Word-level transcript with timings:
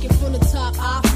take 0.00 0.10
it 0.10 0.14
from 0.16 0.32
the 0.32 0.38
top. 0.38 0.74
I 0.78 1.09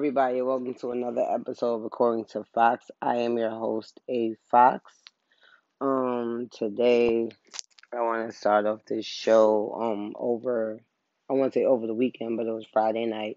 everybody. 0.00 0.40
Welcome 0.40 0.72
to 0.76 0.92
another 0.92 1.26
episode 1.30 1.74
of 1.74 1.84
According 1.84 2.24
to 2.32 2.42
Fox. 2.54 2.86
I 3.02 3.16
am 3.16 3.36
your 3.36 3.50
host, 3.50 4.00
A 4.08 4.34
Fox. 4.50 4.94
Um, 5.78 6.48
today 6.50 7.28
I 7.92 8.00
want 8.00 8.30
to 8.30 8.34
start 8.34 8.64
off 8.64 8.80
this 8.86 9.04
show. 9.04 9.76
Um, 9.78 10.14
over, 10.18 10.80
I 11.28 11.34
want 11.34 11.52
to 11.52 11.58
say 11.58 11.64
over 11.66 11.86
the 11.86 11.92
weekend, 11.92 12.38
but 12.38 12.46
it 12.46 12.50
was 12.50 12.64
Friday 12.72 13.04
night. 13.04 13.36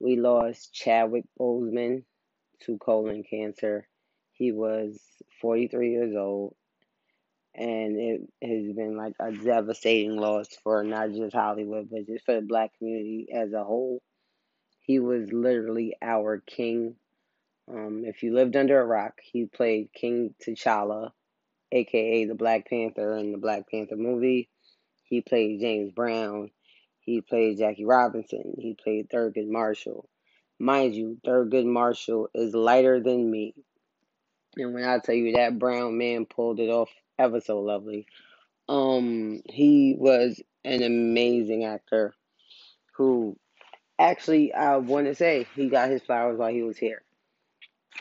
We 0.00 0.16
lost 0.16 0.74
Chadwick 0.74 1.26
Boseman 1.38 2.02
to 2.62 2.78
colon 2.78 3.22
cancer. 3.22 3.86
He 4.32 4.50
was 4.50 4.98
43 5.40 5.92
years 5.92 6.16
old, 6.16 6.56
and 7.54 7.96
it 7.96 8.22
has 8.42 8.74
been 8.74 8.96
like 8.96 9.14
a 9.20 9.30
devastating 9.30 10.16
loss 10.16 10.48
for 10.64 10.82
not 10.82 11.12
just 11.12 11.36
Hollywood, 11.36 11.90
but 11.92 12.08
just 12.08 12.24
for 12.24 12.34
the 12.34 12.40
black 12.40 12.76
community 12.76 13.28
as 13.32 13.52
a 13.52 13.62
whole 13.62 14.02
he 14.82 14.98
was 14.98 15.32
literally 15.32 15.96
our 16.02 16.38
king. 16.38 16.96
Um, 17.68 18.02
if 18.04 18.22
you 18.22 18.34
lived 18.34 18.56
under 18.56 18.80
a 18.80 18.84
rock, 18.84 19.14
he 19.22 19.46
played 19.46 19.92
King 19.94 20.34
T'Challa, 20.42 21.12
aka 21.70 22.24
the 22.24 22.34
Black 22.34 22.68
Panther 22.68 23.16
in 23.16 23.32
the 23.32 23.38
Black 23.38 23.70
Panther 23.70 23.96
movie. 23.96 24.48
He 25.04 25.20
played 25.20 25.60
James 25.60 25.92
Brown. 25.92 26.50
He 27.00 27.20
played 27.20 27.58
Jackie 27.58 27.84
Robinson. 27.84 28.54
He 28.58 28.74
played 28.74 29.08
Thurgood 29.08 29.48
Marshall. 29.48 30.08
Mind 30.58 30.94
you, 30.94 31.18
Thurgood 31.26 31.66
Marshall 31.66 32.28
is 32.34 32.54
lighter 32.54 33.00
than 33.00 33.30
me. 33.30 33.54
And 34.56 34.74
when 34.74 34.84
I 34.84 34.98
tell 34.98 35.14
you 35.14 35.32
that 35.32 35.58
brown 35.58 35.96
man 35.96 36.26
pulled 36.26 36.60
it 36.60 36.68
off 36.68 36.90
ever 37.18 37.40
so 37.40 37.60
lovely. 37.60 38.06
Um, 38.68 39.42
he 39.46 39.96
was 39.98 40.40
an 40.64 40.82
amazing 40.82 41.64
actor 41.64 42.14
who 42.96 43.36
actually, 44.02 44.52
I 44.52 44.76
want 44.76 45.06
to 45.06 45.14
say 45.14 45.46
he 45.54 45.68
got 45.68 45.90
his 45.90 46.02
flowers 46.02 46.38
while 46.38 46.52
he 46.52 46.62
was 46.62 46.76
here. 46.76 47.02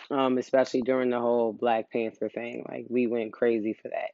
Um, 0.09 0.37
especially 0.37 0.81
during 0.81 1.09
the 1.09 1.19
whole 1.19 1.53
Black 1.53 1.91
Panther 1.91 2.29
thing. 2.29 2.65
Like 2.67 2.85
we 2.89 3.07
went 3.07 3.33
crazy 3.33 3.73
for 3.73 3.89
that. 3.89 4.11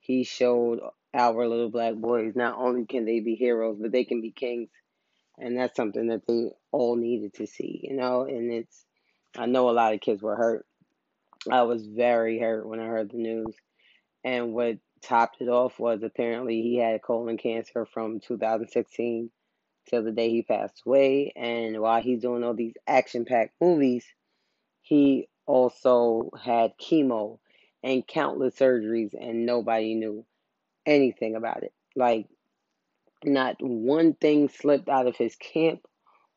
He 0.00 0.24
showed 0.24 0.80
our 1.12 1.48
little 1.48 1.70
black 1.70 1.94
boys 1.94 2.36
not 2.36 2.58
only 2.58 2.86
can 2.86 3.04
they 3.04 3.20
be 3.20 3.34
heroes, 3.34 3.78
but 3.80 3.92
they 3.92 4.04
can 4.04 4.20
be 4.20 4.30
kings. 4.30 4.68
And 5.38 5.58
that's 5.58 5.76
something 5.76 6.08
that 6.08 6.26
they 6.26 6.50
all 6.70 6.96
needed 6.96 7.34
to 7.34 7.46
see, 7.46 7.80
you 7.82 7.96
know, 7.96 8.22
and 8.22 8.52
it's 8.52 8.84
I 9.36 9.46
know 9.46 9.68
a 9.68 9.72
lot 9.72 9.92
of 9.92 10.00
kids 10.00 10.22
were 10.22 10.36
hurt. 10.36 10.66
I 11.50 11.62
was 11.62 11.86
very 11.86 12.38
hurt 12.38 12.66
when 12.66 12.80
I 12.80 12.86
heard 12.86 13.10
the 13.10 13.18
news. 13.18 13.54
And 14.24 14.54
what 14.54 14.78
topped 15.02 15.40
it 15.40 15.48
off 15.48 15.78
was 15.78 16.02
apparently 16.02 16.62
he 16.62 16.76
had 16.76 17.02
colon 17.02 17.36
cancer 17.36 17.84
from 17.84 18.20
2016 18.20 19.30
till 19.88 20.02
the 20.02 20.12
day 20.12 20.30
he 20.30 20.42
passed 20.42 20.82
away. 20.86 21.32
And 21.36 21.80
while 21.80 22.02
he's 22.02 22.20
doing 22.20 22.44
all 22.44 22.54
these 22.54 22.74
action 22.86 23.24
packed 23.24 23.54
movies, 23.60 24.04
he 24.82 25.28
also 25.46 26.30
had 26.42 26.78
chemo 26.78 27.38
and 27.82 28.06
countless 28.06 28.56
surgeries, 28.56 29.14
and 29.18 29.46
nobody 29.46 29.94
knew 29.94 30.24
anything 30.84 31.36
about 31.36 31.62
it. 31.62 31.72
Like, 31.94 32.26
not 33.24 33.56
one 33.60 34.14
thing 34.14 34.48
slipped 34.48 34.88
out 34.88 35.06
of 35.06 35.16
his 35.16 35.36
camp 35.36 35.86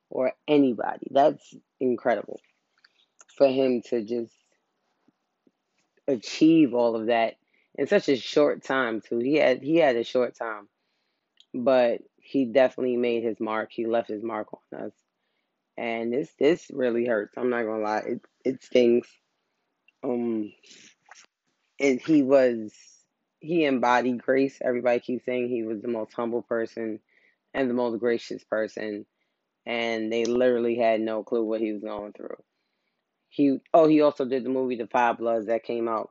or 0.10 0.34
anybody. 0.48 1.08
That's 1.12 1.56
incredible 1.80 2.40
for 3.38 3.48
him 3.48 3.82
to 3.90 4.04
just 4.04 4.34
achieve 6.08 6.74
all 6.74 6.96
of 6.96 7.08
that 7.08 7.36
in 7.76 7.88
such 7.88 8.10
a 8.10 8.16
short 8.18 8.64
time 8.64 9.02
too. 9.02 9.20
He 9.20 9.36
had 9.36 9.62
he 9.62 9.78
had 9.78 9.96
a 9.96 10.04
short 10.04 10.36
time, 10.36 10.68
but 11.54 12.02
he 12.30 12.46
definitely 12.46 12.96
made 12.96 13.24
his 13.24 13.40
mark. 13.40 13.72
He 13.72 13.88
left 13.88 14.08
his 14.08 14.22
mark 14.22 14.50
on 14.54 14.80
us. 14.86 14.94
And 15.76 16.14
this 16.14 16.32
this 16.38 16.68
really 16.72 17.08
hurts. 17.08 17.34
I'm 17.36 17.50
not 17.50 17.64
gonna 17.64 17.82
lie. 17.82 18.04
It 18.06 18.22
it 18.46 18.64
stings. 18.64 19.08
Um 20.04 20.52
and 21.80 22.00
he 22.00 22.22
was 22.22 22.72
he 23.40 23.66
embodied 23.66 24.22
grace. 24.22 24.60
Everybody 24.64 25.00
keeps 25.00 25.26
saying 25.26 25.50
he 25.50 25.64
was 25.64 25.82
the 25.82 25.88
most 25.88 26.14
humble 26.14 26.44
person 26.44 27.00
and 27.56 27.68
the 27.68 27.74
most 27.74 28.00
gracious 28.00 28.44
person. 28.44 29.08
And 29.66 30.14
they 30.14 30.26
literally 30.26 30.78
had 30.78 31.02
no 31.02 31.24
clue 31.24 31.44
what 31.44 31.62
he 31.62 31.74
was 31.74 31.82
going 31.82 32.14
through. 32.14 32.38
He 33.30 33.58
oh 33.74 33.88
he 33.88 34.02
also 34.02 34.26
did 34.26 34.44
the 34.44 34.50
movie 34.50 34.76
The 34.76 34.86
Five 34.86 35.18
Bloods 35.18 35.48
that 35.48 35.64
came 35.64 35.88
out 35.88 36.10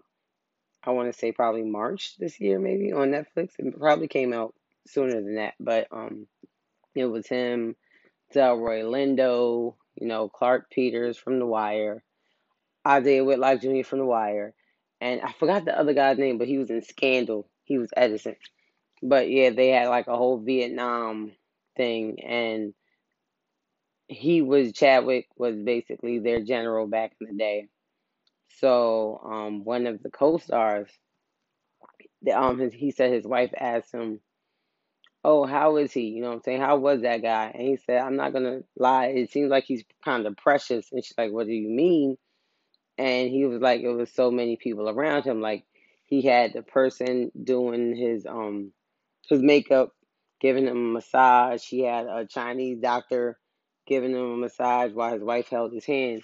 I 0.83 0.91
want 0.91 1.13
to 1.13 1.17
say 1.17 1.31
probably 1.31 1.63
March 1.63 2.17
this 2.19 2.41
year 2.41 2.59
maybe 2.59 2.93
on 2.93 3.13
Netflix. 3.13 3.51
It 3.61 3.79
probably 3.79 4.09
came 4.09 4.33
out 4.33 4.53
sooner 4.89 5.15
than 5.15 5.37
that, 5.37 5.55
but 5.61 5.87
um, 5.91 6.27
it 6.95 7.07
was 7.07 7.27
him, 7.27 7.77
Delroy 8.35 8.83
Lindo, 8.83 9.75
you 9.97 10.07
know, 10.07 10.29
Clarke 10.29 10.71
Peters 10.71 11.17
from 11.17 11.39
The 11.39 11.47
Wire, 11.47 12.03
Isaiah 12.87 13.25
Whitlock 13.25 13.61
Jr. 13.61 13.83
from 13.85 14.01
The 14.01 14.07
Wire, 14.07 14.55
and 15.01 15.21
I 15.23 15.33
forgot 15.33 15.65
the 15.65 15.79
other 15.79 15.95
guy's 15.95 16.19
name, 16.19 16.39
but 16.39 16.49
he 16.49 16.59
was 16.59 16.71
in 16.71 16.83
Scandal. 16.83 17.49
He 17.65 17.79
was 17.79 17.91
Edison. 17.97 18.37
But 19.03 19.31
yeah, 19.31 19.51
they 19.51 19.69
had 19.69 19.89
like 19.89 20.09
a 20.09 20.17
whole 20.17 20.39
Vietnam 20.39 21.33
thing, 21.77 22.19
and 22.25 22.75
he 24.09 24.43
was 24.43 24.73
Chadwick 24.73 25.29
was 25.37 25.55
basically 25.57 26.19
their 26.19 26.41
general 26.41 26.87
back 26.87 27.13
in 27.21 27.29
the 27.29 27.35
day. 27.35 27.69
So 28.61 29.21
um, 29.25 29.65
one 29.65 29.87
of 29.87 30.03
the 30.03 30.11
co-stars, 30.11 30.91
the 32.23 32.33
um, 32.33 32.59
his, 32.59 32.73
he 32.73 32.91
said 32.91 33.13
his 33.13 33.25
wife 33.25 33.53
asked 33.59 33.93
him 33.93 34.21
oh, 35.25 35.45
how 35.47 35.77
is 35.77 35.93
he? 35.93 36.03
You 36.03 36.23
know 36.23 36.29
what 36.29 36.37
I'm 36.37 36.43
saying? 36.43 36.61
How 36.61 36.77
was 36.79 37.03
that 37.03 37.23
guy? 37.23 37.53
And 37.55 37.69
he 37.69 37.77
said, 37.77 38.01
I'm 38.01 38.17
not 38.17 38.33
gonna 38.33 38.61
lie, 38.77 39.07
it 39.07 39.31
seems 39.31 39.51
like 39.51 39.65
he's 39.65 39.85
kind 40.05 40.27
of 40.27 40.37
precious. 40.37 40.91
And 40.93 41.05
she's 41.05 41.19
like, 41.19 41.33
What 41.33 41.47
do 41.47 41.53
you 41.53 41.69
mean? 41.69 42.17
And 42.97 43.31
he 43.31 43.45
was 43.47 43.61
like, 43.61 43.83
It 43.83 43.89
was 43.89 44.11
so 44.13 44.31
many 44.31 44.57
people 44.57 44.89
around 44.89 45.25
him. 45.25 45.41
Like 45.41 45.65
he 46.05 46.23
had 46.23 46.53
the 46.55 46.63
person 46.63 47.31
doing 47.43 47.95
his 47.97 48.27
um 48.27 48.73
his 49.29 49.43
makeup, 49.43 49.93
giving 50.41 50.67
him 50.67 50.77
a 50.77 50.93
massage. 50.95 51.63
He 51.65 51.81
had 51.81 52.07
a 52.07 52.27
Chinese 52.27 52.79
doctor 52.81 53.39
giving 53.87 54.13
him 54.13 54.33
a 54.33 54.37
massage 54.37 54.93
while 54.93 55.15
his 55.15 55.23
wife 55.23 55.49
held 55.49 55.73
his 55.73 55.85
hand. 55.85 56.23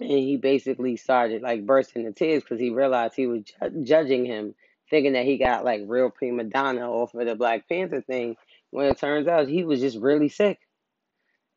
And 0.00 0.10
he 0.10 0.36
basically 0.38 0.96
started 0.96 1.42
like 1.42 1.66
bursting 1.66 2.04
into 2.04 2.14
tears 2.14 2.42
because 2.42 2.60
he 2.60 2.70
realized 2.70 3.14
he 3.14 3.26
was 3.26 3.42
ju- 3.42 3.84
judging 3.84 4.24
him 4.24 4.54
thinking 4.92 5.14
that 5.14 5.24
he 5.24 5.38
got 5.38 5.64
like 5.64 5.82
real 5.86 6.10
prima 6.10 6.44
donna 6.44 6.88
off 6.88 7.14
of 7.14 7.26
the 7.26 7.34
Black 7.34 7.68
Panther 7.68 8.02
thing, 8.02 8.36
when 8.70 8.86
it 8.86 8.98
turns 8.98 9.26
out 9.26 9.48
he 9.48 9.64
was 9.64 9.80
just 9.80 9.98
really 9.98 10.28
sick. 10.28 10.60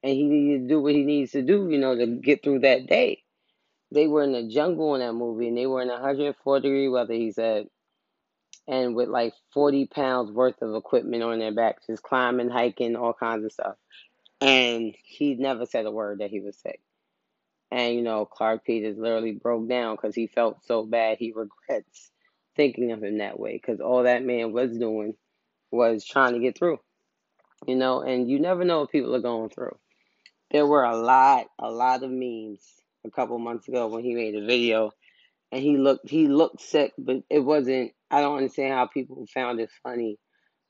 And 0.04 0.14
he 0.14 0.24
needed 0.24 0.64
to 0.64 0.68
do 0.70 0.82
what 0.82 0.94
he 0.94 1.04
needs 1.04 1.34
to 1.34 1.44
do, 1.44 1.70
you 1.70 1.78
know, 1.78 1.96
to 1.96 2.08
get 2.08 2.44
through 2.44 2.60
that 2.60 2.88
day. 2.88 3.24
They 3.92 4.08
were 4.08 4.24
in 4.24 4.32
the 4.34 4.48
jungle 4.48 4.96
in 4.96 5.02
that 5.02 5.14
movie 5.14 5.50
and 5.50 5.58
they 5.58 5.68
were 5.68 5.82
in 5.82 5.90
104 5.90 6.62
degree 6.62 6.90
weather, 6.90 7.14
he 7.14 7.32
said. 7.32 7.68
And 8.68 8.96
with 8.96 9.10
like 9.10 9.34
40 9.54 9.88
pounds 9.88 10.32
worth 10.32 10.62
of 10.62 10.76
equipment 10.76 11.24
on 11.24 11.40
their 11.40 11.54
backs, 11.54 11.88
just 11.88 12.04
climbing, 12.04 12.50
hiking, 12.50 12.96
all 12.96 13.14
kinds 13.14 13.46
of 13.46 13.52
stuff. 13.52 13.76
And 14.42 14.96
he 15.04 15.36
never 15.36 15.66
said 15.66 15.86
a 15.86 15.92
word 15.92 16.20
that 16.20 16.32
he 16.32 16.40
was 16.40 16.58
sick. 16.58 16.82
And, 17.72 17.96
you 17.96 18.02
know, 18.04 18.26
Clarke 18.26 18.66
Peters 18.66 18.98
literally 18.98 19.34
broke 19.34 19.68
down 19.70 19.96
because 19.96 20.16
he 20.16 20.28
felt 20.28 20.66
so 20.66 20.86
bad 20.86 21.18
he 21.20 21.34
regrets 21.36 22.12
thinking 22.56 22.92
of 22.92 23.04
him 23.04 23.20
that 23.20 23.40
way 23.40 23.54
because 23.54 23.80
all 23.80 24.04
that 24.04 24.24
man 24.24 24.52
was 24.52 24.78
doing 24.78 25.16
was 25.72 26.06
trying 26.06 26.34
to 26.34 26.40
get 26.40 26.58
through, 26.58 26.80
you 27.68 27.76
know, 27.76 28.02
and 28.02 28.30
you 28.30 28.40
never 28.40 28.64
know 28.64 28.82
what 28.82 28.92
people 28.92 29.16
are 29.16 29.22
going 29.22 29.50
through. 29.50 29.78
There 30.52 30.66
were 30.66 30.84
a 30.84 30.96
lot, 30.96 31.48
a 31.60 31.70
lot 31.70 32.04
of 32.04 32.12
memes 32.12 32.62
a 33.06 33.12
couple 33.12 33.38
months 33.40 33.68
ago 33.68 33.88
when 33.88 34.04
he 34.04 34.14
made 34.14 34.36
a 34.36 34.46
video 34.46 34.92
and 35.52 35.62
he 35.62 35.78
looked 35.78 36.10
he 36.10 36.28
looked 36.28 36.62
sick, 36.62 36.94
but 36.98 37.18
it 37.30 37.40
wasn't 37.40 37.92
I 38.12 38.22
don't 38.22 38.38
understand 38.38 38.74
how 38.74 38.88
people 38.88 39.26
found 39.34 39.60
it 39.60 39.70
funny. 39.84 40.18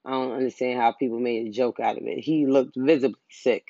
I 0.05 0.11
don't 0.11 0.33
understand 0.33 0.79
how 0.79 0.91
people 0.91 1.19
made 1.19 1.47
a 1.47 1.51
joke 1.51 1.79
out 1.79 1.97
of 1.97 2.03
it. 2.05 2.19
He 2.19 2.45
looked 2.45 2.75
visibly 2.77 3.19
sick. 3.29 3.65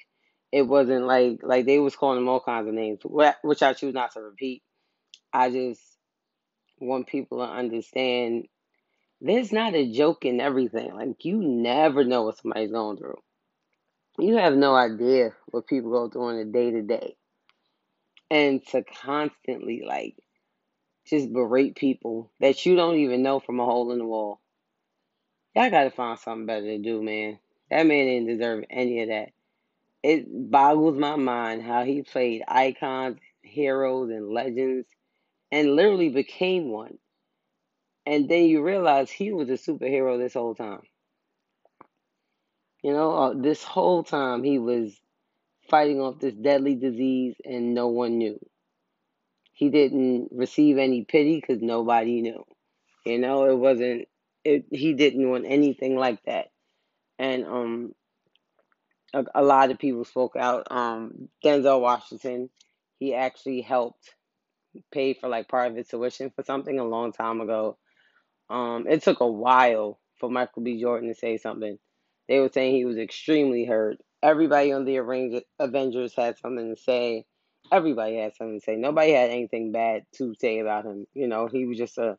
it 0.52 0.64
wasn't 0.64 1.06
like 1.06 1.40
like 1.44 1.66
they 1.66 1.80
was 1.80 1.96
calling 1.96 2.20
him 2.20 2.30
all 2.30 2.40
kinds 2.40 2.68
of 2.68 2.74
names, 2.74 3.00
which 3.04 3.64
I 3.64 3.74
choose 3.74 3.94
not 3.94 4.14
to 4.14 4.22
repeat. 4.22 4.64
I 5.34 5.50
just 5.50 5.82
want 6.80 7.08
people 7.08 7.40
to 7.40 7.52
understand 7.52 8.48
there's 9.22 9.52
not 9.52 9.76
a 9.76 9.92
joke 9.92 10.26
in 10.26 10.40
everything. 10.40 10.94
Like 10.94 11.26
you 11.26 11.38
never 11.38 12.04
know 12.04 12.24
what 12.24 12.38
somebody's 12.38 12.72
going 12.72 12.98
through. 12.98 13.18
You 14.20 14.38
have 14.38 14.56
no 14.56 14.76
idea 14.76 15.34
what 15.48 15.68
people 15.68 15.92
go 15.92 16.10
through 16.10 16.30
on 16.30 16.36
a 16.36 16.46
day 16.46 16.72
to 16.72 16.82
day. 16.82 17.16
And 18.30 18.66
to 18.68 18.84
constantly 18.84 19.84
like 19.86 20.16
just 21.06 21.32
berate 21.32 21.76
people 21.76 22.32
that 22.40 22.66
you 22.66 22.76
don't 22.76 22.96
even 22.96 23.22
know 23.22 23.40
from 23.40 23.60
a 23.60 23.66
hole 23.66 23.92
in 23.92 24.00
the 24.00 24.06
wall. 24.06 24.42
Y'all 25.56 25.70
gotta 25.70 25.92
find 25.92 26.20
something 26.20 26.46
better 26.46 26.66
to 26.66 26.78
do, 26.80 27.02
man. 27.02 27.40
That 27.70 27.86
man 27.86 28.06
didn't 28.06 28.38
deserve 28.38 28.64
any 28.70 29.02
of 29.02 29.10
that. 29.10 29.30
It 30.04 30.26
boggles 30.28 30.98
my 30.98 31.16
mind 31.16 31.64
how 31.64 31.84
he 31.84 32.04
played 32.04 32.44
icons, 32.48 33.18
heroes, 33.42 34.10
and 34.10 34.30
legends 34.30 34.88
and 35.52 35.76
literally 35.76 36.10
became 36.10 36.70
one. 36.70 36.98
And 38.06 38.30
then 38.30 38.44
you 38.44 38.64
realize 38.64 39.10
he 39.10 39.32
was 39.32 39.50
a 39.50 39.54
superhero 39.54 40.18
this 40.18 40.34
whole 40.34 40.56
time. 40.56 40.82
You 42.84 42.94
know, 42.94 43.16
uh, 43.16 43.34
this 43.36 43.64
whole 43.64 44.04
time 44.04 44.44
he 44.44 44.60
was 44.60 44.96
fighting 45.70 46.00
off 46.00 46.20
this 46.20 46.36
deadly 46.36 46.76
disease 46.76 47.36
and 47.44 47.74
no 47.74 47.88
one 47.88 48.18
knew. 48.18 48.40
He 49.54 49.70
didn't 49.70 50.30
receive 50.32 50.78
any 50.78 51.04
pity 51.04 51.40
because 51.40 51.62
nobody 51.62 52.22
knew. 52.22 52.44
You 53.06 53.20
know, 53.20 53.46
it 53.46 53.58
wasn't, 53.58 54.08
it, 54.44 54.66
he 54.72 54.94
didn't 54.94 55.30
want 55.30 55.46
anything 55.48 55.96
like 55.96 56.22
that. 56.26 56.48
And 57.18 57.46
um, 57.46 57.96
a, 59.14 59.24
a 59.36 59.44
lot 59.44 59.72
of 59.72 59.80
people 59.80 60.06
spoke 60.06 60.36
out. 60.36 60.68
Um, 60.72 61.30
Denzel 61.44 61.82
Washington, 61.82 62.50
he 63.00 63.16
actually 63.16 63.62
helped 63.62 64.15
pay 64.92 65.14
for 65.14 65.30
like 65.30 65.48
part 65.48 65.72
of 65.72 65.78
his 65.78 65.88
tuition 65.88 66.32
for 66.36 66.44
something 66.44 66.80
a 66.80 66.84
long 66.84 67.12
time 67.12 67.42
ago. 67.42 67.78
Um, 68.50 68.86
it 68.88 69.04
took 69.04 69.20
a 69.22 69.28
while 69.28 70.00
for 70.20 70.30
Michael 70.30 70.64
B. 70.64 70.80
Jordan 70.80 71.10
to 71.10 71.16
say 71.16 71.38
something. 71.38 71.78
They 72.28 72.40
were 72.40 72.50
saying 72.54 72.76
he 72.76 72.86
was 72.86 72.98
extremely 72.98 73.66
hurt. 73.66 73.98
Everybody 74.24 74.72
on 74.72 74.86
the 74.86 75.44
Avengers 75.60 76.14
had 76.16 76.38
something 76.40 76.74
to 76.74 76.82
say. 76.82 77.26
Everybody 77.72 78.18
had 78.18 78.36
something 78.36 78.60
to 78.60 78.64
say. 78.64 78.76
Nobody 78.76 79.12
had 79.12 79.30
anything 79.30 79.72
bad 79.72 80.04
to 80.18 80.34
say 80.40 80.60
about 80.60 80.86
him. 80.86 81.06
You 81.14 81.28
know, 81.28 81.48
he 81.48 81.66
was 81.66 81.78
just 81.78 81.98
a, 81.98 82.18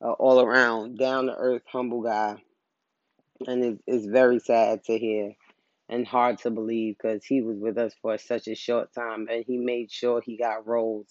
a 0.00 0.10
all 0.10 0.40
around 0.40 0.98
down 0.98 1.26
to 1.26 1.34
earth, 1.34 1.62
humble 1.70 2.02
guy, 2.02 2.36
and 3.46 3.64
it, 3.64 3.78
it's 3.86 4.06
very 4.06 4.38
sad 4.38 4.84
to 4.84 4.98
hear 4.98 5.32
and 5.88 6.06
hard 6.06 6.38
to 6.38 6.50
believe 6.50 6.96
because 6.96 7.24
he 7.24 7.42
was 7.42 7.58
with 7.58 7.78
us 7.78 7.94
for 8.00 8.16
such 8.18 8.48
a 8.48 8.54
short 8.54 8.92
time 8.94 9.28
and 9.30 9.44
he 9.46 9.58
made 9.58 9.90
sure 9.90 10.20
he 10.20 10.36
got 10.36 10.66
roles 10.66 11.08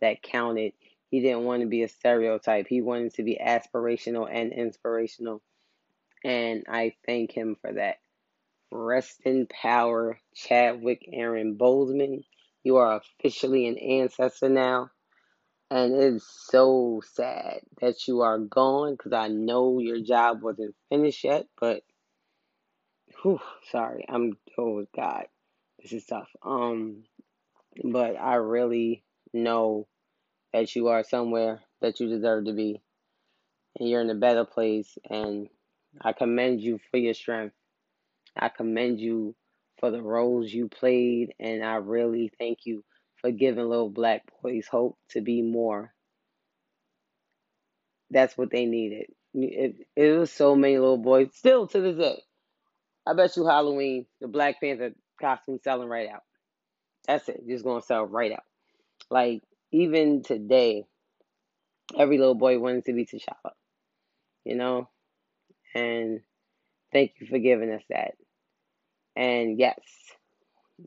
that 0.00 0.22
counted. 0.22 0.72
He 1.10 1.20
didn't 1.20 1.44
want 1.44 1.62
to 1.62 1.68
be 1.68 1.82
a 1.82 1.88
stereotype. 1.88 2.66
He 2.68 2.82
wanted 2.82 3.14
to 3.14 3.22
be 3.22 3.38
aspirational 3.42 4.28
and 4.30 4.52
inspirational. 4.52 5.42
And 6.24 6.64
I 6.68 6.94
thank 7.06 7.32
him 7.32 7.56
for 7.60 7.72
that. 7.72 7.96
Rest 8.72 9.20
in 9.24 9.46
power, 9.46 10.18
Chadwick 10.34 11.08
Aaron 11.12 11.56
Boseman. 11.56 12.24
You 12.64 12.76
are 12.76 13.00
officially 13.20 13.68
an 13.68 13.78
ancestor 13.78 14.48
now. 14.48 14.90
And 15.70 15.94
it's 15.94 16.26
so 16.48 17.02
sad 17.14 17.60
that 17.80 18.06
you 18.06 18.20
are 18.20 18.38
gone 18.38 18.92
because 18.92 19.12
I 19.12 19.28
know 19.28 19.78
your 19.78 20.00
job 20.00 20.42
wasn't 20.42 20.76
finished 20.88 21.24
yet, 21.24 21.46
but 21.60 21.82
whew, 23.22 23.40
sorry, 23.70 24.04
I'm 24.08 24.36
oh 24.56 24.84
God, 24.94 25.26
this 25.82 25.92
is 25.92 26.06
tough. 26.06 26.28
Um, 26.42 27.02
but 27.82 28.16
I 28.16 28.36
really 28.36 29.02
know 29.32 29.86
that 30.52 30.74
you 30.74 30.88
are 30.88 31.04
somewhere 31.04 31.60
that 31.80 32.00
you 32.00 32.08
deserve 32.08 32.46
to 32.46 32.52
be, 32.52 32.80
and 33.78 33.88
you're 33.88 34.00
in 34.00 34.10
a 34.10 34.14
better 34.14 34.44
place. 34.44 34.96
And 35.08 35.48
I 36.00 36.12
commend 36.12 36.60
you 36.60 36.80
for 36.90 36.96
your 36.96 37.14
strength. 37.14 37.54
I 38.36 38.48
commend 38.48 39.00
you 39.00 39.34
for 39.78 39.90
the 39.90 40.02
roles 40.02 40.52
you 40.52 40.68
played, 40.68 41.34
and 41.38 41.64
I 41.64 41.76
really 41.76 42.30
thank 42.38 42.60
you 42.64 42.84
for 43.20 43.30
giving 43.30 43.68
little 43.68 43.90
black 43.90 44.22
boys 44.42 44.66
hope 44.66 44.98
to 45.10 45.20
be 45.20 45.42
more. 45.42 45.92
That's 48.10 48.36
what 48.36 48.50
they 48.50 48.66
needed. 48.66 49.06
It, 49.34 49.76
it 49.96 50.18
was 50.18 50.32
so 50.32 50.54
many 50.54 50.78
little 50.78 50.98
boys, 50.98 51.28
still 51.34 51.66
to 51.68 51.80
this 51.80 51.96
day. 51.96 52.22
I 53.06 53.14
bet 53.14 53.36
you 53.36 53.46
Halloween, 53.46 54.06
the 54.20 54.28
Black 54.28 54.60
Panther 54.60 54.92
costume 55.20 55.58
selling 55.62 55.88
right 55.88 56.08
out. 56.08 56.22
That's 57.06 57.28
it. 57.28 57.46
Just 57.48 57.64
gonna 57.64 57.82
sell 57.82 58.04
right 58.04 58.32
out. 58.32 58.44
Like 59.10 59.42
even 59.72 60.22
today, 60.22 60.84
every 61.98 62.18
little 62.18 62.34
boy 62.34 62.58
wants 62.58 62.86
to 62.86 62.92
be 62.92 63.06
T'Challa. 63.06 63.52
You 64.44 64.56
know? 64.56 64.88
And 65.74 66.20
thank 66.92 67.12
you 67.20 67.26
for 67.26 67.38
giving 67.38 67.70
us 67.70 67.82
that. 67.90 68.12
And 69.14 69.58
yes, 69.58 69.78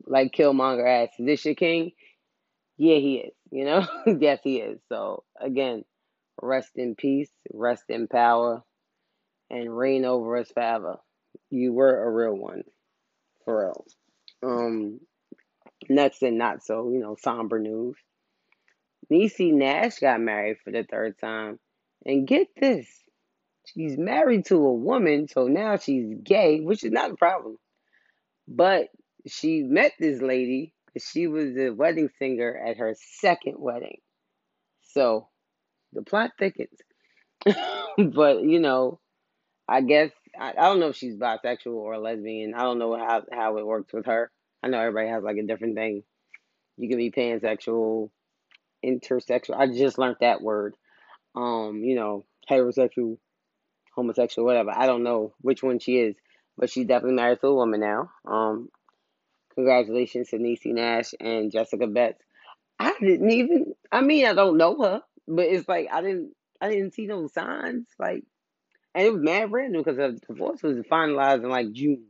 like 0.06 0.32
Killmonger 0.32 1.04
asked, 1.04 1.20
is 1.20 1.26
this 1.26 1.44
your 1.44 1.54
king? 1.54 1.92
Yeah, 2.78 2.96
he 2.96 3.16
is. 3.16 3.32
You 3.50 3.64
know? 3.64 3.86
yes, 4.20 4.40
he 4.42 4.58
is. 4.58 4.80
So 4.88 5.24
again, 5.40 5.84
rest 6.40 6.72
in 6.76 6.94
peace, 6.94 7.30
rest 7.52 7.84
in 7.88 8.08
power, 8.08 8.62
and 9.50 9.76
reign 9.76 10.04
over 10.04 10.36
us 10.36 10.50
forever 10.52 10.98
you 11.50 11.72
were 11.72 12.04
a 12.04 12.10
real 12.10 12.34
one, 12.34 12.62
for 13.44 13.66
real. 13.66 13.84
Um, 14.42 15.00
next 15.88 16.22
and 16.22 16.38
not 16.38 16.64
so, 16.64 16.90
you 16.90 17.00
know, 17.00 17.16
somber 17.20 17.58
news. 17.58 17.96
Niecy 19.10 19.52
Nash 19.52 19.98
got 19.98 20.20
married 20.20 20.58
for 20.64 20.70
the 20.70 20.84
third 20.84 21.18
time. 21.18 21.58
And 22.06 22.26
get 22.26 22.48
this, 22.58 22.86
she's 23.66 23.98
married 23.98 24.46
to 24.46 24.56
a 24.56 24.72
woman, 24.72 25.28
so 25.28 25.48
now 25.48 25.76
she's 25.76 26.14
gay, 26.22 26.60
which 26.60 26.84
is 26.84 26.92
not 26.92 27.10
a 27.10 27.16
problem. 27.16 27.56
But 28.48 28.88
she 29.26 29.62
met 29.62 29.92
this 29.98 30.22
lady, 30.22 30.72
she 30.98 31.26
was 31.26 31.56
a 31.56 31.70
wedding 31.70 32.08
singer 32.18 32.56
at 32.66 32.78
her 32.78 32.94
second 33.20 33.56
wedding. 33.58 33.98
So 34.82 35.28
the 35.92 36.02
plot 36.02 36.32
thickens. 36.38 36.78
but, 37.44 38.42
you 38.42 38.60
know, 38.60 39.00
I 39.68 39.82
guess 39.82 40.10
I, 40.38 40.50
I 40.50 40.62
don't 40.62 40.80
know 40.80 40.88
if 40.88 40.96
she's 40.96 41.16
bisexual 41.16 41.72
or 41.74 41.98
lesbian. 41.98 42.54
I 42.54 42.62
don't 42.62 42.78
know 42.78 42.96
how 42.96 43.22
how 43.32 43.56
it 43.58 43.66
works 43.66 43.92
with 43.92 44.06
her. 44.06 44.30
I 44.62 44.68
know 44.68 44.80
everybody 44.80 45.08
has 45.08 45.22
like 45.22 45.36
a 45.36 45.46
different 45.46 45.76
thing. 45.76 46.02
You 46.76 46.88
can 46.88 46.98
be 46.98 47.10
pansexual, 47.10 48.10
intersexual. 48.84 49.56
I 49.56 49.66
just 49.66 49.98
learned 49.98 50.16
that 50.20 50.42
word. 50.42 50.76
Um, 51.34 51.82
you 51.84 51.94
know, 51.94 52.24
heterosexual, 52.48 53.18
homosexual, 53.94 54.46
whatever. 54.46 54.70
I 54.70 54.86
don't 54.86 55.04
know 55.04 55.34
which 55.40 55.62
one 55.62 55.78
she 55.78 55.98
is, 55.98 56.16
but 56.56 56.70
she's 56.70 56.86
definitely 56.86 57.16
married 57.16 57.40
to 57.40 57.48
a 57.48 57.54
woman 57.54 57.80
now. 57.80 58.10
Um, 58.26 58.68
congratulations 59.54 60.28
to 60.30 60.38
Niecy 60.38 60.74
Nash 60.74 61.12
and 61.20 61.52
Jessica 61.52 61.86
Betts. 61.86 62.22
I 62.78 62.94
didn't 63.00 63.30
even. 63.30 63.74
I 63.92 64.00
mean, 64.00 64.26
I 64.26 64.32
don't 64.32 64.56
know 64.56 64.80
her, 64.82 65.02
but 65.28 65.44
it's 65.46 65.68
like 65.68 65.88
I 65.92 66.02
didn't. 66.02 66.32
I 66.60 66.68
didn't 66.70 66.94
see 66.94 67.06
no 67.06 67.26
signs. 67.28 67.86
Like 67.98 68.24
and 68.94 69.06
it 69.06 69.12
was 69.12 69.22
mad 69.22 69.52
random 69.52 69.82
because 69.82 69.96
the 69.96 70.18
divorce 70.26 70.62
was 70.62 70.78
finalized 70.78 71.44
in 71.44 71.50
like 71.50 71.72
June. 71.72 72.06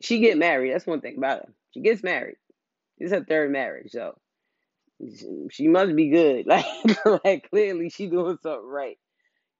She 0.00 0.20
get 0.20 0.38
married. 0.38 0.72
That's 0.72 0.86
one 0.86 1.00
thing 1.00 1.18
about 1.18 1.40
her. 1.40 1.52
She 1.72 1.80
gets 1.80 2.02
married. 2.02 2.36
It's 2.98 3.12
her 3.12 3.24
third 3.24 3.52
marriage, 3.52 3.92
so 3.92 4.18
she 5.50 5.68
must 5.68 5.94
be 5.96 6.08
good. 6.08 6.46
Like, 6.46 6.66
like 7.24 7.50
clearly 7.50 7.90
she 7.90 8.06
doing 8.06 8.38
something 8.42 8.66
right. 8.66 8.98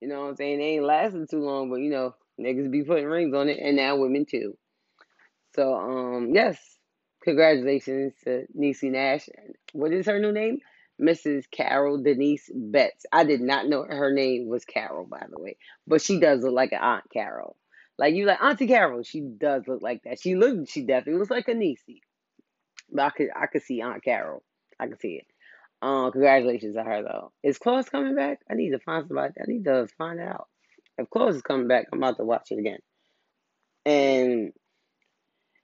You 0.00 0.08
know 0.08 0.20
what 0.20 0.28
I'm 0.28 0.36
saying? 0.36 0.58
They 0.58 0.64
ain't 0.76 0.84
lasting 0.84 1.26
too 1.30 1.40
long, 1.40 1.70
but 1.70 1.76
you 1.76 1.90
know, 1.90 2.14
niggas 2.40 2.70
be 2.70 2.84
putting 2.84 3.06
rings 3.06 3.34
on 3.34 3.48
it, 3.48 3.58
and 3.60 3.76
now 3.76 3.96
women 3.96 4.26
too. 4.26 4.56
So, 5.54 5.74
um, 5.74 6.30
yes, 6.32 6.58
congratulations 7.22 8.14
to 8.24 8.46
Niecy 8.58 8.90
Nash. 8.90 9.28
What 9.72 9.92
is 9.92 10.06
her 10.06 10.18
new 10.18 10.32
name? 10.32 10.58
Mrs. 11.00 11.50
Carol 11.50 12.02
Denise 12.02 12.50
Betts. 12.54 13.06
I 13.12 13.24
did 13.24 13.40
not 13.40 13.68
know 13.68 13.82
her 13.82 14.12
name 14.12 14.48
was 14.48 14.64
Carol, 14.64 15.06
by 15.06 15.24
the 15.30 15.40
way, 15.40 15.56
but 15.86 16.02
she 16.02 16.20
does 16.20 16.42
look 16.42 16.52
like 16.52 16.72
an 16.72 16.80
Aunt 16.82 17.10
Carol. 17.12 17.56
Like 17.98 18.14
you, 18.14 18.26
like 18.26 18.42
Auntie 18.42 18.66
Carol. 18.66 19.02
She 19.02 19.20
does 19.20 19.66
look 19.66 19.82
like 19.82 20.02
that. 20.04 20.20
She 20.20 20.34
look. 20.34 20.68
She 20.68 20.82
definitely 20.82 21.18
looks 21.18 21.30
like 21.30 21.48
a 21.48 21.54
niecey. 21.54 22.00
But 22.90 23.02
I 23.04 23.10
could, 23.10 23.28
I 23.36 23.46
could 23.46 23.62
see 23.62 23.82
Aunt 23.82 24.02
Carol. 24.02 24.42
I 24.78 24.86
could 24.86 25.00
see 25.00 25.14
it. 25.22 25.26
Um, 25.82 26.12
congratulations 26.12 26.74
to 26.74 26.82
her 26.82 27.02
though. 27.02 27.32
Is 27.42 27.58
Claws 27.58 27.88
coming 27.88 28.14
back? 28.14 28.40
I 28.50 28.54
need 28.54 28.70
to 28.70 28.78
find 28.78 29.06
somebody. 29.08 29.34
I 29.40 29.44
need 29.46 29.64
to 29.64 29.88
find 29.96 30.20
out. 30.20 30.48
If 30.98 31.08
Claws 31.08 31.36
is 31.36 31.42
coming 31.42 31.68
back, 31.68 31.86
I'm 31.92 32.02
about 32.02 32.18
to 32.18 32.24
watch 32.24 32.50
it 32.50 32.58
again. 32.58 32.80
And 33.86 34.52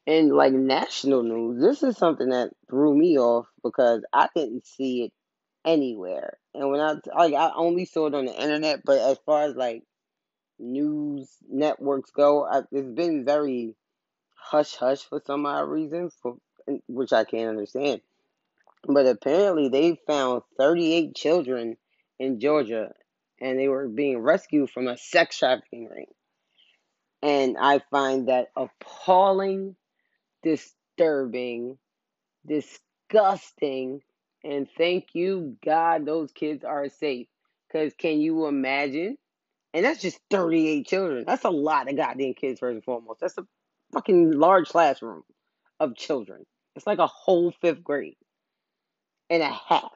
and 0.07 0.33
like 0.33 0.53
national 0.53 1.23
news, 1.23 1.61
this 1.61 1.83
is 1.83 1.99
something 1.99 2.31
that 2.31 2.51
threw 2.71 2.97
me 2.97 3.19
off 3.19 3.47
because 3.63 4.05
I 4.13 4.29
didn't 4.35 4.67
see 4.67 5.05
it 5.05 5.13
anywhere. 5.65 6.39
And 6.55 6.71
when 6.71 6.81
I 6.81 6.95
like, 7.15 7.35
I 7.35 7.51
only 7.55 7.85
saw 7.85 8.07
it 8.07 8.15
on 8.15 8.25
the 8.25 8.35
internet, 8.35 8.83
but 8.85 8.99
as 8.99 9.19
far 9.27 9.43
as 9.43 9.57
like 9.57 9.83
news 10.59 11.29
networks 11.47 12.11
go, 12.11 12.47
I, 12.47 12.61
it's 12.73 12.89
been 12.89 13.25
very 13.27 13.75
hush 14.35 14.77
hush 14.77 15.03
for 15.03 15.21
some 15.27 15.45
odd 15.45 15.69
reason, 15.69 16.11
for 16.23 16.37
which 16.87 17.13
I 17.13 17.25
can't 17.25 17.51
understand. 17.51 18.01
But 18.89 19.07
apparently, 19.07 19.69
they 19.69 19.99
found 20.07 20.43
38 20.59 21.15
children 21.15 21.77
in 22.21 22.39
Georgia, 22.39 22.93
and 23.41 23.59
they 23.59 23.69
were 23.69 23.89
being 23.89 24.19
rescued 24.19 24.71
from 24.71 24.87
a 24.87 24.97
sex 24.97 25.39
trafficking 25.39 25.89
ring. 25.89 26.07
And 27.21 27.57
I 27.59 27.81
find 27.91 28.29
that 28.29 28.49
appalling, 28.57 29.75
disturbing, 30.45 31.79
disgusting, 32.47 34.03
and 34.45 34.69
thank 34.79 35.09
you, 35.15 35.57
God, 35.65 36.07
those 36.07 36.31
kids 36.31 36.63
are 36.63 36.89
safe. 36.89 37.27
Because 37.67 37.93
can 37.95 38.21
you 38.21 38.47
imagine? 38.47 39.19
And 39.75 39.85
that's 39.85 40.01
just 40.01 40.21
38 40.31 40.87
children. 40.87 41.25
That's 41.27 41.45
a 41.45 41.51
lot 41.51 41.91
of 41.91 41.97
goddamn 41.97 42.35
kids, 42.35 42.61
first 42.61 42.75
and 42.75 42.85
foremost. 42.85 43.21
That's 43.21 43.37
a 43.37 43.47
fucking 43.93 44.31
large 44.31 44.69
classroom 44.69 45.25
of 45.81 45.97
children. 45.97 46.47
It's 46.77 46.87
like 46.87 46.99
a 46.99 47.09
whole 47.09 47.51
fifth 47.51 47.83
grade 47.83 48.17
and 49.31 49.43
a 49.43 49.51
half. 49.51 49.93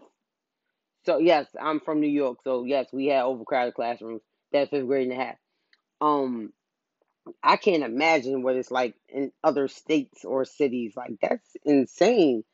So, 1.06 1.18
yes, 1.18 1.46
I'm 1.60 1.80
from 1.80 2.00
New 2.00 2.08
York. 2.08 2.38
So, 2.44 2.64
yes, 2.64 2.86
we 2.92 3.06
had 3.06 3.22
overcrowded 3.22 3.74
classrooms 3.74 4.22
that 4.52 4.70
fifth 4.70 4.86
grade 4.86 5.08
and 5.08 5.20
a 5.20 5.24
half. 5.24 5.36
Um, 6.00 6.52
I 7.42 7.56
can't 7.56 7.82
imagine 7.82 8.42
what 8.42 8.56
it's 8.56 8.70
like 8.70 8.94
in 9.08 9.32
other 9.42 9.68
states 9.68 10.24
or 10.24 10.44
cities. 10.44 10.94
Like, 10.96 11.12
that's 11.22 11.56
insane. 11.64 12.44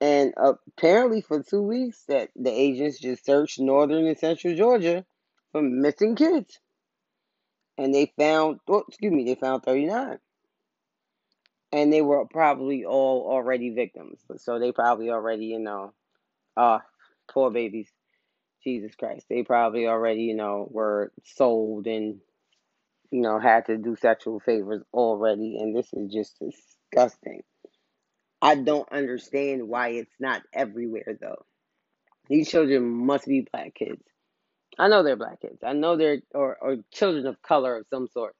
And 0.00 0.34
apparently, 0.36 1.22
for 1.22 1.42
two 1.42 1.62
weeks, 1.62 2.04
that 2.08 2.30
the 2.36 2.50
agents 2.50 2.98
just 2.98 3.24
searched 3.24 3.58
northern 3.58 4.06
and 4.06 4.18
central 4.18 4.54
Georgia 4.54 5.06
for 5.52 5.62
missing 5.62 6.16
kids, 6.16 6.60
and 7.78 7.94
they 7.94 8.12
found, 8.18 8.60
oh, 8.68 8.84
excuse 8.86 9.12
me, 9.12 9.24
they 9.24 9.36
found 9.36 9.62
thirty 9.62 9.86
nine, 9.86 10.18
and 11.72 11.92
they 11.92 12.02
were 12.02 12.26
probably 12.26 12.84
all 12.84 13.28
already 13.30 13.70
victims. 13.70 14.20
So 14.38 14.58
they 14.58 14.72
probably 14.72 15.10
already, 15.10 15.46
you 15.46 15.58
know, 15.58 15.92
uh, 16.56 16.78
poor 17.30 17.50
babies, 17.50 17.88
Jesus 18.64 18.94
Christ, 18.94 19.26
they 19.28 19.42
probably 19.42 19.86
already, 19.86 20.22
you 20.22 20.36
know, 20.36 20.66
were 20.70 21.12
sold 21.24 21.86
and 21.86 22.20
you 23.10 23.20
know 23.20 23.38
had 23.38 23.66
to 23.66 23.76
do 23.76 23.96
sexual 23.96 24.40
favors 24.40 24.82
already, 24.92 25.58
and 25.58 25.74
this 25.76 25.88
is 25.92 26.12
just 26.12 26.36
disgusting. 26.40 27.42
I 28.42 28.56
don't 28.56 28.90
understand 28.92 29.68
why 29.68 29.90
it's 29.90 30.14
not 30.20 30.42
everywhere 30.52 31.18
though. 31.20 31.44
These 32.28 32.50
children 32.50 32.84
must 32.84 33.26
be 33.26 33.46
black 33.52 33.74
kids. 33.74 34.02
I 34.78 34.88
know 34.88 35.02
they're 35.02 35.16
black 35.16 35.40
kids. 35.40 35.58
I 35.64 35.72
know 35.72 35.96
they're 35.96 36.20
or, 36.34 36.56
or 36.60 36.76
children 36.92 37.26
of 37.26 37.40
color 37.42 37.78
of 37.78 37.86
some 37.88 38.08
sort. 38.12 38.34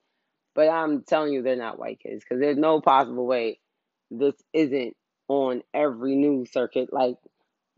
But 0.57 0.71
I'm 0.71 1.03
telling 1.03 1.35
you 1.35 1.43
they're 1.43 1.57
not 1.57 1.79
white 1.79 2.01
kids 2.01 2.25
because 2.25 2.41
there's 2.41 2.59
no 2.59 2.81
possible 2.81 3.27
way 3.27 3.61
this 4.11 4.35
isn't 4.55 4.97
on 5.29 5.63
every 5.75 6.17
news 6.17 6.51
circuit. 6.51 6.93
Like 6.93 7.17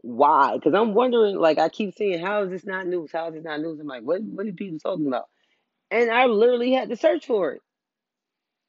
why? 0.03 0.55
Because 0.55 0.75
I'm 0.75 0.95
wondering, 0.95 1.37
like 1.37 1.59
I 1.59 1.69
keep 1.69 1.95
saying, 1.97 2.25
how 2.25 2.45
is 2.45 2.51
this 2.51 2.65
not 2.65 2.87
news? 2.87 3.11
How 3.13 3.29
is 3.29 3.35
this 3.35 3.45
not 3.45 3.61
news? 3.61 3.81
I'm 3.81 3.89
like, 3.89 4.05
what 4.05 4.23
what 4.23 4.47
are 4.47 4.53
people 4.53 4.79
talking 4.79 5.09
about? 5.09 5.27
And 5.91 6.11
I 6.11 6.27
literally 6.27 6.73
had 6.73 6.91
to 6.91 6.97
search 6.97 7.27
for 7.27 7.53
it. 7.53 7.63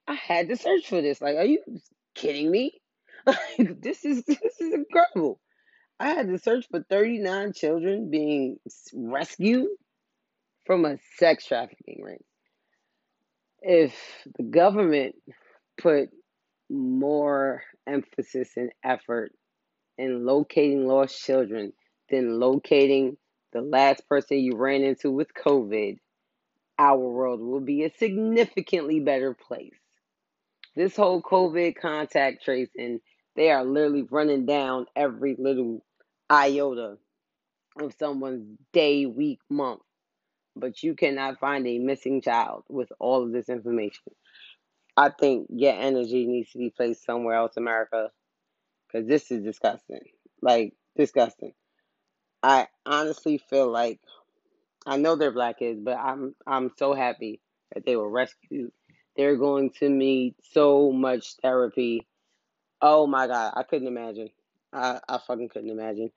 I 0.08 0.16
had 0.16 0.50
to 0.50 0.58
search 0.58 0.88
for 0.88 1.02
this. 1.02 1.22
Like, 1.22 1.38
are 1.38 1.46
you 1.46 1.64
kidding 2.16 2.52
me? 2.52 2.74
Like, 3.28 3.82
this 3.82 4.06
is 4.06 4.24
this 4.24 4.60
is 4.60 4.74
incredible. 4.74 5.40
I 6.00 6.12
had 6.12 6.30
to 6.30 6.40
search 6.40 6.66
for 6.72 6.82
39 6.90 7.54
children 7.54 8.10
being 8.10 8.58
rescued 8.94 9.68
from 10.66 10.86
a 10.86 10.98
sex 11.18 11.46
trafficking 11.46 12.02
ring. 12.02 12.24
If 13.62 13.94
the 14.38 14.44
government 14.44 15.16
put 15.78 16.10
more 16.70 17.64
emphasis 17.88 18.52
and 18.56 18.72
effort 18.84 19.32
in 19.98 20.26
locating 20.26 20.88
lost 20.88 21.20
children 21.20 21.74
than 22.10 22.40
locating 22.40 23.18
the 23.52 23.62
last 23.62 24.08
person 24.08 24.40
you 24.40 24.56
ran 24.56 24.84
into 24.84 25.12
with 25.12 25.34
COVID, 25.34 25.98
our 26.78 26.98
world 26.98 27.42
will 27.42 27.60
be 27.60 27.84
a 27.84 27.92
significantly 27.98 29.00
better 29.00 29.34
place. 29.34 29.76
This 30.76 30.96
whole 30.96 31.22
COVID 31.22 31.76
contact 31.76 32.46
tracing, 32.46 33.02
they 33.36 33.52
are 33.52 33.66
literally 33.66 34.04
running 34.04 34.46
down 34.46 34.86
every 34.96 35.36
little 35.38 35.84
iota 36.30 36.98
of 37.82 37.94
someone's 38.00 38.58
day, 38.72 39.06
week, 39.06 39.40
month. 39.50 39.82
But 40.56 40.84
you 40.84 40.96
cannot 40.96 41.40
find 41.40 41.66
a 41.68 41.80
missing 41.80 42.22
child 42.22 42.64
with 42.70 42.92
all 43.00 43.24
of 43.24 43.32
this 43.32 43.50
information. 43.50 44.14
I 44.98 45.10
think 45.10 45.48
your 45.50 45.74
energy 45.74 46.26
needs 46.26 46.52
to 46.52 46.58
be 46.58 46.70
placed 46.70 47.06
somewhere 47.06 47.36
else, 47.36 47.56
America, 47.56 48.10
because 48.88 49.08
this 49.08 49.32
is 49.32 49.44
disgusting. 49.44 50.02
Like, 50.42 50.74
disgusting. 50.98 51.54
I 52.44 52.68
honestly 52.86 53.38
feel 53.38 53.70
like 53.70 54.00
I 54.86 54.98
know 54.98 55.16
they're 55.16 55.32
black 55.32 55.60
kids, 55.60 55.80
but 55.82 55.98
I'm 55.98 56.36
I'm 56.48 56.72
so 56.78 56.94
happy 56.94 57.42
that 57.74 57.86
they 57.86 57.96
were 57.96 58.10
rescued. 58.10 58.72
They're 59.16 59.38
going 59.38 59.72
to 59.80 59.90
need 59.90 60.36
so 60.52 60.92
much 60.92 61.36
therapy. 61.42 62.08
Oh 62.82 63.06
my 63.06 63.28
god, 63.28 63.54
I 63.56 63.64
couldn't 63.64 63.88
imagine. 63.88 64.30
I, 64.72 65.00
I 65.08 65.20
fucking 65.26 65.50
couldn't 65.50 65.70
imagine. 65.70 66.12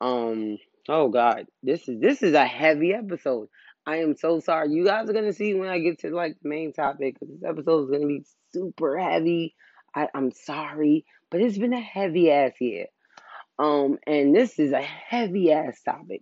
Um 0.00 0.58
oh 0.88 1.08
god, 1.08 1.46
this 1.62 1.88
is 1.88 2.00
this 2.00 2.22
is 2.22 2.34
a 2.34 2.46
heavy 2.46 2.94
episode. 2.94 3.48
I 3.88 4.02
am 4.02 4.16
so 4.16 4.38
sorry. 4.40 4.70
You 4.70 4.84
guys 4.84 5.08
are 5.08 5.14
gonna 5.14 5.32
see 5.32 5.54
when 5.54 5.70
I 5.70 5.78
get 5.78 6.00
to 6.00 6.10
like 6.10 6.36
the 6.42 6.48
main 6.50 6.74
topic 6.74 7.18
because 7.18 7.34
this 7.34 7.48
episode 7.48 7.84
is 7.84 7.90
gonna 7.90 8.06
be 8.06 8.22
super 8.52 8.98
heavy. 8.98 9.54
I, 9.94 10.08
I'm 10.14 10.30
sorry, 10.30 11.06
but 11.30 11.40
it's 11.40 11.56
been 11.56 11.72
a 11.72 11.80
heavy 11.80 12.30
ass 12.30 12.52
year. 12.60 12.88
Um, 13.58 13.96
and 14.06 14.36
this 14.36 14.58
is 14.58 14.72
a 14.72 14.82
heavy 14.82 15.52
ass 15.52 15.80
topic. 15.82 16.20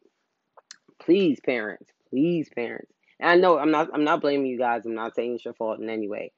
Please, 1.02 1.40
parents, 1.44 1.90
please, 2.08 2.48
parents. 2.54 2.92
And 3.18 3.30
I 3.30 3.34
know 3.34 3.58
I'm 3.58 3.72
not 3.72 3.88
I'm 3.92 4.04
not 4.04 4.20
blaming 4.20 4.46
you 4.46 4.58
guys. 4.58 4.86
I'm 4.86 4.94
not 4.94 5.16
saying 5.16 5.34
it's 5.34 5.44
your 5.44 5.54
fault 5.54 5.80
in 5.80 5.90
any 5.90 6.06
way. 6.06 6.30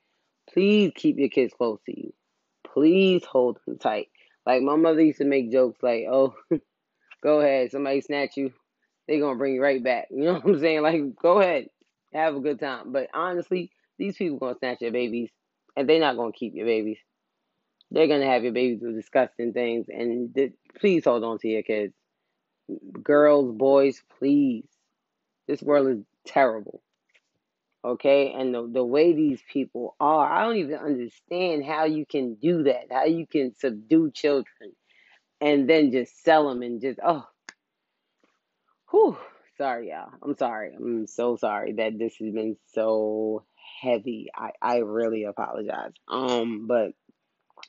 Please 0.50 0.92
keep 0.94 1.18
your 1.18 1.28
kids 1.28 1.52
close 1.52 1.78
to 1.84 1.92
you. 1.94 2.14
Please 2.72 3.22
hold 3.26 3.58
them 3.66 3.76
tight. 3.76 4.08
Like 4.46 4.62
my 4.62 4.76
mother 4.76 5.02
used 5.02 5.18
to 5.18 5.26
make 5.26 5.52
jokes 5.52 5.82
like, 5.82 6.06
"Oh, 6.10 6.34
go 7.22 7.40
ahead, 7.40 7.70
somebody 7.70 8.00
snatch 8.00 8.38
you, 8.38 8.54
they 9.08 9.20
gonna 9.20 9.38
bring 9.38 9.56
you 9.56 9.62
right 9.62 9.84
back." 9.84 10.08
You 10.12 10.24
know 10.24 10.34
what 10.34 10.46
I'm 10.46 10.60
saying? 10.60 10.82
Like, 10.82 11.16
go 11.16 11.40
ahead, 11.40 11.68
have 12.14 12.36
a 12.36 12.40
good 12.40 12.60
time. 12.60 12.92
But 12.92 13.10
honestly, 13.14 13.72
these 13.98 14.16
people 14.18 14.38
gonna 14.38 14.58
snatch 14.58 14.82
your 14.82 14.92
babies, 14.92 15.30
and 15.76 15.88
they're 15.88 16.00
not 16.00 16.16
gonna 16.16 16.32
keep 16.32 16.54
your 16.54 16.66
babies. 16.66 16.98
They're 17.92 18.08
gonna 18.08 18.26
have 18.26 18.44
your 18.44 18.54
babies 18.54 18.80
do 18.80 18.92
disgusting 18.92 19.54
things, 19.54 19.88
and 19.90 20.34
th- 20.34 20.54
please 20.80 21.06
hold 21.06 21.24
on 21.24 21.38
to 21.40 21.48
your 21.48 21.64
kids, 21.64 21.94
girls, 23.02 23.56
boys, 23.56 24.02
please. 24.18 24.66
This 25.48 25.62
world 25.62 25.88
is 25.88 26.04
terrible. 26.26 26.82
Okay, 27.84 28.32
and 28.32 28.54
the 28.54 28.68
the 28.68 28.84
way 28.84 29.14
these 29.14 29.42
people 29.52 29.96
are, 30.00 30.30
I 30.30 30.44
don't 30.44 30.56
even 30.58 30.76
understand 30.76 31.64
how 31.64 31.84
you 31.86 32.06
can 32.06 32.34
do 32.36 32.64
that. 32.64 32.86
How 32.92 33.06
you 33.06 33.26
can 33.26 33.54
subdue 33.54 34.10
children 34.12 34.72
and 35.40 35.68
then 35.70 35.92
just 35.92 36.24
sell 36.24 36.48
them 36.48 36.62
and 36.62 36.80
just 36.80 37.00
oh, 37.04 37.24
whew. 38.90 39.16
Sorry, 39.56 39.88
y'all. 39.90 40.10
I'm 40.22 40.36
sorry. 40.36 40.72
I'm 40.76 41.06
so 41.08 41.36
sorry 41.36 41.72
that 41.74 41.98
this 41.98 42.14
has 42.20 42.32
been 42.32 42.56
so 42.74 43.44
heavy. 43.82 44.28
I 44.34 44.50
I 44.62 44.76
really 44.78 45.24
apologize. 45.24 45.92
Um, 46.06 46.66
but 46.68 46.92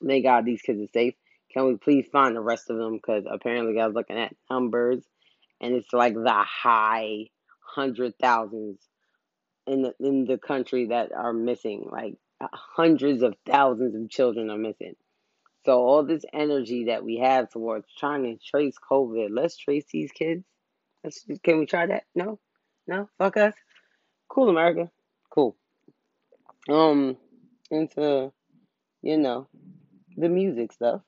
thank 0.05 0.23
God 0.23 0.45
these 0.45 0.61
kids 0.61 0.81
are 0.81 0.91
safe. 0.93 1.15
Can 1.51 1.65
we 1.65 1.77
please 1.77 2.07
find 2.11 2.35
the 2.35 2.41
rest 2.41 2.69
of 2.69 2.77
them? 2.77 2.95
Because 2.95 3.23
apparently 3.29 3.79
I 3.79 3.88
was 3.88 3.95
looking 3.95 4.19
at 4.19 4.35
numbers, 4.51 5.03
and 5.59 5.73
it's 5.73 5.91
like 5.91 6.13
the 6.13 6.31
high 6.31 7.29
hundred 7.61 8.13
thousands 8.21 8.79
in 9.65 9.81
the 9.81 9.93
in 9.99 10.25
the 10.25 10.38
country 10.38 10.88
that 10.88 11.11
are 11.11 11.33
missing. 11.33 11.88
Like 11.91 12.15
hundreds 12.53 13.23
of 13.23 13.35
thousands 13.47 13.95
of 13.95 14.09
children 14.11 14.51
are 14.51 14.57
missing. 14.57 14.93
So 15.65 15.73
all 15.73 16.03
this 16.05 16.23
energy 16.33 16.85
that 16.85 17.03
we 17.03 17.17
have 17.17 17.49
towards 17.49 17.88
trying 17.97 18.23
to 18.23 18.38
trace 18.43 18.75
COVID, 18.89 19.29
let's 19.31 19.57
trace 19.57 19.85
these 19.91 20.11
kids. 20.11 20.43
Let's 21.03 21.25
can 21.44 21.60
we 21.60 21.65
try 21.65 21.86
that? 21.86 22.03
No, 22.15 22.39
no, 22.88 23.10
fuck 23.18 23.38
us. 23.38 23.53
Cool, 24.27 24.50
America. 24.50 24.91
Cool. 25.29 25.56
Um, 26.68 27.18
into 27.72 28.32
you 29.01 29.18
know 29.18 29.48
the 30.18 30.29
music 30.29 30.74
stuff. 30.74 31.01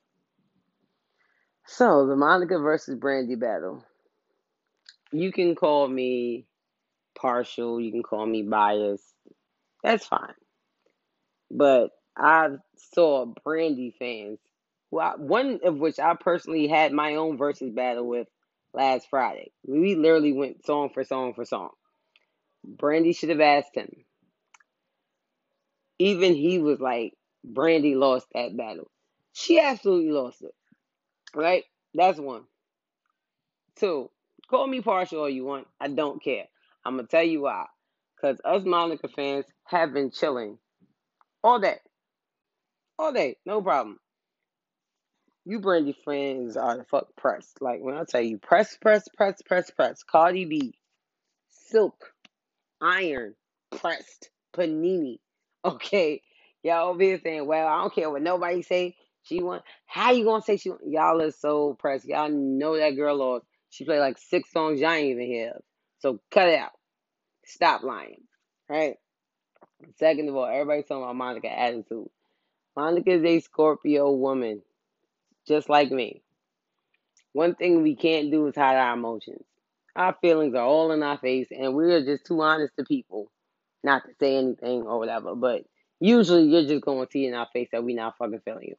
So 1.66 2.06
the 2.06 2.16
Monica 2.16 2.58
versus 2.58 2.96
Brandy 2.96 3.34
battle. 3.36 3.84
You 5.12 5.30
can 5.30 5.54
call 5.54 5.86
me 5.86 6.46
partial. 7.14 7.80
You 7.80 7.92
can 7.92 8.02
call 8.02 8.26
me 8.26 8.42
biased. 8.42 9.14
That's 9.82 10.06
fine. 10.06 10.34
But 11.50 11.90
I 12.16 12.50
saw 12.94 13.26
Brandy 13.44 13.94
fans, 13.98 14.38
who 14.90 15.00
I, 15.00 15.16
one 15.16 15.60
of 15.64 15.76
which 15.76 15.98
I 15.98 16.14
personally 16.14 16.66
had 16.66 16.92
my 16.92 17.16
own 17.16 17.36
versus 17.36 17.70
battle 17.70 18.06
with 18.06 18.26
last 18.74 19.08
Friday. 19.10 19.52
We 19.66 19.94
literally 19.94 20.32
went 20.32 20.64
song 20.64 20.90
for 20.92 21.04
song 21.04 21.34
for 21.34 21.44
song. 21.44 21.70
Brandy 22.64 23.12
should 23.12 23.30
have 23.30 23.40
asked 23.40 23.74
him. 23.74 23.90
Even 25.98 26.34
he 26.34 26.58
was 26.58 26.80
like, 26.80 27.14
Brandy 27.44 27.94
lost 27.94 28.26
that 28.34 28.56
battle. 28.56 28.90
She 29.32 29.60
absolutely 29.60 30.12
lost 30.12 30.42
it. 30.42 30.54
Right? 31.34 31.64
That's 31.94 32.18
one. 32.18 32.44
Two, 33.76 34.10
call 34.48 34.66
me 34.66 34.80
partial 34.80 35.20
all 35.20 35.28
you 35.28 35.44
want. 35.44 35.66
I 35.80 35.88
don't 35.88 36.22
care. 36.22 36.44
I'm 36.84 36.96
going 36.96 37.06
to 37.06 37.10
tell 37.10 37.22
you 37.22 37.42
why. 37.42 37.66
Because 38.16 38.38
us 38.44 38.62
Monica 38.64 39.08
fans 39.08 39.46
have 39.64 39.92
been 39.92 40.10
chilling 40.10 40.58
all 41.42 41.58
day. 41.58 41.78
All 42.98 43.12
day. 43.12 43.36
No 43.44 43.60
problem. 43.62 43.98
You 45.44 45.58
Brandy 45.58 45.96
friends 46.04 46.56
are 46.56 46.84
fuck 46.90 47.08
pressed. 47.16 47.60
Like 47.60 47.80
when 47.80 47.96
I 47.96 48.04
tell 48.04 48.20
you 48.20 48.38
press, 48.38 48.76
press, 48.76 49.08
press, 49.16 49.42
press, 49.42 49.70
press. 49.70 50.02
Cardi 50.04 50.44
B, 50.44 50.74
Silk, 51.50 52.12
Iron, 52.80 53.34
pressed, 53.70 54.30
Panini. 54.54 55.18
Okay. 55.64 56.22
Y'all 56.64 56.98
here 56.98 57.20
saying, 57.22 57.46
well, 57.46 57.68
I 57.68 57.80
don't 57.82 57.94
care 57.94 58.10
what 58.10 58.20
nobody 58.20 58.62
say. 58.62 58.96
She 59.22 59.40
won. 59.40 59.60
How 59.86 60.10
you 60.10 60.24
gonna 60.24 60.42
say 60.42 60.56
she 60.56 60.70
won? 60.70 60.80
Y'all 60.84 61.22
are 61.22 61.30
so 61.30 61.76
pressed. 61.78 62.04
Y'all 62.04 62.28
know 62.28 62.76
that 62.76 62.96
girl 62.96 63.16
lost. 63.16 63.46
She 63.70 63.84
played 63.84 64.00
like 64.00 64.18
six 64.18 64.50
songs 64.50 64.80
y'all 64.80 64.90
ain't 64.90 65.10
even 65.10 65.26
hear. 65.26 65.52
So 66.00 66.20
cut 66.32 66.48
it 66.48 66.58
out. 66.58 66.72
Stop 67.46 67.84
lying. 67.84 68.22
Right? 68.68 68.96
Second 69.98 70.28
of 70.28 70.36
all, 70.36 70.46
everybody's 70.46 70.86
talking 70.86 71.04
about 71.04 71.14
Monica 71.14 71.56
attitude. 71.56 72.08
Monica 72.76 73.10
is 73.12 73.24
a 73.24 73.40
Scorpio 73.40 74.10
woman, 74.12 74.62
just 75.46 75.68
like 75.68 75.90
me. 75.90 76.22
One 77.32 77.54
thing 77.54 77.82
we 77.82 77.96
can't 77.96 78.30
do 78.30 78.46
is 78.46 78.56
hide 78.56 78.76
our 78.76 78.94
emotions. 78.94 79.44
Our 79.96 80.16
feelings 80.20 80.54
are 80.54 80.64
all 80.64 80.92
in 80.92 81.02
our 81.02 81.18
face, 81.18 81.48
and 81.50 81.74
we're 81.74 82.04
just 82.04 82.26
too 82.26 82.40
honest 82.40 82.74
to 82.78 82.84
people 82.84 83.30
not 83.84 84.04
to 84.04 84.10
say 84.20 84.36
anything 84.36 84.82
or 84.82 84.98
whatever. 84.98 85.34
But 85.34 85.64
usually, 86.00 86.44
you're 86.44 86.66
just 86.66 86.84
going 86.84 87.04
to 87.06 87.10
see 87.10 87.26
in 87.26 87.34
our 87.34 87.48
face 87.52 87.68
that 87.72 87.84
we 87.84 87.94
not 87.94 88.16
fucking 88.18 88.40
feeling 88.44 88.68
you. 88.68 88.76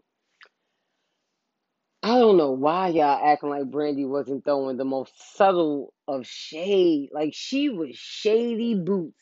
I 2.04 2.20
don't 2.20 2.38
know 2.38 2.52
why 2.52 2.90
y'all 2.90 3.20
acting 3.26 3.50
like 3.50 3.72
Brandy 3.72 4.06
wasn't 4.06 4.44
throwing 4.44 4.76
the 4.78 4.86
most 4.86 5.14
subtle 5.38 5.94
of 6.08 6.28
shade. 6.28 7.10
Like 7.14 7.34
she 7.34 7.70
was 7.70 7.96
shady 7.96 8.76
boots 8.76 9.16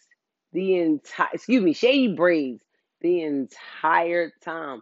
the 0.53 0.77
entire, 0.77 1.29
excuse 1.33 1.61
me, 1.61 1.73
shady 1.73 2.15
braids 2.15 2.63
the 3.01 3.21
entire 3.21 4.31
time, 4.43 4.81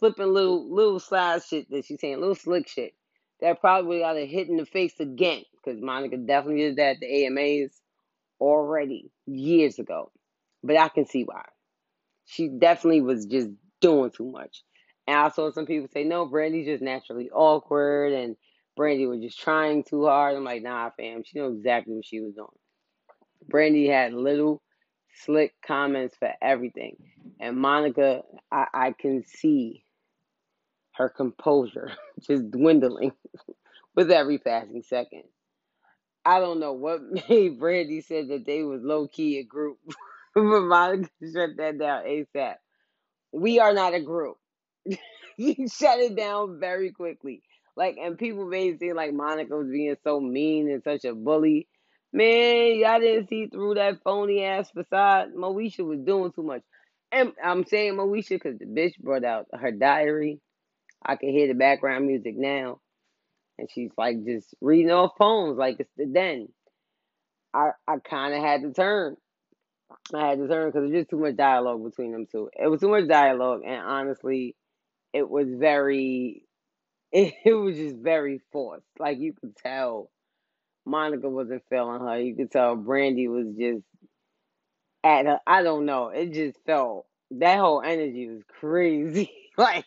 slipping 0.00 0.32
little 0.32 0.74
little 0.74 0.98
slide 0.98 1.42
shit 1.44 1.70
that 1.70 1.84
she's 1.84 2.00
saying, 2.00 2.18
little 2.18 2.34
slick 2.34 2.68
shit. 2.68 2.94
That 3.40 3.60
probably 3.60 4.00
got 4.00 4.16
her 4.16 4.26
hit 4.26 4.48
in 4.48 4.56
the 4.56 4.66
face 4.66 4.98
again 4.98 5.42
because 5.56 5.80
Monica 5.80 6.16
definitely 6.16 6.62
did 6.62 6.76
that 6.76 6.96
at 6.96 7.00
the 7.00 7.26
AMAs 7.26 7.70
already 8.40 9.10
years 9.26 9.78
ago. 9.78 10.10
But 10.62 10.76
I 10.76 10.88
can 10.88 11.06
see 11.06 11.22
why. 11.22 11.44
She 12.26 12.48
definitely 12.48 13.00
was 13.02 13.26
just 13.26 13.48
doing 13.80 14.10
too 14.10 14.30
much. 14.30 14.62
And 15.06 15.16
I 15.16 15.30
saw 15.30 15.50
some 15.50 15.66
people 15.66 15.88
say, 15.92 16.04
no, 16.04 16.26
Brandy's 16.26 16.66
just 16.66 16.82
naturally 16.82 17.30
awkward 17.30 18.12
and 18.12 18.36
Brandy 18.76 19.06
was 19.06 19.20
just 19.20 19.40
trying 19.40 19.84
too 19.84 20.06
hard. 20.06 20.36
I'm 20.36 20.44
like, 20.44 20.62
nah, 20.62 20.90
fam, 20.90 21.22
she 21.24 21.38
knew 21.38 21.48
exactly 21.48 21.94
what 21.94 22.06
she 22.06 22.20
was 22.20 22.34
doing. 22.34 22.48
Brandy 23.48 23.88
had 23.88 24.12
little 24.12 24.62
slick 25.24 25.54
comments 25.66 26.14
for 26.18 26.32
everything. 26.40 26.96
And 27.40 27.56
Monica, 27.56 28.22
I, 28.52 28.66
I 28.72 28.92
can 28.92 29.24
see 29.26 29.82
her 31.00 31.08
composure 31.08 31.92
just 32.20 32.50
dwindling 32.50 33.12
with 33.96 34.10
every 34.10 34.38
passing 34.38 34.82
second. 34.82 35.24
I 36.24 36.40
don't 36.40 36.60
know 36.60 36.74
what 36.74 37.00
made 37.28 37.58
Brandy 37.58 38.02
said 38.02 38.28
that 38.28 38.44
they 38.44 38.62
was 38.62 38.82
low 38.82 39.08
key 39.08 39.38
a 39.38 39.44
group, 39.44 39.78
but 40.34 40.42
Monica 40.44 41.08
shut 41.22 41.56
that 41.56 41.78
down 41.78 42.04
ASAP. 42.04 42.56
We 43.32 43.60
are 43.60 43.72
not 43.72 43.94
a 43.94 44.00
group. 44.00 44.36
you 45.38 45.68
shut 45.68 46.00
it 46.00 46.16
down 46.16 46.60
very 46.60 46.92
quickly. 46.92 47.42
Like, 47.76 47.96
and 47.96 48.18
people 48.18 48.44
made 48.46 48.74
it 48.74 48.80
seem 48.80 48.94
like 48.94 49.14
Monica 49.14 49.56
was 49.56 49.68
being 49.68 49.96
so 50.04 50.20
mean 50.20 50.70
and 50.70 50.82
such 50.82 51.06
a 51.06 51.14
bully. 51.14 51.66
Man, 52.12 52.76
y'all 52.76 53.00
didn't 53.00 53.28
see 53.28 53.46
through 53.46 53.74
that 53.74 54.02
phony 54.02 54.44
ass 54.44 54.70
facade. 54.70 55.28
Moesha 55.34 55.86
was 55.86 56.00
doing 56.00 56.32
too 56.32 56.42
much. 56.42 56.62
And 57.12 57.32
I'm 57.42 57.64
saying 57.64 57.94
Moesha 57.94 58.30
because 58.30 58.58
the 58.58 58.66
bitch 58.66 58.98
brought 58.98 59.24
out 59.24 59.46
her 59.54 59.70
diary. 59.70 60.40
I 61.04 61.16
can 61.16 61.30
hear 61.30 61.48
the 61.48 61.54
background 61.54 62.06
music 62.06 62.36
now. 62.36 62.80
And 63.58 63.68
she's 63.70 63.90
like 63.96 64.24
just 64.24 64.54
reading 64.60 64.90
off 64.90 65.16
poems 65.18 65.58
like 65.58 65.76
it's 65.80 65.92
the 65.96 66.06
den. 66.06 66.48
I, 67.52 67.70
I 67.86 67.96
kind 67.98 68.34
of 68.34 68.42
had 68.42 68.62
to 68.62 68.72
turn. 68.72 69.16
I 70.14 70.28
had 70.28 70.38
to 70.38 70.48
turn 70.48 70.68
because 70.68 70.88
there's 70.88 71.02
just 71.02 71.10
too 71.10 71.18
much 71.18 71.36
dialogue 71.36 71.82
between 71.84 72.12
them 72.12 72.26
two. 72.30 72.50
It 72.58 72.68
was 72.68 72.80
too 72.80 72.88
much 72.88 73.08
dialogue, 73.08 73.62
and 73.66 73.80
honestly, 73.80 74.54
it 75.12 75.28
was 75.28 75.46
very, 75.50 76.44
it, 77.12 77.34
it 77.44 77.52
was 77.54 77.76
just 77.76 77.96
very 77.96 78.40
forced. 78.52 78.86
Like 78.98 79.18
you 79.18 79.34
could 79.34 79.56
tell, 79.56 80.10
Monica 80.86 81.28
wasn't 81.28 81.64
feeling 81.68 82.00
her. 82.00 82.20
You 82.20 82.34
could 82.34 82.50
tell 82.50 82.76
Brandy 82.76 83.28
was 83.28 83.48
just 83.58 83.84
at 85.04 85.26
her. 85.26 85.40
I 85.46 85.62
don't 85.62 85.86
know. 85.86 86.08
It 86.08 86.32
just 86.32 86.58
felt 86.66 87.06
that 87.32 87.58
whole 87.58 87.82
energy 87.82 88.28
was 88.28 88.42
crazy. 88.60 89.30
like 89.56 89.84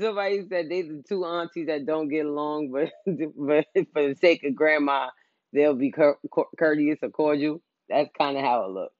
somebody 0.00 0.46
said, 0.48 0.68
they 0.68 0.82
the 0.82 1.02
two 1.08 1.24
aunties 1.24 1.66
that 1.66 1.86
don't 1.86 2.08
get 2.08 2.26
along, 2.26 2.70
but 2.70 2.90
but 3.36 3.66
for 3.92 4.08
the 4.08 4.16
sake 4.20 4.44
of 4.44 4.54
grandma, 4.54 5.08
they'll 5.52 5.74
be 5.74 5.90
cur- 5.90 6.18
courteous 6.58 6.98
or 7.02 7.10
cordial. 7.10 7.60
That's 7.88 8.10
kind 8.16 8.36
of 8.36 8.44
how 8.44 8.64
it 8.64 8.70
looked. 8.70 8.94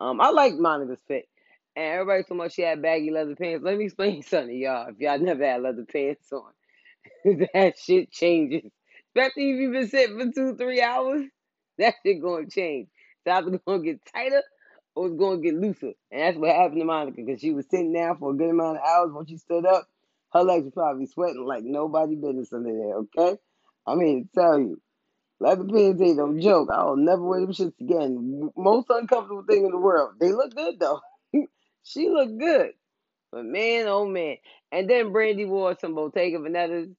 Um, 0.00 0.20
I 0.20 0.30
like 0.30 0.54
Monica's 0.54 1.02
fit. 1.06 1.26
And 1.74 1.86
everybody 1.86 2.24
so 2.28 2.34
much 2.34 2.54
she 2.54 2.62
had 2.62 2.82
baggy 2.82 3.10
leather 3.10 3.36
pants. 3.36 3.64
Let 3.64 3.78
me 3.78 3.86
explain 3.86 4.22
something 4.24 4.48
to 4.48 4.54
y'all. 4.54 4.88
If 4.88 4.98
y'all 4.98 5.18
never 5.18 5.44
had 5.44 5.62
leather 5.62 5.86
pants 5.90 6.32
on, 6.32 6.52
that 7.54 7.74
shit 7.78 8.10
changes. 8.10 8.70
Especially 9.14 9.50
if 9.50 9.60
you've 9.60 9.72
been 9.72 9.88
sitting 9.88 10.18
for 10.18 10.32
two, 10.32 10.56
three 10.56 10.82
hours, 10.82 11.24
that 11.78 11.94
shit 12.04 12.22
gonna 12.22 12.48
change. 12.48 12.88
It's 13.24 13.32
either 13.32 13.60
gonna 13.66 13.82
get 13.82 14.00
tighter 14.12 14.42
or 14.94 15.06
it's 15.06 15.16
gonna 15.16 15.40
get 15.40 15.54
looser. 15.54 15.92
And 16.10 16.20
that's 16.20 16.36
what 16.36 16.54
happened 16.54 16.80
to 16.80 16.84
Monica 16.84 17.22
because 17.24 17.40
she 17.40 17.52
was 17.52 17.66
sitting 17.70 17.92
down 17.92 18.18
for 18.18 18.32
a 18.32 18.34
good 18.34 18.50
amount 18.50 18.78
of 18.78 18.84
hours. 18.84 19.12
When 19.12 19.26
she 19.26 19.36
stood 19.38 19.66
up, 19.66 19.88
her 20.32 20.42
legs 20.42 20.64
were 20.64 20.70
probably 20.70 21.06
sweating 21.06 21.44
like 21.46 21.64
nobody 21.64 22.16
business 22.16 22.52
under 22.52 22.72
there, 22.72 22.96
okay? 22.96 23.38
I 23.86 23.94
mean, 23.94 24.28
tell 24.34 24.58
you. 24.58 24.80
Leather 25.40 25.64
pants 25.64 26.00
ain't 26.00 26.18
no 26.18 26.38
joke. 26.38 26.68
I'll 26.72 26.96
never 26.96 27.22
wear 27.22 27.40
them 27.40 27.52
shits 27.52 27.80
again. 27.80 28.50
Most 28.56 28.86
uncomfortable 28.90 29.42
thing 29.42 29.64
in 29.64 29.72
the 29.72 29.78
world. 29.78 30.14
They 30.20 30.30
look 30.30 30.54
good 30.54 30.78
though. 30.78 31.00
she 31.82 32.08
looked 32.08 32.38
good. 32.38 32.70
But 33.32 33.44
man, 33.46 33.86
oh 33.88 34.06
man. 34.06 34.36
And 34.70 34.88
then 34.88 35.10
Brandy 35.10 35.44
wore 35.44 35.76
some 35.80 35.94
Bottega 35.96 36.38
Venetas. 36.38 36.94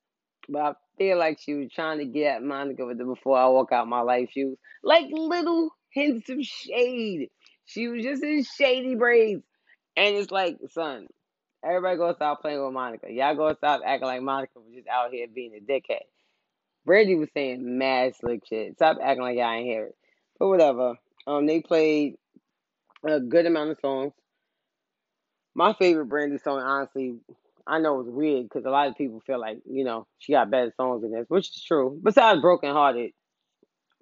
But 0.49 0.59
I 0.61 0.73
feel 0.97 1.17
like 1.17 1.39
she 1.39 1.53
was 1.53 1.71
trying 1.73 1.99
to 1.99 2.05
get 2.05 2.35
at 2.35 2.43
Monica 2.43 2.85
with 2.85 2.97
the 2.97 3.05
before 3.05 3.37
I 3.37 3.47
walk 3.47 3.71
out 3.71 3.87
my 3.87 4.01
life 4.01 4.29
shoes. 4.31 4.57
Like 4.83 5.05
little 5.09 5.69
hints 5.91 6.29
of 6.29 6.41
shade. 6.41 7.29
She 7.65 7.87
was 7.87 8.03
just 8.03 8.23
in 8.23 8.43
shady 8.43 8.95
braids. 8.95 9.43
And 9.95 10.15
it's 10.15 10.31
like, 10.31 10.57
son, 10.71 11.07
everybody 11.63 11.97
go 11.97 12.13
stop 12.13 12.41
playing 12.41 12.63
with 12.63 12.73
Monica. 12.73 13.12
Y'all 13.12 13.36
go 13.36 13.54
stop 13.56 13.82
acting 13.86 14.08
like 14.08 14.21
Monica 14.21 14.52
was 14.56 14.73
just 14.73 14.88
out 14.88 15.12
here 15.12 15.28
being 15.34 15.54
a 15.56 15.71
dickhead. 15.71 16.02
Brandy 16.86 17.15
was 17.15 17.30
saying 17.34 17.78
mad 17.78 18.15
slick 18.15 18.45
shit. 18.47 18.73
Stop 18.76 18.97
acting 19.02 19.23
like 19.23 19.38
y'all 19.38 19.52
ain't 19.52 19.65
hear 19.65 19.86
it. 19.86 19.95
But 20.38 20.49
whatever. 20.49 20.95
Um, 21.26 21.45
they 21.45 21.62
played 21.62 22.15
a 23.06 23.19
good 23.19 23.45
amount 23.45 23.71
of 23.71 23.78
songs. 23.80 24.13
My 25.56 25.73
favorite 25.73 26.08
Brandy 26.08 26.39
song, 26.39 26.60
honestly, 26.60 27.15
I 27.65 27.80
know 27.80 28.02
it's 28.02 28.10
weird 28.10 28.43
because 28.43 28.65
a 28.65 28.69
lot 28.69 28.89
of 28.89 28.97
people 28.97 29.21
feel 29.26 29.39
like 29.39 29.60
you 29.65 29.84
know 29.84 30.08
she 30.17 30.34
got 30.34 30.49
better 30.52 30.73
songs 30.76 31.02
than 31.02 31.12
this, 31.12 31.26
which 31.30 31.49
is 31.49 31.63
true. 31.63 31.97
Besides 32.04 32.41
Broken 32.41 32.71
Hearted, 32.71 33.12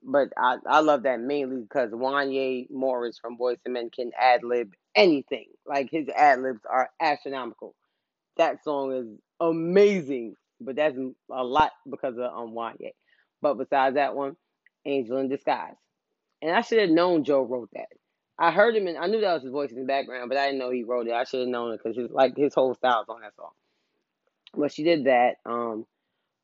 but 0.04 0.30
I 0.38 0.58
I 0.66 0.80
love 0.80 1.04
that 1.04 1.20
mainly 1.20 1.62
because 1.62 1.92
Wanya 1.92 2.70
Morris 2.70 3.20
from 3.20 3.38
Boyz 3.38 3.58
II 3.68 3.74
Men 3.74 3.90
can 3.90 4.12
ad 4.18 4.44
lib 4.44 4.74
anything. 4.96 5.48
Like 5.66 5.90
his 5.92 6.08
ad 6.10 6.42
libs 6.42 6.62
are 6.70 6.90
astronomical. 7.00 7.76
That 8.38 8.64
song 8.64 8.94
is 8.94 9.08
amazing, 9.40 10.36
but 10.60 10.76
that's 10.76 10.98
a 11.32 11.44
lot 11.44 11.72
because 11.90 12.18
of 12.18 12.24
um 12.24 12.54
Wanya. 12.54 12.92
But 13.42 13.56
besides 13.56 13.96
that 13.96 14.16
one, 14.16 14.36
Angel 14.86 15.18
in 15.18 15.30
Disguise, 15.30 15.76
and 16.42 16.56
I 16.56 16.62
should 16.62 16.80
have 16.80 16.90
known 16.90 17.24
Joe 17.24 17.42
wrote 17.44 17.70
that. 17.74 17.88
I 18.38 18.52
heard 18.52 18.76
him 18.76 18.88
and 18.88 18.98
I 18.98 19.06
knew 19.06 19.22
that 19.22 19.34
was 19.34 19.44
his 19.44 19.52
voice 19.52 19.72
in 19.72 19.80
the 19.80 19.86
background, 19.86 20.30
but 20.30 20.38
I 20.38 20.48
didn't 20.48 20.60
know 20.60 20.72
he 20.72 20.84
wrote 20.84 21.08
it. 21.08 21.14
I 21.14 21.26
should 21.26 21.42
have 21.42 21.50
known 21.50 21.74
it 21.74 21.82
because 21.84 22.10
like 22.12 22.36
his 22.36 22.56
whole 22.56 22.74
style's 22.74 23.06
on 23.08 23.22
that 23.22 23.36
song. 23.36 23.52
But 24.56 24.74
she 24.74 24.84
did 24.84 25.06
that. 25.06 25.36
Um, 25.46 25.86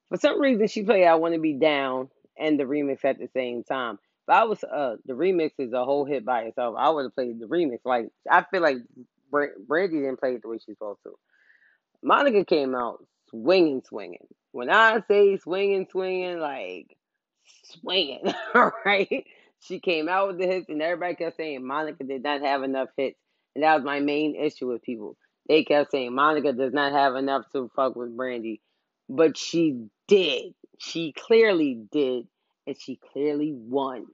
for 0.09 0.17
some 0.17 0.39
reason, 0.39 0.67
she 0.67 0.83
played 0.83 1.05
"I 1.05 1.15
Want 1.15 1.33
to 1.33 1.39
Be 1.39 1.53
Down" 1.53 2.09
and 2.39 2.59
the 2.59 2.65
remix 2.65 3.05
at 3.05 3.19
the 3.19 3.29
same 3.33 3.63
time. 3.63 3.99
If 4.27 4.33
I 4.35 4.43
was 4.45 4.63
uh, 4.63 4.97
the 5.05 5.13
remix 5.13 5.51
is 5.59 5.73
a 5.73 5.85
whole 5.85 6.05
hit 6.05 6.25
by 6.25 6.43
itself. 6.43 6.75
I 6.77 6.89
would 6.89 7.03
have 7.03 7.15
played 7.15 7.39
the 7.39 7.47
remix. 7.47 7.79
Like 7.85 8.09
I 8.29 8.43
feel 8.51 8.61
like 8.61 8.77
Bra- 9.31 9.47
Brandy 9.67 9.99
didn't 9.99 10.19
play 10.19 10.35
it 10.35 10.41
the 10.41 10.49
way 10.49 10.57
she's 10.57 10.75
supposed 10.77 10.99
to. 11.03 11.13
Monica 12.03 12.45
came 12.45 12.75
out 12.75 13.05
swinging, 13.29 13.81
swinging. 13.87 14.27
When 14.51 14.69
I 14.69 15.01
say 15.07 15.37
swinging, 15.37 15.87
swinging, 15.91 16.39
like 16.39 16.97
swinging, 17.65 18.33
right? 18.85 19.25
She 19.61 19.79
came 19.79 20.07
out 20.09 20.27
with 20.29 20.39
the 20.39 20.47
hits, 20.47 20.69
and 20.69 20.81
everybody 20.81 21.15
kept 21.15 21.37
saying 21.37 21.65
Monica 21.65 22.03
did 22.03 22.23
not 22.23 22.41
have 22.41 22.63
enough 22.63 22.89
hits. 22.97 23.19
And 23.55 23.63
that 23.63 23.75
was 23.75 23.83
my 23.83 23.99
main 23.99 24.35
issue 24.35 24.67
with 24.71 24.83
people. 24.83 25.17
they 25.49 25.63
kept 25.63 25.91
saying 25.91 26.13
Monica 26.13 26.53
does 26.53 26.73
not 26.73 26.91
have 26.93 27.15
enough 27.15 27.45
to 27.53 27.69
fuck 27.75 27.95
with 27.95 28.15
Brandy, 28.15 28.61
but 29.09 29.37
she 29.37 29.87
did. 30.07 30.53
She 30.77 31.13
clearly 31.13 31.73
did, 31.91 32.27
and 32.65 32.79
she 32.79 32.99
clearly 33.11 33.53
won. 33.53 34.05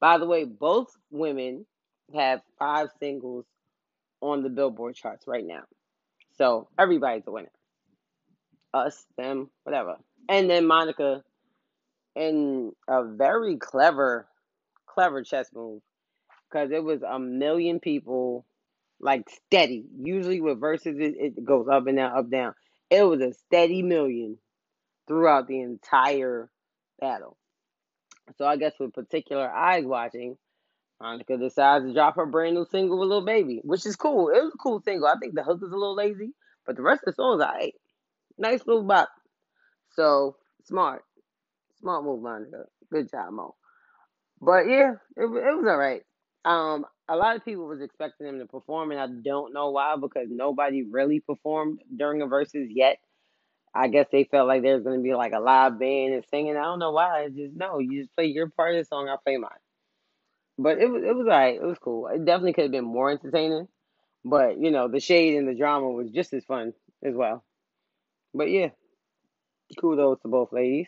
By 0.00 0.18
the 0.18 0.26
way, 0.26 0.44
both 0.44 0.88
women 1.10 1.66
have 2.14 2.40
five 2.58 2.88
singles 3.00 3.44
on 4.20 4.42
the 4.42 4.48
Billboard 4.48 4.94
charts 4.94 5.26
right 5.26 5.44
now. 5.44 5.62
So 6.38 6.68
everybody's 6.78 7.26
a 7.26 7.30
winner. 7.30 7.50
Us, 8.74 9.04
them, 9.16 9.50
whatever. 9.64 9.96
And 10.28 10.48
then 10.48 10.66
Monica, 10.66 11.22
in 12.14 12.72
a 12.88 13.04
very 13.04 13.56
clever, 13.56 14.26
clever 14.86 15.22
chess 15.22 15.50
move, 15.54 15.82
because 16.48 16.70
it 16.70 16.82
was 16.82 17.02
a 17.02 17.18
million 17.18 17.80
people, 17.80 18.46
like 19.00 19.28
steady. 19.30 19.84
Usually 20.00 20.40
with 20.40 20.60
verses, 20.60 20.96
it, 20.98 21.14
it 21.18 21.44
goes 21.44 21.66
up 21.70 21.86
and 21.86 21.96
down, 21.96 22.16
up 22.16 22.30
down. 22.30 22.54
It 22.90 23.02
was 23.02 23.20
a 23.20 23.32
steady 23.32 23.82
million 23.82 24.38
throughout 25.06 25.46
the 25.48 25.60
entire 25.60 26.50
battle. 27.00 27.36
So 28.36 28.46
I 28.46 28.56
guess 28.56 28.72
with 28.78 28.92
particular 28.92 29.50
eyes 29.50 29.84
watching, 29.84 30.36
Monica 31.00 31.36
decides 31.36 31.84
to 31.84 31.92
drop 31.92 32.16
her 32.16 32.26
brand 32.26 32.54
new 32.54 32.64
single 32.70 32.98
with 32.98 33.08
Lil 33.08 33.24
Baby, 33.24 33.60
which 33.64 33.84
is 33.86 33.96
cool. 33.96 34.28
It 34.28 34.42
was 34.42 34.52
a 34.54 34.58
cool 34.58 34.80
single. 34.80 35.08
I 35.08 35.16
think 35.18 35.34
the 35.34 35.42
hook 35.42 35.60
is 35.62 35.72
a 35.72 35.76
little 35.76 35.96
lazy, 35.96 36.32
but 36.64 36.76
the 36.76 36.82
rest 36.82 37.02
of 37.06 37.14
the 37.14 37.22
song's 37.22 37.42
alright. 37.42 37.74
Nice 38.38 38.66
little 38.66 38.84
bop. 38.84 39.08
So 39.96 40.36
smart, 40.64 41.04
smart 41.80 42.04
move, 42.04 42.22
Monica. 42.22 42.64
Good 42.90 43.10
job, 43.10 43.32
Mo. 43.32 43.56
But 44.40 44.68
yeah, 44.68 44.92
it, 45.16 45.24
it 45.24 45.26
was 45.26 45.66
alright. 45.66 46.02
Um, 46.44 46.86
a 47.08 47.16
lot 47.16 47.36
of 47.36 47.44
people 47.44 47.66
was 47.66 47.80
expecting 47.80 48.26
him 48.26 48.38
to 48.38 48.46
perform, 48.46 48.90
and 48.92 49.00
I 49.00 49.06
don't 49.06 49.52
know 49.52 49.70
why 49.70 49.96
because 50.00 50.28
nobody 50.30 50.82
really 50.82 51.20
performed 51.20 51.80
during 51.96 52.20
the 52.20 52.26
verses 52.26 52.68
yet. 52.70 52.98
I 53.74 53.88
guess 53.88 54.06
they 54.12 54.24
felt 54.24 54.48
like 54.48 54.62
there's 54.62 54.84
gonna 54.84 55.00
be 55.00 55.14
like 55.14 55.32
a 55.32 55.40
live 55.40 55.78
band 55.78 56.14
and 56.14 56.24
singing. 56.30 56.56
I 56.56 56.62
don't 56.64 56.78
know 56.78 56.92
why. 56.92 57.24
I 57.24 57.28
just 57.28 57.54
no, 57.56 57.78
you 57.78 58.02
just 58.02 58.14
play 58.14 58.26
your 58.26 58.48
part 58.48 58.74
of 58.74 58.80
the 58.80 58.84
song. 58.84 59.08
I 59.08 59.16
play 59.22 59.36
mine. 59.36 59.50
But 60.58 60.78
it 60.78 60.90
was 60.90 61.02
it 61.02 61.14
was 61.14 61.26
alright. 61.26 61.56
It 61.56 61.64
was 61.64 61.78
cool. 61.78 62.08
It 62.08 62.24
definitely 62.24 62.52
could 62.52 62.64
have 62.64 62.72
been 62.72 62.84
more 62.84 63.10
entertaining. 63.10 63.68
But 64.24 64.58
you 64.58 64.70
know, 64.70 64.88
the 64.88 65.00
shade 65.00 65.36
and 65.36 65.48
the 65.48 65.54
drama 65.54 65.88
was 65.90 66.10
just 66.10 66.32
as 66.34 66.44
fun 66.44 66.74
as 67.02 67.14
well. 67.14 67.44
But 68.34 68.50
yeah, 68.50 68.68
kudos 69.80 70.20
to 70.20 70.28
both 70.28 70.52
ladies. 70.52 70.86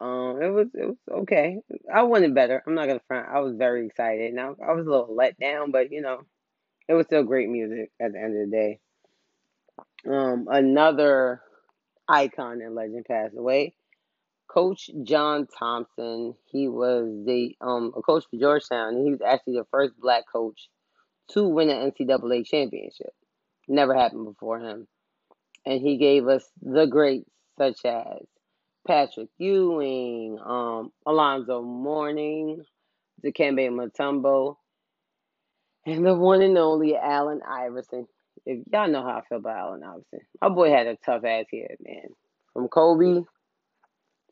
Um, 0.00 0.40
it 0.42 0.48
was 0.48 0.68
it 0.74 0.86
was 0.86 0.96
okay. 1.22 1.58
I 1.92 2.02
wanted 2.02 2.34
better. 2.34 2.62
I'm 2.66 2.74
not 2.74 2.86
gonna 2.86 3.00
front. 3.06 3.28
I 3.28 3.40
was 3.40 3.56
very 3.56 3.86
excited. 3.86 4.34
Now 4.34 4.56
I 4.66 4.72
was 4.72 4.86
a 4.86 4.90
little 4.90 5.14
let 5.14 5.38
down, 5.38 5.70
but 5.70 5.92
you 5.92 6.00
know, 6.00 6.22
it 6.88 6.94
was 6.94 7.06
still 7.06 7.22
great 7.22 7.48
music 7.48 7.90
at 8.00 8.12
the 8.12 8.18
end 8.18 8.36
of 8.36 8.50
the 8.50 8.56
day. 8.56 8.80
Um, 10.06 10.48
another 10.50 11.42
icon 12.08 12.60
and 12.60 12.74
legend 12.74 13.04
passed 13.06 13.36
away. 13.36 13.74
Coach 14.48 14.90
John 15.02 15.46
Thompson. 15.58 16.34
He 16.46 16.68
was 16.68 17.06
the 17.26 17.56
um 17.60 17.92
a 17.96 18.02
coach 18.02 18.24
for 18.30 18.38
Georgetown. 18.38 19.04
He 19.04 19.10
was 19.10 19.20
actually 19.20 19.54
the 19.54 19.66
first 19.70 19.94
black 19.98 20.24
coach 20.30 20.68
to 21.32 21.48
win 21.48 21.70
an 21.70 21.90
NCAA 21.90 22.46
championship. 22.46 23.12
Never 23.68 23.94
happened 23.94 24.24
before 24.26 24.60
him. 24.60 24.86
And 25.64 25.80
he 25.80 25.96
gave 25.96 26.28
us 26.28 26.44
the 26.62 26.86
greats 26.86 27.28
such 27.58 27.84
as 27.84 28.22
Patrick 28.86 29.28
Ewing, 29.38 30.38
um, 30.44 30.92
Alonzo 31.04 31.62
Mourning, 31.62 32.62
Dikembe 33.24 33.68
Mutombo, 33.70 34.56
and 35.84 36.06
the 36.06 36.14
one 36.14 36.42
and 36.42 36.56
only 36.56 36.96
Allen 36.96 37.40
Iverson. 37.48 38.06
If 38.44 38.66
y'all 38.72 38.88
know 38.88 39.02
how 39.02 39.18
I 39.18 39.22
feel 39.28 39.38
about 39.38 39.58
Allen 39.58 39.82
Iverson, 39.82 40.26
my 40.40 40.48
boy 40.48 40.70
had 40.70 40.86
a 40.86 40.96
tough 40.96 41.24
ass 41.24 41.46
head, 41.52 41.76
man. 41.80 42.08
From 42.52 42.68
Kobe 42.68 43.22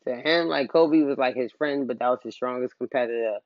to 0.06 0.14
him, 0.14 0.48
like 0.48 0.70
Kobe 0.70 1.02
was 1.02 1.18
like 1.18 1.36
his 1.36 1.52
friend, 1.52 1.86
but 1.86 1.98
that 1.98 2.08
was 2.08 2.20
his 2.22 2.34
strongest 2.34 2.76
competitor. 2.78 3.38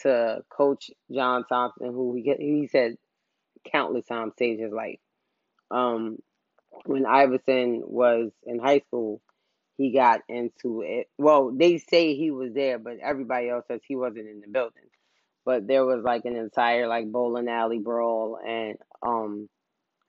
To 0.00 0.42
Coach 0.50 0.90
John 1.12 1.44
Thompson, 1.48 1.86
who 1.92 2.14
he 2.14 2.34
he 2.38 2.66
said 2.66 2.96
countless 3.70 4.06
times 4.06 4.32
saved 4.36 4.60
his 4.60 4.72
life. 4.72 4.98
Um, 5.70 6.18
when 6.84 7.06
Iverson 7.06 7.82
was 7.84 8.32
in 8.44 8.58
high 8.58 8.80
school, 8.80 9.20
he 9.76 9.92
got 9.92 10.20
into 10.28 10.82
it. 10.82 11.08
Well, 11.18 11.52
they 11.54 11.78
say 11.78 12.14
he 12.14 12.30
was 12.30 12.52
there, 12.52 12.78
but 12.78 12.98
everybody 13.02 13.48
else 13.48 13.64
says 13.68 13.80
he 13.86 13.96
wasn't 13.96 14.28
in 14.28 14.40
the 14.40 14.48
building. 14.48 14.82
But 15.44 15.66
there 15.66 15.84
was 15.84 16.02
like 16.04 16.24
an 16.24 16.36
entire 16.36 16.88
like 16.88 17.10
bowling 17.10 17.48
alley 17.48 17.78
brawl, 17.78 18.38
and 18.44 18.76
um, 19.02 19.48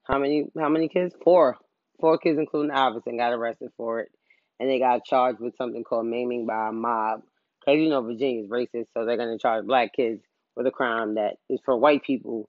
how 0.06 0.20
many 0.20 0.46
how 0.58 0.70
many 0.70 0.88
kids? 0.88 1.16
Four, 1.24 1.58
four 2.00 2.18
kids, 2.18 2.40
including 2.40 2.72
Iverson, 2.72 3.18
got 3.18 3.34
arrested 3.34 3.70
for 3.76 4.02
it, 4.02 4.12
and 4.60 4.70
they 4.70 4.80
got 4.80 5.06
charged 5.06 5.40
with 5.40 5.58
something 5.58 5.84
called 5.84 6.06
maiming 6.06 6.46
by 6.46 6.70
a 6.70 6.72
mob. 6.72 7.22
Cause 7.66 7.78
you 7.78 7.90
know 7.90 8.02
Virginia's 8.02 8.50
racist, 8.50 8.88
so 8.94 9.06
they're 9.06 9.18
gonna 9.18 9.40
charge 9.40 9.66
black 9.66 9.94
kids 9.94 10.22
with 10.56 10.68
a 10.68 10.72
crime 10.72 11.16
that 11.16 11.38
is 11.50 11.60
for 11.66 11.76
white 11.76 12.04
people 12.04 12.48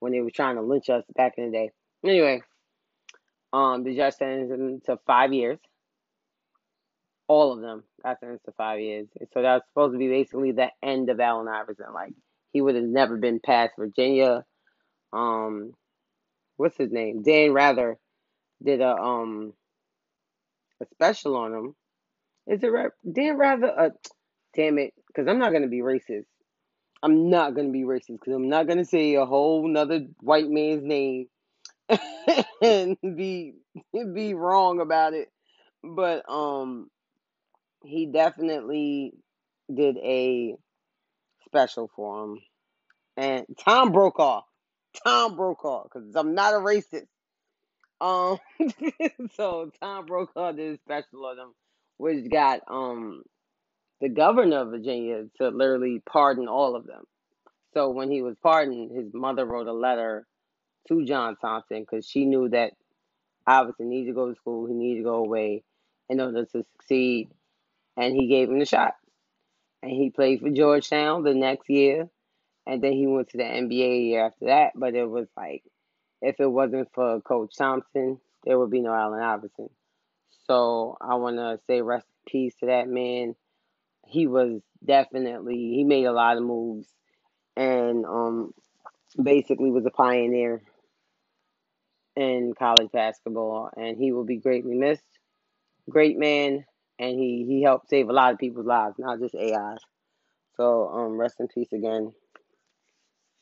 when 0.00 0.12
they 0.12 0.20
were 0.20 0.30
trying 0.30 0.56
to 0.56 0.62
lynch 0.62 0.90
us 0.90 1.04
back 1.14 1.34
in 1.36 1.46
the 1.46 1.50
day. 1.52 1.70
Anyway, 2.04 2.42
um, 3.52 3.84
the 3.84 3.94
judge 3.94 4.14
sentenced 4.14 4.52
him 4.52 4.80
to 4.86 4.98
five 5.06 5.32
years. 5.32 5.58
All 7.28 7.52
of 7.52 7.60
them 7.60 7.84
got 8.02 8.20
sentenced 8.20 8.44
to 8.44 8.52
five 8.52 8.80
years. 8.80 9.08
So 9.32 9.42
that's 9.42 9.66
supposed 9.68 9.94
to 9.94 9.98
be 9.98 10.08
basically 10.08 10.52
the 10.52 10.70
end 10.82 11.08
of 11.08 11.20
Allen 11.20 11.48
Iverson. 11.48 11.92
Like 11.94 12.12
he 12.52 12.60
would 12.60 12.74
have 12.74 12.84
never 12.84 13.16
been 13.16 13.40
past 13.40 13.72
Virginia. 13.78 14.44
Um, 15.12 15.72
what's 16.56 16.76
his 16.76 16.92
name? 16.92 17.22
Dan 17.22 17.52
Rather 17.52 17.98
did 18.62 18.80
a 18.80 18.96
um 18.96 19.52
a 20.80 20.86
special 20.94 21.36
on 21.36 21.54
him. 21.54 21.74
Is 22.46 22.62
it? 22.62 22.72
Dan 23.10 23.36
Rather? 23.38 23.78
Uh, 23.80 23.90
damn 24.54 24.78
it, 24.78 24.94
because 25.08 25.28
I'm 25.28 25.38
not 25.38 25.52
gonna 25.52 25.68
be 25.68 25.80
racist. 25.80 26.26
I'm 27.02 27.30
not 27.30 27.54
gonna 27.54 27.70
be 27.70 27.82
racist 27.82 28.18
because 28.20 28.34
I'm 28.34 28.48
not 28.48 28.66
gonna 28.66 28.84
say 28.84 29.14
a 29.14 29.26
whole 29.26 29.68
nother 29.68 30.06
white 30.20 30.48
man's 30.48 30.82
name 30.84 31.26
and 32.62 32.96
be 33.02 33.54
be 34.14 34.34
wrong 34.34 34.80
about 34.80 35.14
it. 35.14 35.28
But 35.82 36.28
um 36.28 36.88
he 37.84 38.06
definitely 38.06 39.12
did 39.72 39.96
a 39.98 40.56
special 41.46 41.90
for 41.94 42.24
him. 42.24 42.38
And 43.16 43.46
Tom 43.64 43.92
Brokaw. 43.92 44.42
Tom 45.04 45.36
Brokaw, 45.36 45.84
because 45.84 46.14
I'm 46.14 46.34
not 46.34 46.54
a 46.54 46.58
racist. 46.58 47.06
Um 48.00 48.38
so 49.34 49.70
Tom 49.80 50.06
Brokaw 50.06 50.52
did 50.52 50.74
a 50.74 50.78
special 50.78 51.26
on 51.26 51.38
him, 51.38 51.54
which 51.96 52.30
got 52.30 52.60
um 52.68 53.22
the 54.00 54.08
governor 54.08 54.58
of 54.58 54.70
Virginia 54.70 55.24
to 55.38 55.48
literally 55.48 56.02
pardon 56.06 56.48
all 56.48 56.76
of 56.76 56.86
them. 56.86 57.04
So 57.74 57.90
when 57.90 58.10
he 58.10 58.22
was 58.22 58.36
pardoned, 58.42 58.90
his 58.96 59.12
mother 59.14 59.44
wrote 59.44 59.66
a 59.68 59.72
letter 59.72 60.26
to 60.88 61.04
John 61.04 61.36
Thompson 61.36 61.80
because 61.80 62.06
she 62.08 62.24
knew 62.24 62.48
that 62.50 62.72
obviously 63.46 63.86
needed 63.86 64.08
to 64.10 64.14
go 64.14 64.28
to 64.28 64.34
school, 64.36 64.66
he 64.66 64.74
needed 64.74 65.00
to 65.00 65.04
go 65.04 65.16
away 65.16 65.62
in 66.08 66.20
order 66.20 66.44
to 66.44 66.64
succeed, 66.64 67.28
and 67.96 68.14
he 68.14 68.28
gave 68.28 68.48
him 68.48 68.58
the 68.58 68.66
shot. 68.66 68.94
And 69.82 69.90
he 69.92 70.10
played 70.10 70.40
for 70.40 70.50
Georgetown 70.50 71.22
the 71.22 71.34
next 71.34 71.68
year, 71.68 72.08
and 72.66 72.82
then 72.82 72.92
he 72.92 73.06
went 73.06 73.28
to 73.30 73.38
the 73.38 73.44
NBA 73.44 74.08
year 74.08 74.26
after 74.26 74.46
that. 74.46 74.72
But 74.74 74.94
it 74.94 75.08
was 75.08 75.28
like, 75.36 75.62
if 76.20 76.40
it 76.40 76.50
wasn't 76.50 76.88
for 76.92 77.20
Coach 77.20 77.56
Thompson, 77.56 78.18
there 78.44 78.58
would 78.58 78.70
be 78.70 78.80
no 78.80 78.92
Allen 78.92 79.22
Iverson. 79.22 79.70
So 80.46 80.96
I 81.00 81.14
want 81.16 81.36
to 81.36 81.58
say 81.66 81.82
rest 81.82 82.06
in 82.06 82.30
peace 82.32 82.54
to 82.60 82.66
that 82.66 82.88
man. 82.88 83.34
He 84.06 84.26
was 84.26 84.62
definitely 84.84 85.56
he 85.56 85.84
made 85.84 86.04
a 86.04 86.12
lot 86.12 86.36
of 86.36 86.44
moves, 86.44 86.88
and 87.56 88.06
um, 88.06 88.52
basically 89.20 89.70
was 89.70 89.84
a 89.84 89.90
pioneer 89.90 90.62
in 92.14 92.54
college 92.56 92.92
basketball, 92.92 93.70
and 93.76 93.96
he 93.98 94.12
will 94.12 94.24
be 94.24 94.36
greatly 94.36 94.74
missed. 94.74 95.02
Great 95.90 96.16
man, 96.16 96.64
and 97.00 97.18
he 97.18 97.44
he 97.48 97.62
helped 97.62 97.88
save 97.88 98.08
a 98.08 98.12
lot 98.12 98.32
of 98.32 98.38
people's 98.38 98.66
lives, 98.66 98.94
not 98.98 99.18
just 99.18 99.34
AI's. 99.34 99.80
So 100.56 100.88
um, 100.88 101.18
rest 101.18 101.40
in 101.40 101.48
peace 101.48 101.72
again 101.72 102.12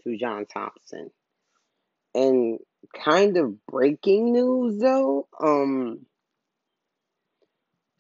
to 0.05 0.17
John 0.17 0.47
Thompson. 0.47 1.11
And 2.15 2.59
kind 2.95 3.37
of 3.37 3.65
breaking 3.67 4.33
news 4.33 4.81
though, 4.81 5.27
um, 5.41 6.07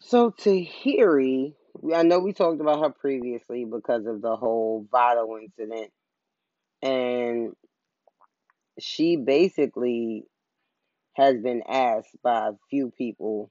so 0.00 0.30
Tahiry, 0.30 1.54
I 1.94 2.02
know 2.02 2.20
we 2.20 2.32
talked 2.32 2.60
about 2.60 2.80
her 2.80 2.90
previously 2.90 3.64
because 3.64 4.06
of 4.06 4.20
the 4.20 4.36
whole 4.36 4.86
Vado 4.90 5.38
incident, 5.38 5.90
and 6.82 7.54
she 8.78 9.16
basically 9.16 10.24
has 11.14 11.40
been 11.40 11.62
asked 11.68 12.16
by 12.22 12.48
a 12.48 12.52
few 12.70 12.92
people, 12.96 13.50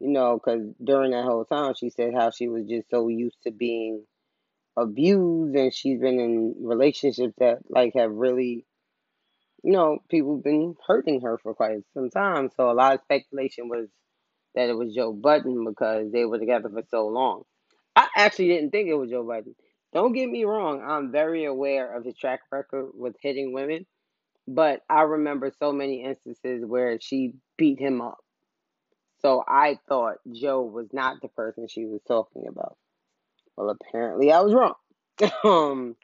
you 0.00 0.08
know, 0.08 0.38
because 0.38 0.62
during 0.82 1.10
that 1.10 1.24
whole 1.24 1.44
time 1.44 1.74
she 1.78 1.90
said 1.90 2.14
how 2.14 2.30
she 2.30 2.48
was 2.48 2.66
just 2.66 2.88
so 2.90 3.08
used 3.08 3.36
to 3.44 3.50
being 3.50 4.04
abused 4.76 5.54
and 5.56 5.72
she's 5.72 6.00
been 6.00 6.18
in 6.18 6.54
relationships 6.60 7.34
that 7.38 7.58
like 7.68 7.92
have 7.94 8.12
really 8.12 8.66
you 9.64 9.72
know, 9.72 9.98
people 10.10 10.36
been 10.36 10.76
hurting 10.86 11.22
her 11.22 11.38
for 11.38 11.54
quite 11.54 11.78
some 11.94 12.10
time. 12.10 12.50
So 12.54 12.70
a 12.70 12.74
lot 12.74 12.94
of 12.94 13.00
speculation 13.00 13.68
was 13.68 13.88
that 14.54 14.68
it 14.68 14.76
was 14.76 14.94
Joe 14.94 15.12
Budden 15.12 15.64
because 15.64 16.12
they 16.12 16.26
were 16.26 16.38
together 16.38 16.68
for 16.68 16.82
so 16.90 17.08
long. 17.08 17.44
I 17.96 18.06
actually 18.16 18.48
didn't 18.48 18.70
think 18.70 18.88
it 18.88 18.94
was 18.94 19.10
Joe 19.10 19.26
Budden. 19.26 19.54
Don't 19.94 20.12
get 20.12 20.28
me 20.28 20.44
wrong, 20.44 20.84
I'm 20.86 21.12
very 21.12 21.44
aware 21.44 21.96
of 21.96 22.04
his 22.04 22.16
track 22.16 22.40
record 22.52 22.90
with 22.94 23.14
hitting 23.22 23.52
women, 23.52 23.86
but 24.46 24.80
I 24.90 25.02
remember 25.02 25.52
so 25.58 25.72
many 25.72 26.02
instances 26.02 26.64
where 26.66 26.98
she 27.00 27.32
beat 27.56 27.78
him 27.78 28.02
up. 28.02 28.18
So 29.22 29.42
I 29.46 29.78
thought 29.88 30.16
Joe 30.30 30.62
was 30.62 30.88
not 30.92 31.22
the 31.22 31.28
person 31.28 31.68
she 31.68 31.86
was 31.86 32.02
talking 32.06 32.46
about. 32.48 32.76
Well, 33.56 33.70
apparently 33.70 34.32
I 34.32 34.40
was 34.40 34.52
wrong. 34.54 34.74
um, 35.44 35.96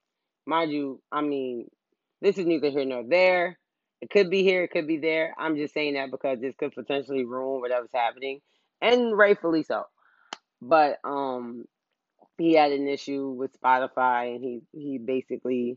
mind 0.46 0.72
you, 0.72 1.00
I 1.10 1.20
mean, 1.20 1.68
this 2.20 2.38
is 2.38 2.46
neither 2.46 2.70
here 2.70 2.84
nor 2.84 3.04
there. 3.04 3.58
It 4.00 4.10
could 4.10 4.30
be 4.30 4.42
here, 4.42 4.64
it 4.64 4.70
could 4.70 4.86
be 4.86 4.98
there. 4.98 5.34
I'm 5.38 5.56
just 5.56 5.74
saying 5.74 5.94
that 5.94 6.10
because 6.10 6.40
this 6.40 6.54
could 6.58 6.72
potentially 6.72 7.24
ruin 7.24 7.60
whatever's 7.60 7.90
happening, 7.92 8.40
and 8.80 9.16
rightfully 9.16 9.62
so. 9.62 9.84
But 10.62 10.98
um, 11.04 11.66
he 12.38 12.54
had 12.54 12.72
an 12.72 12.88
issue 12.88 13.28
with 13.30 13.60
Spotify, 13.60 14.34
and 14.34 14.44
he 14.44 14.62
he 14.72 14.98
basically 14.98 15.76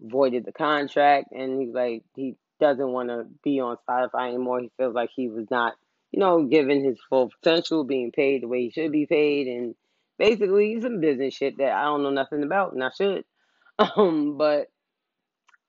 voided 0.00 0.44
the 0.44 0.52
contract, 0.52 1.28
and 1.32 1.60
he's 1.60 1.74
like 1.74 2.02
he 2.16 2.34
doesn't 2.58 2.92
want 2.92 3.10
to 3.10 3.26
be 3.44 3.60
on 3.60 3.76
Spotify 3.88 4.28
anymore. 4.28 4.60
He 4.60 4.70
feels 4.76 4.94
like 4.94 5.10
he 5.14 5.28
was 5.28 5.46
not, 5.50 5.74
you 6.10 6.18
know, 6.18 6.44
given 6.44 6.82
his 6.84 6.98
full 7.08 7.30
potential, 7.30 7.84
being 7.84 8.10
paid 8.10 8.42
the 8.42 8.48
way 8.48 8.62
he 8.62 8.70
should 8.70 8.90
be 8.92 9.06
paid, 9.06 9.46
and 9.46 9.74
basically 10.18 10.80
some 10.80 11.00
business 11.00 11.34
shit 11.34 11.58
that 11.58 11.72
I 11.72 11.84
don't 11.84 12.02
know 12.02 12.10
nothing 12.10 12.42
about, 12.42 12.72
and 12.72 12.82
I 12.82 12.90
should. 12.96 13.24
Um, 13.78 14.38
but 14.38 14.68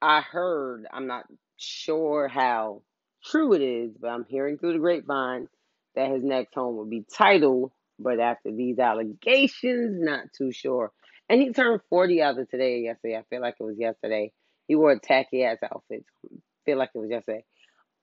I 0.02 0.22
heard, 0.22 0.86
I'm 0.94 1.08
not 1.08 1.26
sure 1.58 2.30
how 2.30 2.84
true 3.26 3.54
it 3.54 3.62
is, 3.62 3.92
but 4.00 4.08
I'm 4.08 4.26
hearing 4.30 4.58
through 4.58 4.74
the 4.74 4.80
grapevine 4.80 5.50
that 5.96 6.12
his 6.12 6.24
next 6.24 6.54
home 6.54 6.78
would 6.78 6.90
be 6.90 7.04
Tidal. 7.14 7.74
But 8.00 8.22
after 8.22 8.52
these 8.52 8.80
allegations, 8.80 9.98
not 10.02 10.32
too 10.38 10.54
sure. 10.54 10.94
And 11.30 11.42
he 11.42 11.52
turned 11.52 11.82
40 11.90 12.22
as 12.22 12.38
of 12.38 12.50
today, 12.50 12.80
yesterday. 12.80 13.18
I 13.18 13.24
feel 13.30 13.42
like 13.42 13.56
it 13.60 13.64
was 13.64 13.78
yesterday. 13.78 14.32
He 14.68 14.76
wore 14.76 14.92
a 14.92 15.00
tacky 15.00 15.44
ass 15.44 15.58
outfit. 15.64 16.06
I 16.26 16.38
feel 16.66 16.78
like 16.78 16.92
it 16.94 17.00
was 17.00 17.10
yesterday. 17.10 17.44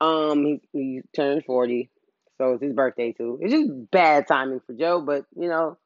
Um, 0.00 0.44
he, 0.44 0.60
he 0.72 1.00
turned 1.14 1.44
40. 1.44 1.90
So 2.38 2.54
it's 2.54 2.62
his 2.62 2.74
birthday 2.74 3.12
too. 3.12 3.38
It's 3.40 3.52
just 3.52 3.70
bad 3.90 4.26
timing 4.26 4.60
for 4.66 4.74
Joe, 4.74 5.00
but 5.00 5.24
you 5.36 5.48
know, 5.48 5.78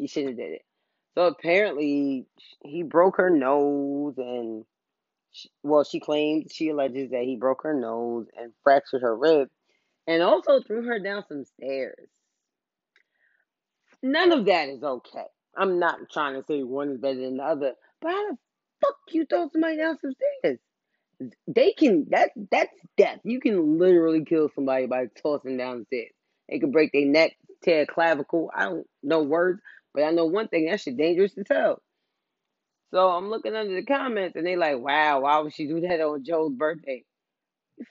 he 0.00 0.06
shouldn't 0.06 0.38
have 0.38 0.38
did 0.38 0.54
it. 0.54 0.62
So 1.14 1.26
apparently 1.26 2.26
he 2.64 2.82
broke 2.82 3.18
her 3.18 3.30
nose 3.30 4.14
and 4.16 4.64
she, 5.32 5.50
well, 5.62 5.84
she 5.84 6.00
claims 6.00 6.52
she 6.52 6.70
alleges 6.70 7.10
that 7.10 7.24
he 7.24 7.36
broke 7.36 7.62
her 7.62 7.74
nose 7.74 8.26
and 8.36 8.52
fractured 8.64 9.02
her 9.02 9.16
rib, 9.16 9.48
and 10.06 10.22
also 10.22 10.60
threw 10.60 10.82
her 10.84 10.98
down 10.98 11.24
some 11.28 11.44
stairs. 11.44 12.08
None 14.02 14.32
of 14.32 14.46
that 14.46 14.68
is 14.68 14.82
okay. 14.82 15.26
I'm 15.56 15.78
not 15.78 15.98
trying 16.10 16.34
to 16.34 16.44
say 16.46 16.62
one 16.62 16.90
is 16.90 16.98
better 16.98 17.20
than 17.20 17.36
the 17.36 17.44
other, 17.44 17.74
but 18.00 18.10
how 18.10 18.30
the 18.30 18.38
fuck 18.80 18.96
you 19.10 19.26
throw 19.26 19.48
somebody 19.52 19.76
down 19.76 19.98
some 19.98 20.12
stairs? 20.42 20.58
They 21.46 21.72
can 21.72 22.06
that 22.10 22.30
that's 22.50 22.72
death. 22.96 23.18
You 23.24 23.40
can 23.40 23.78
literally 23.78 24.24
kill 24.24 24.48
somebody 24.54 24.86
by 24.86 25.06
tossing 25.22 25.58
down 25.58 25.80
the 25.80 25.84
stairs. 25.84 26.12
They 26.48 26.58
could 26.58 26.72
break 26.72 26.92
their 26.92 27.06
neck, 27.06 27.36
tear 27.62 27.84
clavicle. 27.84 28.50
I 28.54 28.64
don't 28.64 28.86
know 29.02 29.22
words, 29.22 29.60
but 29.94 30.02
I 30.04 30.10
know 30.10 30.26
one 30.26 30.48
thing. 30.48 30.66
That 30.66 30.80
shit 30.80 30.96
dangerous 30.96 31.34
to 31.34 31.44
tell. 31.44 31.82
So 32.92 33.08
I'm 33.08 33.30
looking 33.30 33.54
under 33.54 33.74
the 33.74 33.84
comments 33.84 34.36
and 34.36 34.46
they 34.46 34.56
like, 34.56 34.78
wow, 34.78 35.20
why 35.20 35.38
would 35.38 35.54
she 35.54 35.66
do 35.66 35.80
that 35.82 36.00
on 36.00 36.24
Joe's 36.24 36.52
birthday? 36.52 37.04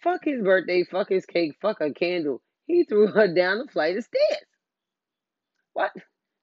Fuck 0.04 0.26
his 0.26 0.42
birthday, 0.42 0.84
fuck 0.84 1.10
his 1.10 1.26
cake, 1.26 1.54
fuck 1.62 1.82
a 1.82 1.94
candle. 1.94 2.42
He 2.68 2.84
threw 2.84 3.08
her 3.08 3.34
down 3.34 3.60
the 3.60 3.72
flight 3.72 3.98
of 3.98 4.04
stairs. 4.04 4.46
What? 5.74 5.92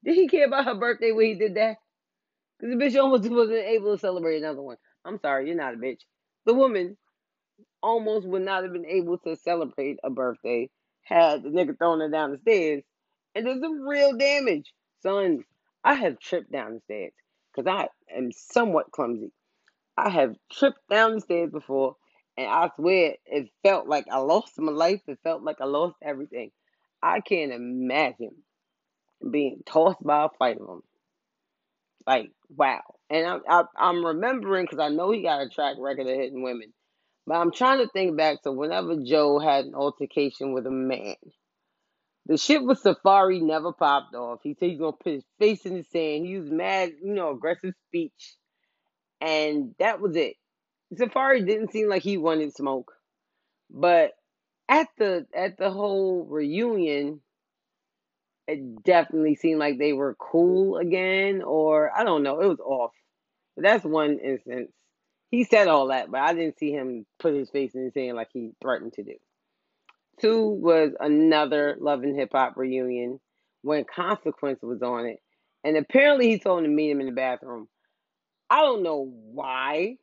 Did 0.05 0.14
he 0.14 0.29
care 0.29 0.47
about 0.47 0.64
her 0.64 0.75
birthday 0.75 1.12
when 1.12 1.27
he 1.27 1.35
did 1.35 1.57
that? 1.57 1.77
Because 2.59 2.77
the 2.77 2.85
bitch 2.85 3.01
almost 3.01 3.25
wasn't 3.31 3.59
able 3.59 3.95
to 3.95 4.01
celebrate 4.01 4.38
another 4.38 4.62
one. 4.62 4.77
I'm 5.05 5.19
sorry, 5.21 5.47
you're 5.47 5.57
not 5.57 5.75
a 5.75 5.77
bitch. 5.77 6.01
The 6.47 6.55
woman 6.55 6.97
almost 7.83 8.27
would 8.27 8.42
not 8.42 8.64
have 8.64 8.73
been 8.73 8.87
able 8.87 9.19
to 9.19 9.37
celebrate 9.37 9.99
a 10.03 10.11
birthday 10.11 10.71
had 11.05 11.42
the 11.42 11.51
nigga 11.51 11.79
thrown 11.79 12.01
her 12.01 12.11
down 12.11 12.33
the 12.33 12.38
stairs. 12.38 12.83
And 13.35 13.47
there's 13.47 13.61
some 13.61 13.83
real 13.83 14.16
damage. 14.16 14.73
Son, 15.07 15.45
I 15.85 15.95
have 15.95 16.19
tripped 16.19 16.51
down 16.51 16.75
the 16.75 16.81
stairs 16.81 17.12
because 17.55 17.69
I 17.71 17.88
am 18.16 18.33
somewhat 18.33 18.90
clumsy. 18.90 19.31
I 19.97 20.11
have 20.11 20.35
tripped 20.53 20.88
down 20.90 21.14
the 21.14 21.21
stairs 21.21 21.51
before, 21.51 21.97
and 22.37 22.49
I 22.49 22.71
swear 22.75 23.14
it 23.25 23.51
felt 23.62 23.87
like 23.87 24.07
I 24.11 24.19
lost 24.19 24.59
my 24.59 24.73
life. 24.73 25.03
It 25.07 25.21
felt 25.23 25.42
like 25.42 25.61
I 25.61 25.64
lost 25.66 25.97
everything. 26.03 26.51
I 27.03 27.21
can't 27.21 27.53
imagine 27.53 28.35
being 29.31 29.62
tossed 29.64 30.03
by 30.03 30.25
a 30.25 30.29
flight 30.29 30.59
of 30.61 30.66
them. 30.66 30.83
Like, 32.07 32.33
wow. 32.49 32.83
And 33.09 33.27
I, 33.27 33.38
I, 33.49 33.64
I'm 33.77 34.05
remembering 34.05 34.64
because 34.64 34.81
I 34.81 34.88
know 34.88 35.12
he 35.12 35.23
got 35.23 35.42
a 35.42 35.49
track 35.49 35.77
record 35.79 36.09
of 36.09 36.16
hitting 36.16 36.42
women. 36.42 36.73
But 37.27 37.37
I'm 37.37 37.53
trying 37.53 37.79
to 37.79 37.88
think 37.88 38.16
back 38.16 38.42
to 38.42 38.53
whenever 38.53 38.97
Joe 38.97 39.38
had 39.38 39.66
an 39.66 39.75
altercation 39.75 40.53
with 40.53 40.66
a 40.66 40.71
man. 40.71 41.16
The 42.27 42.37
shit 42.37 42.65
with 42.65 42.83
Safaree 42.83 43.41
never 43.41 43.73
popped 43.73 44.15
off. 44.15 44.41
He 44.43 44.55
said 44.55 44.71
he's 44.71 44.81
gonna 44.81 44.93
put 44.93 45.15
his 45.15 45.25
face 45.39 45.65
in 45.65 45.75
the 45.75 45.85
sand. 45.85 46.27
He 46.27 46.39
was 46.39 46.51
mad, 46.51 46.93
you 47.03 47.15
know, 47.15 47.31
aggressive 47.31 47.75
speech. 47.89 48.35
And 49.21 49.75
that 49.79 50.01
was 50.01 50.17
it. 50.17 50.35
Safaree 50.95 51.47
didn't 51.47 51.73
seem 51.73 51.89
like 51.89 52.03
he 52.03 52.17
wanted 52.17 52.55
smoke. 52.55 52.93
But 53.71 54.12
at 54.69 54.89
the 54.99 55.27
at 55.35 55.57
the 55.57 55.71
whole 55.71 56.25
reunion, 56.25 57.21
it 58.49 58.83
definitely 58.83 59.37
seemed 59.37 59.61
like 59.61 59.79
they 59.79 59.93
were 59.93 60.17
cool 60.17 60.79
again, 60.79 61.43
or 61.43 61.91
I 61.97 62.05
don't 62.05 62.23
know, 62.23 62.41
it 62.41 62.49
was 62.49 62.61
off. 62.61 62.93
But 63.55 63.65
that's 63.65 63.85
one 63.85 64.19
instance. 64.19 64.73
He 65.31 65.45
said 65.45 65.69
all 65.69 65.89
that, 65.89 66.11
but 66.11 66.21
I 66.21 66.35
didn't 66.35 66.59
see 66.59 66.73
him 66.73 67.07
put 67.19 67.35
his 67.35 67.51
face 67.51 67.75
in 67.75 67.85
the 67.85 67.91
sand 67.91 68.17
like 68.17 68.31
he 68.33 68.53
threatened 68.61 68.95
to 68.95 69.03
do. 69.05 69.15
Two 70.20 70.48
was 70.48 70.92
another 70.98 71.76
Love 71.79 72.02
and 72.02 72.16
Hip 72.16 72.31
Hop 72.33 72.57
reunion 72.57 73.20
when 73.62 73.85
Consequence 73.85 74.61
was 74.62 74.83
on 74.83 75.07
it. 75.07 75.20
And 75.64 75.76
apparently 75.76 76.29
he 76.29 76.38
told 76.38 76.61
him 76.61 76.64
to 76.64 76.70
meet 76.70 76.90
him 76.90 77.00
in 77.00 77.07
the 77.07 77.12
bathroom. 77.12 77.68
I 78.48 78.62
don't 78.62 78.83
know 78.83 79.12
why 79.33 79.96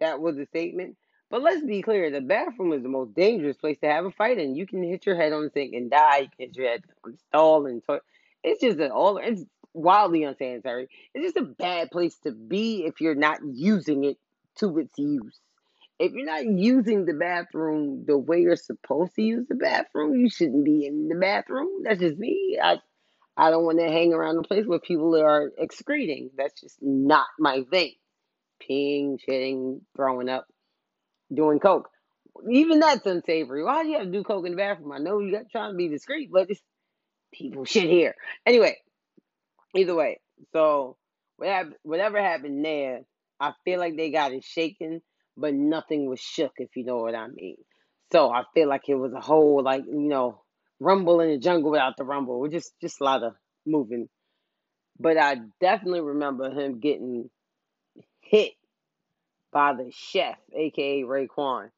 that 0.00 0.20
was 0.20 0.38
a 0.38 0.46
statement, 0.46 0.96
but 1.30 1.42
let's 1.42 1.62
be 1.64 1.82
clear 1.82 2.10
the 2.10 2.20
bathroom 2.20 2.72
is 2.72 2.82
the 2.82 2.88
most 2.88 3.14
dangerous 3.14 3.56
place 3.56 3.78
to 3.82 3.88
have 3.88 4.06
a 4.06 4.10
fight 4.10 4.38
in. 4.38 4.56
You 4.56 4.66
can 4.66 4.82
hit 4.82 5.04
your 5.04 5.16
head 5.16 5.32
on 5.32 5.44
the 5.44 5.50
sink 5.50 5.74
and 5.74 5.90
die. 5.90 6.18
You 6.18 6.28
can 6.28 6.48
hit 6.48 6.56
your 6.56 6.68
head 6.68 6.82
on 7.04 7.12
the 7.12 7.18
stall 7.28 7.66
and 7.66 7.84
toilet. 7.84 8.02
It's 8.42 8.60
just 8.60 8.78
an 8.78 8.90
all, 8.90 9.18
it's 9.18 9.44
wildly 9.74 10.24
unsanitary. 10.24 10.88
It's 11.14 11.24
just 11.24 11.36
a 11.36 11.42
bad 11.48 11.90
place 11.90 12.16
to 12.24 12.32
be 12.32 12.84
if 12.86 13.00
you're 13.00 13.14
not 13.14 13.40
using 13.44 14.04
it 14.04 14.16
to 14.56 14.78
its 14.78 14.96
use. 14.96 15.38
If 15.98 16.12
you're 16.12 16.26
not 16.26 16.46
using 16.46 17.06
the 17.06 17.14
bathroom 17.14 18.04
the 18.06 18.16
way 18.18 18.40
you're 18.40 18.56
supposed 18.56 19.14
to 19.16 19.22
use 19.22 19.46
the 19.48 19.56
bathroom, 19.56 20.16
you 20.16 20.30
shouldn't 20.30 20.64
be 20.64 20.86
in 20.86 21.08
the 21.08 21.16
bathroom. 21.16 21.82
That's 21.84 22.00
just 22.00 22.18
me. 22.18 22.58
I 22.62 22.78
I 23.36 23.50
don't 23.50 23.64
want 23.64 23.78
to 23.78 23.86
hang 23.86 24.12
around 24.12 24.38
a 24.38 24.42
place 24.42 24.66
where 24.66 24.80
people 24.80 25.16
are 25.16 25.52
excreting. 25.58 26.30
That's 26.36 26.60
just 26.60 26.78
not 26.82 27.26
my 27.38 27.64
thing. 27.70 27.94
Peeing, 28.62 29.18
shitting, 29.28 29.80
throwing 29.96 30.28
up, 30.28 30.46
doing 31.32 31.60
coke. 31.60 31.88
Even 32.50 32.80
that's 32.80 33.06
unsavory. 33.06 33.64
Why 33.64 33.82
do 33.82 33.90
you 33.90 33.98
have 33.98 34.06
to 34.06 34.12
do 34.12 34.24
coke 34.24 34.46
in 34.46 34.52
the 34.52 34.58
bathroom? 34.58 34.92
I 34.92 34.98
know 34.98 35.20
you 35.20 35.32
got 35.32 35.50
trying 35.50 35.72
to 35.72 35.76
be 35.76 35.88
discreet, 35.88 36.30
but 36.32 36.50
it's 36.50 36.60
people 37.32 37.64
shit 37.64 37.88
here. 37.90 38.14
Anyway, 38.46 38.76
either 39.76 39.94
way, 39.94 40.20
so 40.52 40.96
whatever 41.36 41.72
whatever 41.82 42.22
happened 42.22 42.64
there, 42.64 43.00
I 43.40 43.52
feel 43.64 43.78
like 43.80 43.96
they 43.96 44.10
got 44.10 44.32
it 44.32 44.44
shaken, 44.44 45.02
but 45.38 45.54
nothing 45.54 46.08
was 46.08 46.20
shook, 46.20 46.52
if 46.58 46.76
you 46.76 46.84
know 46.84 46.98
what 46.98 47.14
I 47.14 47.28
mean. 47.28 47.56
So 48.12 48.30
I 48.30 48.42
feel 48.54 48.68
like 48.68 48.88
it 48.88 48.94
was 48.94 49.12
a 49.12 49.20
whole 49.20 49.62
like 49.62 49.84
you 49.86 50.08
know 50.08 50.42
rumble 50.80 51.20
in 51.20 51.30
the 51.30 51.38
jungle 51.38 51.70
without 51.70 51.96
the 51.96 52.04
rumble. 52.04 52.40
We're 52.40 52.48
just 52.48 52.72
just 52.80 53.00
a 53.00 53.04
lot 53.04 53.22
of 53.22 53.34
moving. 53.64 54.08
But 54.98 55.16
I 55.16 55.36
definitely 55.60 56.00
remember 56.00 56.50
him 56.50 56.80
getting 56.80 57.30
hit 58.20 58.52
by 59.52 59.74
the 59.74 59.90
chef, 59.92 60.36
aka 60.54 61.02
Raekwon, 61.02 61.70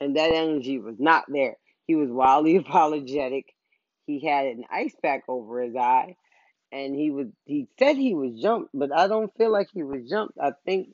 and 0.00 0.16
that 0.16 0.32
energy 0.32 0.78
was 0.78 0.96
not 0.98 1.24
there. 1.28 1.56
He 1.86 1.94
was 1.94 2.10
wildly 2.10 2.56
apologetic. 2.56 3.46
He 4.06 4.24
had 4.24 4.46
an 4.46 4.64
ice 4.70 4.94
pack 5.02 5.24
over 5.26 5.62
his 5.62 5.74
eye, 5.74 6.16
and 6.70 6.94
he 6.94 7.10
was 7.10 7.28
he 7.44 7.68
said 7.78 7.96
he 7.96 8.14
was 8.14 8.40
jumped, 8.40 8.70
but 8.74 8.92
I 8.92 9.06
don't 9.08 9.34
feel 9.36 9.50
like 9.50 9.68
he 9.72 9.82
was 9.82 10.08
jumped. 10.08 10.38
I 10.40 10.52
think 10.64 10.88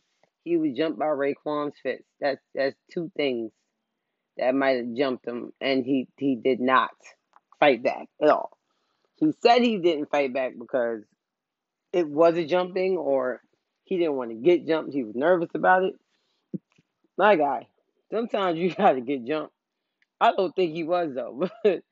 he 0.44 0.56
was 0.56 0.76
jumped 0.76 0.98
by 0.98 1.06
Raekwon's 1.06 1.74
fist. 1.82 2.04
That's 2.20 2.40
that's 2.54 2.76
two 2.92 3.10
things 3.16 3.52
that 4.36 4.54
might 4.54 4.76
have 4.78 4.94
jumped 4.94 5.26
him, 5.26 5.52
and 5.60 5.84
he 5.84 6.08
he 6.18 6.36
did 6.36 6.60
not 6.60 6.90
fight 7.60 7.82
back 7.82 8.08
at 8.20 8.28
all. 8.28 8.50
He 9.16 9.32
said 9.42 9.62
he 9.62 9.78
didn't 9.78 10.10
fight 10.10 10.32
back 10.34 10.52
because 10.58 11.02
it 11.92 12.08
was 12.08 12.36
a 12.36 12.44
jumping, 12.44 12.96
or 12.96 13.40
he 13.84 13.98
didn't 13.98 14.16
want 14.16 14.30
to 14.30 14.36
get 14.36 14.66
jumped. 14.66 14.92
He 14.92 15.04
was 15.04 15.14
nervous 15.14 15.50
about 15.54 15.84
it. 15.84 15.94
My 17.18 17.36
guy, 17.36 17.68
Sometimes 18.12 18.58
you 18.58 18.72
gotta 18.74 19.00
get 19.00 19.24
jumped. 19.24 19.54
I 20.20 20.32
don't 20.32 20.54
think 20.54 20.72
he 20.72 20.84
was 20.84 21.10
though, 21.14 21.48
but 21.64 21.82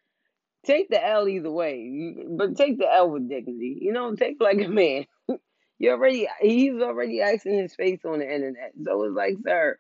take 0.65 0.89
the 0.89 1.05
L 1.05 1.27
either 1.27 1.51
way. 1.51 2.15
But 2.29 2.57
take 2.57 2.79
the 2.79 2.93
L 2.93 3.11
with 3.11 3.29
dignity. 3.29 3.79
You 3.81 3.93
know, 3.93 4.15
take 4.15 4.37
like 4.41 4.61
a 4.61 4.69
man. 4.69 5.07
You 5.81 5.93
already 5.93 6.29
he's 6.43 6.75
already 6.75 7.23
asking 7.23 7.59
his 7.59 7.75
face 7.75 8.01
on 8.05 8.21
the 8.21 8.33
internet. 8.33 8.73
So 8.85 9.03
it's 9.05 9.17
like, 9.17 9.37
sir, 9.43 9.79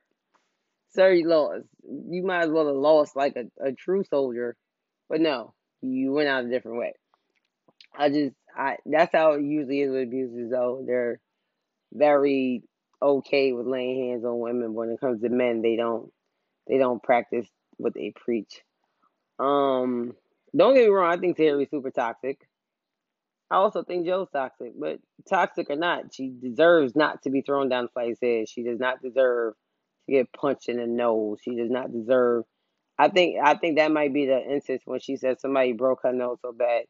sir, 0.95 1.13
you 1.13 1.29
lost. 1.29 1.67
You 1.85 2.25
might 2.25 2.45
as 2.45 2.51
well 2.51 2.69
have 2.69 2.77
lost 2.77 3.17
like 3.17 3.37
a, 3.37 3.45
a 3.63 3.73
true 3.73 4.03
soldier. 4.05 4.57
But 5.11 5.21
no, 5.21 5.53
you 5.83 6.13
went 6.13 6.29
out 6.31 6.47
a 6.47 6.49
different 6.49 6.79
way. 6.79 6.95
I 7.95 8.09
just 8.09 8.35
I 8.57 8.79
that's 8.87 9.13
how 9.13 9.33
it 9.35 9.43
usually 9.43 9.83
is 9.83 9.91
with 9.91 10.05
abusers 10.05 10.51
though. 10.51 10.83
They're 10.87 11.21
very 11.93 12.63
okay 13.03 13.53
with 13.53 13.67
laying 13.67 14.09
hands 14.09 14.25
on 14.25 14.41
women. 14.41 14.69
But 14.69 14.73
when 14.73 14.91
it 14.91 15.01
comes 15.01 15.21
to 15.21 15.29
men, 15.29 15.61
they 15.61 15.77
don't 15.77 16.11
they 16.67 16.79
don't 16.79 17.03
practice 17.03 17.47
what 17.77 17.93
they 17.93 18.15
preach. 18.17 18.63
Um 19.39 20.15
don't 20.57 20.75
get 20.75 20.85
me 20.85 20.89
wrong, 20.89 21.13
I 21.13 21.19
think 21.19 21.37
Tahiry's 21.37 21.71
super 21.71 21.91
toxic. 21.91 22.39
I 23.51 23.57
also 23.57 23.83
think 23.83 24.07
Joe's 24.07 24.29
toxic, 24.31 24.73
but 24.79 25.01
toxic 25.29 25.71
or 25.71 25.77
not, 25.77 26.15
she 26.15 26.29
deserves 26.41 26.95
not 26.95 27.23
to 27.23 27.31
be 27.31 27.43
thrown 27.43 27.69
down 27.69 27.85
the 27.85 27.91
flight's 27.91 28.19
stairs. 28.19 28.49
She 28.49 28.63
does 28.63 28.79
not 28.79 29.03
deserve 29.03 29.55
to 30.07 30.13
get 30.13 30.33
punched 30.33 30.69
in 30.69 30.77
the 30.77 30.87
nose. 30.87 31.39
She 31.43 31.57
does 31.57 31.71
not 31.71 31.93
deserve. 31.93 32.45
I 32.97 33.09
think 33.09 33.37
I 33.43 33.55
think 33.55 33.79
that 33.79 33.91
might 33.91 34.13
be 34.13 34.27
the 34.27 34.41
instance 34.41 34.83
when 34.85 35.01
she 35.01 35.17
said 35.17 35.41
somebody 35.41 35.73
broke 35.73 36.01
her 36.05 36.13
nose 36.13 36.39
so 36.43 36.53
bad, 36.53 36.85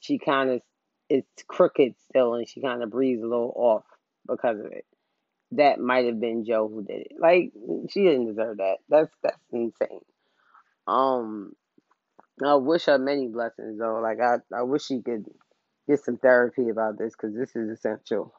she 0.00 0.18
kind 0.18 0.50
of 0.50 0.60
it's 1.08 1.44
crooked 1.46 1.94
still, 2.10 2.34
and 2.34 2.48
she 2.48 2.60
kind 2.60 2.82
of 2.82 2.90
breathes 2.90 3.22
a 3.22 3.26
little 3.26 3.52
off 3.56 3.84
because 4.28 4.58
of 4.58 4.66
it. 4.66 4.84
That 5.52 5.78
might 5.78 6.06
have 6.06 6.20
been 6.20 6.44
Joe 6.44 6.68
who 6.68 6.84
did 6.84 7.02
it. 7.02 7.12
Like 7.18 7.52
she 7.90 8.02
didn't 8.02 8.26
deserve 8.26 8.58
that. 8.58 8.78
That's 8.88 9.10
that's 9.22 9.38
insane. 9.52 10.00
Um, 10.86 11.52
I 12.44 12.56
wish 12.56 12.86
her 12.86 12.98
many 12.98 13.28
blessings 13.28 13.78
though. 13.78 14.00
Like 14.00 14.18
I 14.20 14.38
I 14.54 14.62
wish 14.62 14.86
she 14.86 15.00
could 15.00 15.24
get 15.88 16.04
some 16.04 16.16
therapy 16.16 16.68
about 16.68 16.98
this 16.98 17.14
because 17.14 17.36
this 17.36 17.54
is 17.54 17.70
essential. 17.70 18.32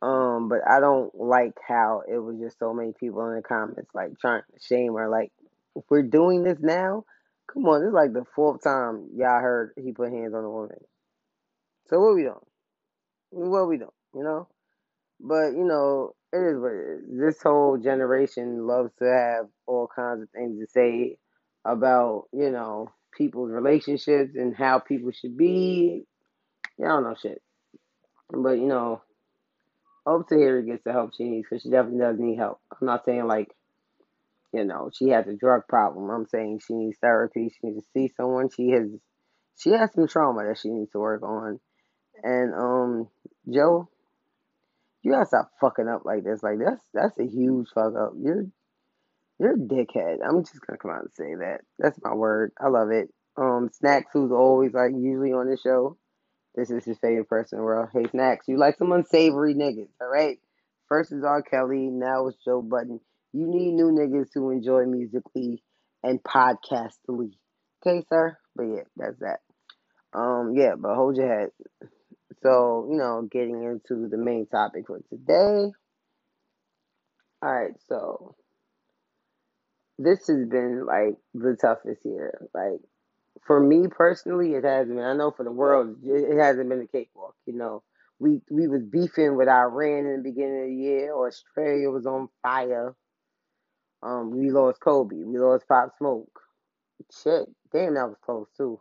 Um, 0.00 0.48
but 0.48 0.60
I 0.68 0.80
don't 0.80 1.14
like 1.14 1.56
how 1.66 2.02
it 2.08 2.18
was 2.18 2.36
just 2.40 2.58
so 2.58 2.74
many 2.74 2.92
people 2.98 3.24
in 3.28 3.36
the 3.36 3.42
comments 3.42 3.90
like 3.94 4.18
trying 4.20 4.42
to 4.42 4.58
shame 4.60 4.94
her. 4.94 5.08
Like, 5.08 5.32
if 5.76 5.84
we're 5.88 6.02
doing 6.02 6.42
this 6.42 6.58
now, 6.60 7.04
come 7.52 7.64
on, 7.66 7.80
this 7.80 7.88
is 7.88 7.94
like 7.94 8.12
the 8.12 8.24
fourth 8.34 8.62
time 8.62 9.10
y'all 9.14 9.40
heard 9.40 9.72
he 9.80 9.92
put 9.92 10.10
hands 10.10 10.34
on 10.34 10.44
a 10.44 10.50
woman. 10.50 10.78
So 11.88 12.00
what 12.00 12.14
we 12.14 12.22
doing? 12.22 12.34
What 13.30 13.68
we 13.68 13.78
doing? 13.78 13.90
You 14.14 14.24
know? 14.24 14.48
But 15.20 15.52
you 15.52 15.64
know, 15.64 16.14
it 16.32 16.38
is 16.38 16.58
what 16.58 16.72
it 16.72 16.98
is. 16.98 17.20
This 17.20 17.42
whole 17.42 17.78
generation 17.78 18.66
loves 18.66 18.90
to 18.98 19.04
have 19.04 19.46
all 19.66 19.88
kinds 19.94 20.22
of 20.22 20.30
things 20.30 20.58
to 20.58 20.66
say 20.66 21.16
about, 21.64 22.24
you 22.32 22.50
know, 22.50 22.88
people's 23.16 23.50
relationships 23.52 24.34
and 24.34 24.56
how 24.56 24.80
people 24.80 25.12
should 25.12 25.36
be. 25.36 26.06
I 26.80 26.88
don't 26.88 27.04
know 27.04 27.14
shit. 27.20 27.42
But 28.30 28.58
you 28.58 28.66
know, 28.66 29.02
hope 30.06 30.28
Tahiry 30.28 30.66
gets 30.66 30.84
the 30.84 30.92
help 30.92 31.14
she 31.14 31.24
needs 31.24 31.46
because 31.48 31.62
she 31.62 31.70
definitely 31.70 32.00
does 32.00 32.18
need 32.18 32.38
help. 32.38 32.60
I'm 32.70 32.86
not 32.86 33.04
saying 33.04 33.26
like, 33.26 33.48
you 34.52 34.64
know, 34.64 34.90
she 34.92 35.08
has 35.10 35.26
a 35.26 35.34
drug 35.34 35.62
problem. 35.68 36.10
I'm 36.10 36.26
saying 36.26 36.60
she 36.66 36.74
needs 36.74 36.98
therapy. 36.98 37.50
She 37.50 37.66
needs 37.66 37.84
to 37.84 37.90
see 37.92 38.12
someone. 38.16 38.48
She 38.50 38.70
has, 38.70 38.88
she 39.58 39.70
has 39.70 39.92
some 39.94 40.08
trauma 40.08 40.44
that 40.44 40.58
she 40.58 40.68
needs 40.70 40.90
to 40.92 40.98
work 40.98 41.22
on. 41.22 41.60
And 42.22 42.54
um, 42.54 43.08
Joe, 43.52 43.88
you 45.02 45.12
gotta 45.12 45.26
stop 45.26 45.50
fucking 45.60 45.88
up 45.88 46.04
like 46.04 46.24
this. 46.24 46.42
Like 46.42 46.58
that's 46.64 46.82
that's 46.94 47.18
a 47.18 47.26
huge 47.26 47.68
fuck 47.74 47.94
up. 47.96 48.12
You're 48.18 48.46
you're 49.38 49.54
a 49.54 49.58
dickhead. 49.58 50.18
I'm 50.26 50.44
just 50.44 50.64
gonna 50.66 50.78
come 50.78 50.92
out 50.92 51.02
and 51.02 51.12
say 51.12 51.34
that. 51.40 51.62
That's 51.78 51.98
my 52.02 52.14
word. 52.14 52.52
I 52.60 52.68
love 52.68 52.90
it. 52.90 53.12
Um, 53.36 53.70
Snacks, 53.72 54.10
who's 54.12 54.30
always 54.30 54.72
like 54.72 54.92
usually 54.94 55.32
on 55.32 55.48
the 55.48 55.56
show. 55.56 55.96
This 56.54 56.70
is 56.70 56.84
his 56.84 56.98
favorite 56.98 57.28
person 57.28 57.58
in 57.58 57.60
the 57.60 57.64
world. 57.64 57.88
Hey, 57.92 58.04
Snacks, 58.10 58.46
you 58.46 58.58
like 58.58 58.76
some 58.76 58.92
unsavory 58.92 59.54
niggas, 59.54 59.88
all 60.00 60.08
right? 60.08 60.38
First 60.88 61.12
is 61.12 61.24
R. 61.24 61.42
Kelly, 61.42 61.88
now 61.90 62.26
it's 62.26 62.36
Joe 62.44 62.60
Budden. 62.60 63.00
You 63.32 63.46
need 63.46 63.72
new 63.72 63.90
niggas 63.90 64.32
to 64.34 64.50
enjoy 64.50 64.84
musically 64.84 65.62
and 66.02 66.22
podcastily. 66.22 67.32
Okay, 67.86 68.04
sir? 68.08 68.36
But 68.54 68.64
yeah, 68.64 68.82
that's 68.96 69.18
that. 69.20 69.40
Um, 70.12 70.52
yeah, 70.54 70.74
but 70.78 70.94
hold 70.94 71.16
your 71.16 71.28
head. 71.28 71.50
So, 72.42 72.86
you 72.90 72.98
know, 72.98 73.26
getting 73.30 73.62
into 73.62 74.08
the 74.08 74.18
main 74.18 74.46
topic 74.46 74.86
for 74.86 75.00
today. 75.08 75.72
All 77.42 77.52
right, 77.52 77.74
so 77.88 78.36
this 79.98 80.26
has 80.26 80.48
been 80.48 80.84
like 80.86 81.16
the 81.34 81.56
toughest 81.60 82.04
year. 82.04 82.46
Like 82.54 82.80
for 83.46 83.60
me 83.60 83.88
personally, 83.88 84.54
it 84.54 84.64
hasn't 84.64 84.96
been. 84.96 85.04
I 85.04 85.14
know 85.14 85.30
for 85.30 85.44
the 85.44 85.52
world, 85.52 85.96
it 86.04 86.38
hasn't 86.38 86.68
been 86.68 86.82
a 86.82 86.86
cakewalk. 86.86 87.34
You 87.46 87.54
know, 87.54 87.82
we 88.18 88.40
we 88.50 88.68
was 88.68 88.82
beefing 88.82 89.36
with 89.36 89.48
Iran 89.48 90.06
in 90.06 90.16
the 90.18 90.22
beginning 90.22 90.62
of 90.62 90.68
the 90.68 90.74
year. 90.74 91.14
Australia 91.14 91.90
was 91.90 92.06
on 92.06 92.28
fire. 92.42 92.94
Um, 94.02 94.30
we 94.30 94.50
lost 94.50 94.80
Kobe. 94.80 95.16
We 95.16 95.38
lost 95.38 95.66
Pop 95.68 95.96
Smoke. 95.98 96.40
Shit, 97.22 97.48
damn, 97.72 97.94
that 97.94 98.08
was 98.08 98.16
close 98.24 98.48
too. 98.56 98.80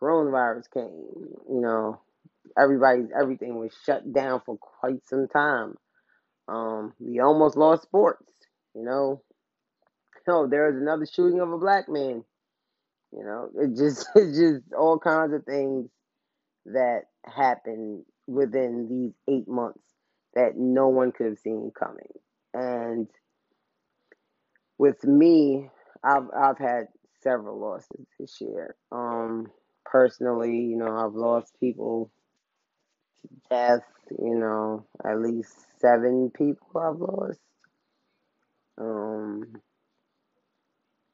Coronavirus 0.00 0.70
came. 0.72 1.06
You 1.48 1.60
know, 1.60 2.00
everybody's 2.58 3.08
everything 3.18 3.58
was 3.58 3.72
shut 3.84 4.12
down 4.12 4.42
for 4.44 4.56
quite 4.58 5.04
some 5.06 5.28
time. 5.28 5.76
Um, 6.48 6.92
we 7.00 7.20
almost 7.20 7.56
lost 7.56 7.82
sports. 7.82 8.22
You 8.74 8.84
know, 8.84 9.22
no, 10.28 10.46
there 10.46 10.70
was 10.70 10.80
another 10.80 11.06
shooting 11.06 11.40
of 11.40 11.50
a 11.50 11.58
black 11.58 11.88
man. 11.88 12.24
You 13.16 13.24
know, 13.24 13.50
it 13.60 13.76
just 13.76 14.08
it's 14.14 14.38
just 14.38 14.72
all 14.76 14.98
kinds 14.98 15.32
of 15.34 15.44
things 15.44 15.88
that 16.66 17.02
happened 17.24 18.04
within 18.26 18.88
these 18.88 19.14
eight 19.34 19.48
months 19.48 19.80
that 20.34 20.56
no 20.56 20.88
one 20.88 21.12
could 21.12 21.26
have 21.26 21.38
seen 21.38 21.72
coming. 21.78 22.12
And 22.54 23.08
with 24.78 25.02
me, 25.04 25.70
I've 26.04 26.28
I've 26.36 26.58
had 26.58 26.88
several 27.22 27.58
losses 27.58 28.06
this 28.18 28.40
year. 28.40 28.76
Um, 28.92 29.50
personally, 29.84 30.56
you 30.56 30.76
know, 30.76 30.96
I've 30.96 31.14
lost 31.14 31.54
people 31.60 32.10
to 33.22 33.28
death. 33.50 33.84
You 34.20 34.36
know, 34.36 34.86
at 35.04 35.20
least 35.20 35.52
seven 35.80 36.30
people 36.30 36.68
I've 36.76 37.00
lost. 37.00 37.40
Um, 38.78 39.60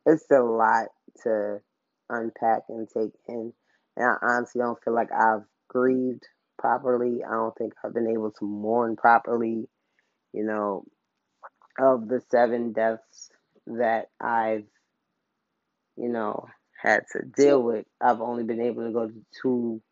it's 0.07 0.27
a 0.31 0.41
lot 0.41 0.89
to 1.23 1.61
unpack 2.09 2.63
and 2.69 2.89
take 2.89 3.13
in. 3.29 3.53
And 3.97 4.07
I 4.07 4.17
honestly 4.23 4.61
don't 4.61 4.83
feel 4.83 4.95
like 4.95 5.13
I've 5.13 5.45
grieved 5.69 6.27
properly. 6.59 7.23
I 7.25 7.33
don't 7.33 7.57
think 7.57 7.75
I've 7.85 7.95
been 7.95 8.09
able 8.09 8.31
to 8.33 8.45
mourn 8.45 8.97
properly. 8.97 9.69
You 10.33 10.45
know, 10.45 10.85
of 11.79 12.09
the 12.09 12.23
seven 12.31 12.73
deaths 12.73 13.31
that 13.67 14.07
I've, 14.21 14.65
you 15.97 16.09
know, 16.09 16.47
had 16.81 17.05
to 17.13 17.23
deal 17.25 17.63
with, 17.63 17.87
I've 18.01 18.21
only 18.21 18.45
been 18.45 18.61
able 18.61 18.87
to 18.87 18.93
go 18.93 19.09
to 19.09 19.25
two 19.43 19.83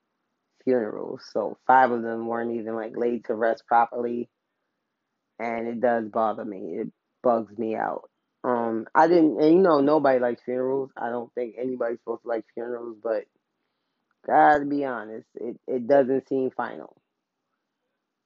funerals. 0.64 1.28
So 1.32 1.58
five 1.66 1.90
of 1.90 2.02
them 2.02 2.26
weren't 2.26 2.52
even 2.52 2.74
like 2.74 2.96
laid 2.96 3.26
to 3.26 3.34
rest 3.34 3.66
properly. 3.66 4.28
And 5.38 5.68
it 5.68 5.80
does 5.80 6.08
bother 6.08 6.44
me. 6.44 6.78
It 6.80 6.88
bugs 7.22 7.56
me 7.58 7.76
out. 7.76 8.10
Um, 8.42 8.86
I 8.94 9.06
didn't, 9.06 9.40
and 9.40 9.54
you 9.54 9.60
know, 9.60 9.80
nobody 9.80 10.18
likes 10.18 10.42
funerals. 10.42 10.90
I 10.96 11.10
don't 11.10 11.32
think 11.34 11.56
anybody's 11.58 11.98
supposed 11.98 12.22
to 12.22 12.28
like 12.28 12.44
funerals, 12.54 12.96
but 13.02 13.24
gotta 14.26 14.64
be 14.64 14.84
honest, 14.84 15.26
it, 15.34 15.58
it 15.66 15.86
doesn't 15.86 16.28
seem 16.28 16.50
final. 16.50 16.96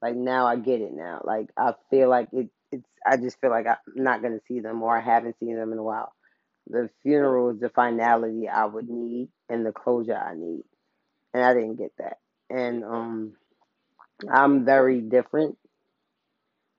Like 0.00 0.16
now 0.16 0.46
I 0.46 0.56
get 0.56 0.80
it 0.82 0.92
now. 0.92 1.22
Like 1.24 1.48
I 1.56 1.72
feel 1.90 2.08
like 2.08 2.28
it, 2.32 2.48
it's, 2.70 2.84
I 3.06 3.16
just 3.16 3.40
feel 3.40 3.50
like 3.50 3.66
I'm 3.66 3.76
not 3.94 4.22
gonna 4.22 4.40
see 4.46 4.60
them 4.60 4.82
or 4.82 4.96
I 4.96 5.00
haven't 5.00 5.38
seen 5.40 5.56
them 5.56 5.72
in 5.72 5.78
a 5.78 5.82
while. 5.82 6.12
The 6.68 6.90
funeral 7.02 7.50
is 7.50 7.60
the 7.60 7.70
finality 7.70 8.48
I 8.48 8.66
would 8.66 8.88
need 8.88 9.28
and 9.48 9.64
the 9.64 9.72
closure 9.72 10.16
I 10.16 10.34
need. 10.34 10.62
And 11.32 11.42
I 11.42 11.54
didn't 11.54 11.76
get 11.76 11.92
that. 11.98 12.18
And 12.50 12.84
um 12.84 13.32
I'm 14.30 14.64
very 14.64 15.00
different 15.00 15.58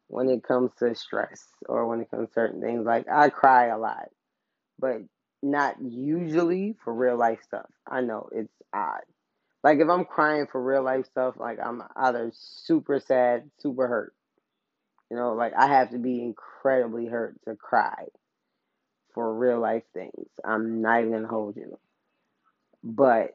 when 0.08 0.30
it 0.30 0.44
comes 0.44 0.72
to 0.80 0.94
stress 0.96 1.44
or 1.68 1.88
when 1.88 2.02
it 2.02 2.12
comes 2.12 2.30
to 2.30 2.34
certain 2.34 2.62
things. 2.62 2.86
Like 2.86 3.08
I 3.12 3.30
cry 3.30 3.68
a 3.68 3.78
lot, 3.78 4.10
but 4.80 4.98
not 5.42 5.76
usually 5.82 6.76
for 6.84 6.94
real 6.94 7.18
life 7.18 7.40
stuff. 7.44 7.70
I 7.88 8.02
know 8.02 8.30
it's 8.32 8.54
odd. 8.74 9.02
Like 9.64 9.80
if 9.80 9.90
I'm 9.90 10.06
crying 10.06 10.48
for 10.52 10.62
real 10.64 10.84
life 10.84 11.06
stuff, 11.08 11.36
like 11.38 11.60
I'm 11.64 11.84
either 11.96 12.32
super 12.34 13.00
sad, 13.00 13.50
super 13.60 13.88
hurt. 13.88 14.14
You 15.10 15.18
know, 15.18 15.34
like 15.34 15.54
I 15.58 15.68
have 15.68 15.92
to 15.92 15.98
be 15.98 16.22
incredibly 16.22 17.08
hurt 17.08 17.36
to 17.48 17.56
cry 17.56 18.06
for 19.14 19.34
real 19.34 19.60
life 19.60 19.84
things. 19.94 20.28
I'm 20.44 20.82
not 20.82 21.00
even 21.00 21.12
gonna 21.14 21.28
hold 21.28 21.56
you. 21.56 21.80
But 22.84 23.32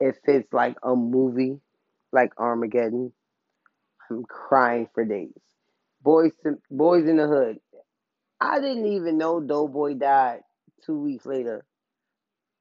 if 0.00 0.16
it's 0.24 0.52
like 0.52 0.76
a 0.82 0.96
movie, 0.96 1.60
like 2.12 2.32
Armageddon, 2.38 3.12
I'm 4.10 4.24
crying 4.24 4.88
for 4.94 5.04
days. 5.04 5.30
Boys, 6.04 6.32
Boyz 6.70 7.08
n 7.08 7.16
the 7.16 7.26
Hood, 7.26 7.60
I 8.38 8.60
didn't 8.60 8.86
even 8.86 9.16
know 9.16 9.40
Doughboy 9.40 9.94
died 9.94 10.40
two 10.84 11.00
weeks 11.00 11.24
later 11.24 11.64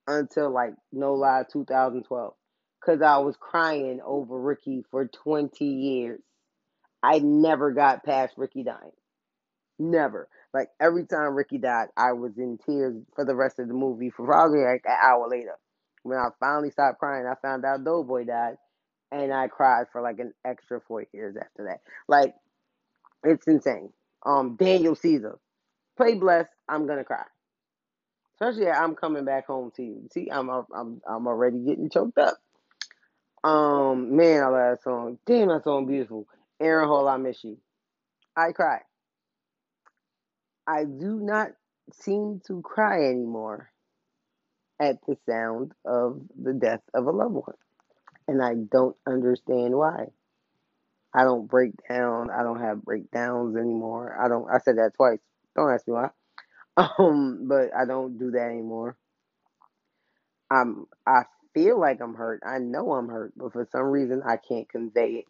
until 0.07 0.49
like 0.49 0.73
no 0.93 1.15
lie 1.15 1.43
2012 1.51 2.33
because 2.79 3.01
I 3.01 3.17
was 3.17 3.35
crying 3.37 3.99
over 4.05 4.39
Ricky 4.39 4.85
for 4.89 5.07
20 5.07 5.65
years. 5.65 6.21
I 7.03 7.19
never 7.19 7.71
got 7.71 8.05
past 8.05 8.33
Ricky 8.37 8.63
dying. 8.63 8.91
Never. 9.77 10.29
Like 10.53 10.69
every 10.79 11.05
time 11.05 11.35
Ricky 11.35 11.57
died, 11.57 11.87
I 11.97 12.13
was 12.13 12.37
in 12.37 12.59
tears 12.65 12.95
for 13.13 13.25
the 13.25 13.35
rest 13.35 13.59
of 13.59 13.67
the 13.67 13.73
movie 13.73 14.09
for 14.09 14.25
probably 14.25 14.63
like 14.63 14.83
an 14.85 14.95
hour 15.03 15.27
later. 15.29 15.57
When 16.03 16.17
I 16.17 16.29
finally 16.39 16.71
stopped 16.71 16.99
crying, 16.99 17.25
I 17.25 17.35
found 17.41 17.65
out 17.65 17.83
Doughboy 17.83 18.23
died, 18.25 18.55
and 19.11 19.33
I 19.33 19.47
cried 19.47 19.87
for 19.91 20.01
like 20.01 20.19
an 20.19 20.33
extra 20.45 20.79
four 20.87 21.05
years 21.13 21.35
after 21.35 21.65
that. 21.65 21.81
Like 22.07 22.35
it's 23.23 23.47
insane. 23.47 23.91
Um, 24.25 24.55
Daniel 24.55 24.95
Caesar, 24.95 25.39
play 25.97 26.15
blessed. 26.15 26.51
I'm 26.67 26.87
gonna 26.87 27.03
cry. 27.03 27.25
Especially 28.39 28.69
I'm 28.69 28.95
coming 28.95 29.25
back 29.25 29.47
home 29.47 29.71
to 29.75 29.83
you. 29.83 30.07
See, 30.11 30.29
I'm 30.31 30.49
I'm 30.49 31.01
I'm 31.07 31.27
already 31.27 31.59
getting 31.59 31.89
choked 31.89 32.17
up. 32.17 32.37
Um, 33.43 34.15
man, 34.15 34.43
I 34.43 34.47
love 34.47 34.53
that 34.53 34.83
song. 34.83 35.19
Damn, 35.25 35.49
that 35.49 35.63
song 35.65 35.85
beautiful. 35.85 36.27
Aaron 36.61 36.87
Hall, 36.87 37.07
I 37.07 37.17
miss 37.17 37.43
you. 37.43 37.57
I 38.35 38.53
cry. 38.53 38.79
I 40.65 40.85
do 40.85 41.19
not 41.19 41.49
seem 41.91 42.41
to 42.47 42.61
cry 42.61 43.05
anymore 43.05 43.69
at 44.79 44.97
the 45.07 45.17
sound 45.27 45.73
of 45.85 46.21
the 46.41 46.53
death 46.53 46.81
of 46.93 47.05
a 47.05 47.11
loved 47.11 47.35
one. 47.35 47.55
And 48.27 48.41
I 48.41 48.53
don't 48.55 48.95
understand 49.05 49.75
why. 49.75 50.07
I 51.15 51.23
don't 51.23 51.47
break 51.49 51.73
down. 51.89 52.29
I 52.31 52.43
don't 52.43 52.61
have 52.61 52.83
breakdowns 52.83 53.57
anymore. 53.57 54.17
I 54.23 54.27
don't 54.29 54.47
I 54.49 54.59
said 54.59 54.77
that 54.77 54.93
twice. 54.95 55.19
Don't 55.55 55.71
ask 55.73 55.87
me 55.87 55.93
why. 55.93 56.09
Um, 56.99 57.47
but 57.49 57.69
I 57.75 57.85
don't 57.85 58.17
do 58.19 58.31
that 58.31 58.49
anymore. 58.51 58.97
I'm 60.51 60.87
I 61.07 61.23
feel 61.53 61.79
like 61.79 62.01
I'm 62.01 62.15
hurt. 62.15 62.41
I 62.45 62.59
know 62.59 62.93
I'm 62.93 63.09
hurt, 63.09 63.33
but 63.37 63.53
for 63.53 63.67
some 63.71 63.83
reason 63.85 64.23
I 64.27 64.37
can't 64.37 64.69
convey 64.69 65.09
it. 65.19 65.25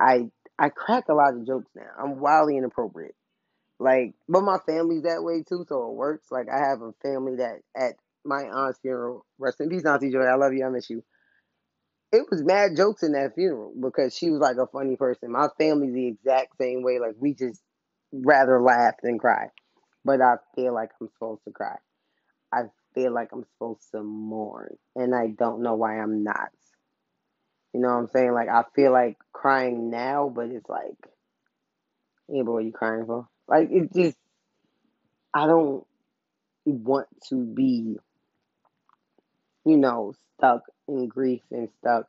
I 0.00 0.30
I 0.58 0.70
crack 0.70 1.08
a 1.08 1.14
lot 1.14 1.34
of 1.34 1.46
jokes 1.46 1.70
now. 1.76 1.90
I'm 1.98 2.20
wildly 2.20 2.58
inappropriate. 2.58 3.14
Like, 3.78 4.14
but 4.28 4.42
my 4.42 4.58
family's 4.66 5.02
that 5.02 5.22
way 5.22 5.42
too, 5.42 5.64
so 5.68 5.90
it 5.90 5.94
works. 5.96 6.30
Like, 6.32 6.48
I 6.48 6.58
have 6.58 6.82
a 6.82 6.92
family 7.02 7.36
that 7.36 7.60
at 7.76 7.94
my 8.24 8.44
aunt's 8.44 8.78
funeral, 8.80 9.26
rest 9.38 9.60
in 9.60 9.68
peace, 9.68 9.84
Auntie 9.84 10.10
Joy, 10.10 10.24
I 10.24 10.36
love 10.36 10.54
you, 10.54 10.64
I 10.66 10.70
miss 10.70 10.90
you. 10.90 11.04
It 12.10 12.24
was 12.30 12.42
mad 12.42 12.76
jokes 12.76 13.02
in 13.02 13.12
that 13.12 13.34
funeral 13.34 13.72
because 13.78 14.16
she 14.16 14.30
was 14.30 14.40
like 14.40 14.56
a 14.56 14.66
funny 14.66 14.96
person. 14.96 15.30
My 15.30 15.48
family's 15.58 15.92
the 15.92 16.06
exact 16.06 16.56
same 16.58 16.82
way. 16.82 16.98
Like, 16.98 17.16
we 17.18 17.34
just 17.34 17.60
rather 18.12 18.60
laugh 18.60 18.94
than 19.02 19.18
cry. 19.18 19.48
But 20.04 20.22
I 20.22 20.36
feel 20.54 20.72
like 20.72 20.90
I'm 21.00 21.08
supposed 21.12 21.44
to 21.44 21.50
cry. 21.50 21.76
I 22.52 22.62
feel 22.94 23.12
like 23.12 23.30
I'm 23.32 23.44
supposed 23.44 23.90
to 23.92 24.02
mourn, 24.02 24.76
and 24.96 25.14
I 25.14 25.28
don't 25.28 25.62
know 25.62 25.74
why 25.74 25.98
I'm 26.00 26.24
not. 26.24 26.48
You 27.74 27.80
know 27.80 27.88
what 27.88 27.98
I'm 27.98 28.08
saying? 28.08 28.32
Like, 28.32 28.48
I 28.48 28.64
feel 28.74 28.90
like 28.92 29.18
crying 29.32 29.90
now, 29.90 30.32
but 30.34 30.46
it's 30.46 30.68
like, 30.68 30.96
what 32.26 32.56
are 32.56 32.60
you 32.62 32.72
crying 32.72 33.04
for? 33.04 33.28
Like, 33.46 33.68
it 33.70 33.92
just, 33.92 34.16
I 35.34 35.46
don't 35.46 35.84
want 36.64 37.08
to 37.28 37.44
be, 37.44 37.96
you 39.66 39.76
know, 39.76 40.14
stuck 40.38 40.62
in 40.88 41.08
grief 41.08 41.42
and 41.50 41.68
stuck 41.80 42.06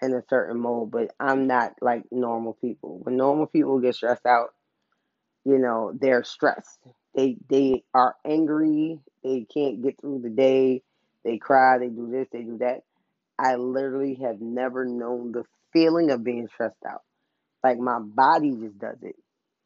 in 0.00 0.14
a 0.14 0.22
certain 0.28 0.60
mode, 0.60 0.90
but 0.90 1.12
I'm 1.18 1.46
not 1.46 1.74
like 1.80 2.04
normal 2.10 2.54
people. 2.54 3.00
When 3.02 3.16
normal 3.16 3.46
people 3.46 3.80
get 3.80 3.96
stressed 3.96 4.26
out, 4.26 4.50
you 5.44 5.58
know, 5.58 5.92
they're 5.98 6.24
stressed. 6.24 6.78
They 7.14 7.36
they 7.48 7.82
are 7.94 8.14
angry. 8.26 9.00
They 9.24 9.46
can't 9.52 9.82
get 9.82 10.00
through 10.00 10.20
the 10.22 10.30
day. 10.30 10.82
They 11.24 11.38
cry. 11.38 11.78
They 11.78 11.88
do 11.88 12.10
this. 12.10 12.28
They 12.32 12.42
do 12.42 12.58
that. 12.58 12.82
I 13.38 13.56
literally 13.56 14.14
have 14.22 14.40
never 14.40 14.84
known 14.84 15.32
the 15.32 15.44
feeling 15.72 16.10
of 16.10 16.24
being 16.24 16.48
stressed 16.54 16.76
out. 16.88 17.02
Like 17.64 17.78
my 17.78 17.98
body 18.00 18.52
just 18.52 18.78
does 18.78 18.98
it. 19.02 19.16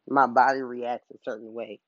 My 0.08 0.26
body 0.26 0.62
reacts 0.62 1.10
a 1.12 1.18
certain 1.24 1.52
way. 1.54 1.80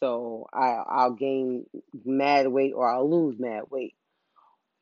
So 0.00 0.46
I 0.52 0.82
I'll 0.88 1.12
gain 1.14 1.66
mad 2.04 2.48
weight 2.48 2.72
or 2.74 2.90
I'll 2.90 3.10
lose 3.10 3.38
mad 3.38 3.64
weight. 3.70 3.94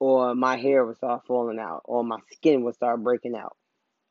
Or 0.01 0.34
my 0.34 0.57
hair 0.57 0.84
would 0.84 0.96
start 0.96 1.26
falling 1.26 1.59
out 1.59 1.82
or 1.84 2.05
my 2.05 2.18
skin 2.32 2.62
would 2.62 2.74
start 2.74 3.03
breaking 3.03 3.34
out. 3.34 3.57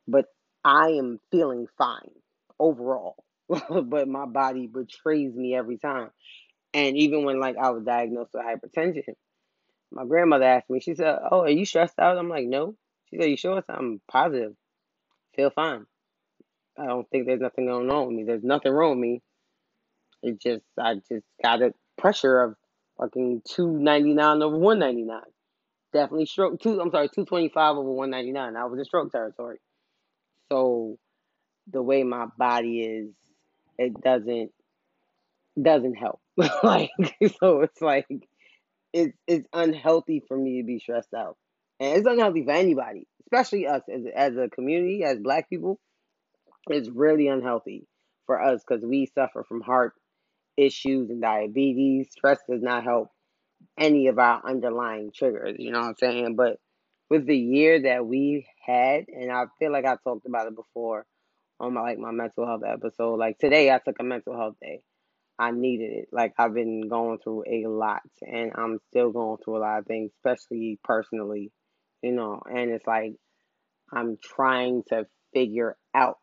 But 0.07 0.25
I 0.63 0.89
am 0.89 1.19
feeling 1.31 1.67
fine 1.77 2.11
overall. 2.59 3.23
but 3.49 4.07
my 4.07 4.25
body 4.25 4.67
betrays 4.67 5.33
me 5.33 5.55
every 5.55 5.77
time. 5.77 6.09
And 6.73 6.97
even 6.97 7.23
when 7.23 7.39
like 7.39 7.55
I 7.57 7.69
was 7.69 7.83
diagnosed 7.83 8.31
with 8.33 8.43
hypertension, 8.43 9.15
my 9.91 10.05
grandmother 10.05 10.43
asked 10.43 10.69
me, 10.69 10.81
she 10.81 10.95
said, 10.95 11.19
Oh, 11.31 11.41
are 11.41 11.49
you 11.49 11.65
stressed 11.65 11.97
out? 11.99 12.17
I'm 12.17 12.29
like, 12.29 12.45
No. 12.45 12.75
She 13.09 13.17
said, 13.17 13.29
You 13.29 13.37
sure? 13.37 13.63
I'm 13.69 14.01
positive. 14.11 14.53
Feel 15.35 15.49
fine. 15.51 15.85
I 16.77 16.85
don't 16.85 17.09
think 17.09 17.25
there's 17.25 17.41
nothing 17.41 17.67
going 17.67 17.89
on 17.89 18.07
with 18.07 18.15
me. 18.15 18.23
There's 18.23 18.43
nothing 18.43 18.71
wrong 18.71 18.91
with 18.91 18.99
me. 18.99 19.21
It 20.21 20.41
just 20.41 20.63
I 20.77 20.95
just 20.95 21.25
got 21.41 21.61
a 21.61 21.73
pressure 21.97 22.41
of 22.41 22.55
fucking 22.99 23.43
two 23.47 23.71
ninety 23.71 24.13
nine 24.13 24.41
over 24.41 24.57
one 24.57 24.79
ninety 24.79 25.03
nine. 25.03 25.21
Definitely 25.97 26.27
stroke 26.27 26.61
two 26.61 26.79
I'm 26.79 26.91
sorry, 26.91 27.09
two 27.09 27.25
twenty 27.25 27.49
five 27.49 27.75
over 27.75 27.91
one 27.91 28.11
ninety 28.11 28.31
nine. 28.31 28.55
I 28.55 28.65
was 28.65 28.77
in 28.77 28.85
stroke 28.85 29.11
territory. 29.11 29.57
So 30.51 30.99
the 31.71 31.81
way 31.81 32.03
my 32.03 32.27
body 32.37 32.81
is, 32.81 33.09
it 33.79 33.99
doesn't 34.03 34.51
doesn't 35.59 35.95
help. 35.95 36.21
like 36.63 36.91
so 37.39 37.61
it's 37.61 37.81
like 37.81 38.05
it's 38.93 39.17
it's 39.25 39.47
unhealthy 39.51 40.21
for 40.27 40.37
me 40.37 40.61
to 40.61 40.67
be 40.67 40.77
stressed 40.77 41.15
out. 41.15 41.35
And 41.79 41.97
it's 41.97 42.07
unhealthy 42.07 42.43
for 42.45 42.51
anybody, 42.51 43.07
especially 43.25 43.65
us 43.65 43.81
as 43.91 44.03
as 44.15 44.37
a 44.37 44.49
community, 44.49 45.03
as 45.03 45.17
black 45.17 45.49
people. 45.49 45.79
It's 46.69 46.89
really 46.89 47.27
unhealthy 47.27 47.87
for 48.27 48.39
us 48.39 48.61
because 48.61 48.85
we 48.85 49.07
suffer 49.15 49.43
from 49.49 49.61
heart 49.61 49.93
issues 50.57 51.09
and 51.09 51.23
diabetes. 51.23 52.09
Stress 52.11 52.37
does 52.47 52.61
not 52.61 52.83
help 52.83 53.09
any 53.77 54.07
of 54.07 54.19
our 54.19 54.41
underlying 54.45 55.11
triggers, 55.13 55.55
you 55.59 55.71
know 55.71 55.79
what 55.79 55.87
I'm 55.87 55.95
saying? 55.99 56.35
But 56.35 56.57
with 57.09 57.25
the 57.25 57.37
year 57.37 57.81
that 57.83 58.05
we 58.05 58.47
had, 58.65 59.05
and 59.07 59.31
I 59.31 59.45
feel 59.59 59.71
like 59.71 59.85
I 59.85 59.95
talked 60.03 60.25
about 60.25 60.47
it 60.47 60.55
before 60.55 61.05
on 61.59 61.73
my 61.73 61.81
like 61.81 61.99
my 61.99 62.11
mental 62.11 62.45
health 62.45 62.63
episode. 62.67 63.15
Like 63.17 63.37
today 63.37 63.71
I 63.71 63.79
took 63.79 63.97
a 63.99 64.03
mental 64.03 64.37
health 64.37 64.55
day. 64.61 64.81
I 65.39 65.51
needed 65.51 65.91
it. 65.93 66.09
Like 66.11 66.33
I've 66.37 66.53
been 66.53 66.87
going 66.87 67.19
through 67.19 67.43
a 67.47 67.67
lot 67.67 68.01
and 68.21 68.51
I'm 68.55 68.79
still 68.89 69.11
going 69.11 69.37
through 69.43 69.57
a 69.57 69.59
lot 69.59 69.79
of 69.79 69.85
things, 69.85 70.11
especially 70.17 70.79
personally, 70.83 71.51
you 72.01 72.11
know, 72.11 72.41
and 72.45 72.71
it's 72.71 72.87
like 72.87 73.13
I'm 73.91 74.17
trying 74.21 74.83
to 74.89 75.05
figure 75.33 75.77
out 75.93 76.17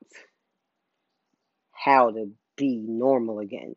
how 1.73 2.11
to 2.11 2.31
be 2.57 2.85
normal 2.87 3.39
again. 3.39 3.75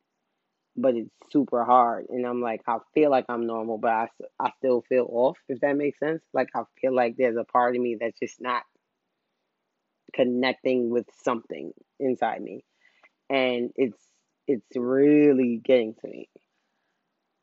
But 0.77 0.95
it's 0.95 1.09
super 1.31 1.65
hard. 1.65 2.05
And 2.09 2.25
I'm 2.25 2.41
like, 2.41 2.61
I 2.67 2.77
feel 2.93 3.09
like 3.09 3.25
I'm 3.29 3.47
normal, 3.47 3.79
but 3.79 3.91
I, 3.91 4.07
I 4.39 4.51
still 4.59 4.83
feel 4.87 5.07
off, 5.09 5.37
if 5.49 5.59
that 5.61 5.75
makes 5.75 5.99
sense. 5.99 6.21
Like, 6.33 6.49
I 6.55 6.61
feel 6.79 6.93
like 6.93 7.15
there's 7.17 7.35
a 7.37 7.43
part 7.43 7.75
of 7.75 7.81
me 7.81 7.97
that's 7.99 8.19
just 8.19 8.39
not 8.39 8.61
connecting 10.13 10.89
with 10.89 11.07
something 11.23 11.71
inside 11.99 12.41
me. 12.41 12.63
And 13.29 13.71
it's 13.75 14.01
it's 14.47 14.65
really 14.75 15.61
getting 15.63 15.93
to 15.95 16.07
me. 16.07 16.29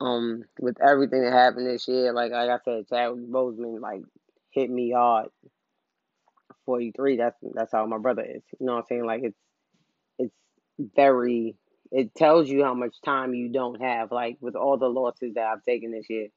Um, 0.00 0.44
with 0.58 0.76
everything 0.80 1.22
that 1.22 1.32
happened 1.32 1.66
this 1.66 1.86
year, 1.88 2.12
like 2.12 2.32
like 2.32 2.50
I 2.50 2.58
said, 2.64 2.88
Chadwick 2.88 3.30
Boseman 3.30 3.80
like 3.80 4.02
hit 4.50 4.70
me 4.70 4.92
hard. 4.92 5.28
Forty 6.66 6.92
three. 6.92 7.16
That's 7.16 7.36
that's 7.54 7.72
how 7.72 7.84
my 7.86 7.98
brother 7.98 8.22
is. 8.22 8.42
You 8.58 8.66
know 8.66 8.72
what 8.74 8.78
I'm 8.80 8.84
saying? 8.88 9.04
Like 9.06 9.22
it's 9.24 9.38
it's 10.18 10.34
very. 10.96 11.56
It 11.90 12.14
tells 12.14 12.48
you 12.48 12.64
how 12.64 12.74
much 12.74 12.94
time 13.04 13.34
you 13.34 13.48
don't 13.48 13.80
have. 13.80 14.10
Like 14.12 14.38
with 14.40 14.56
all 14.56 14.78
the 14.78 14.88
losses 14.88 15.34
that 15.34 15.46
I've 15.46 15.62
taken 15.62 15.92
this 15.92 16.08
year, 16.10 16.28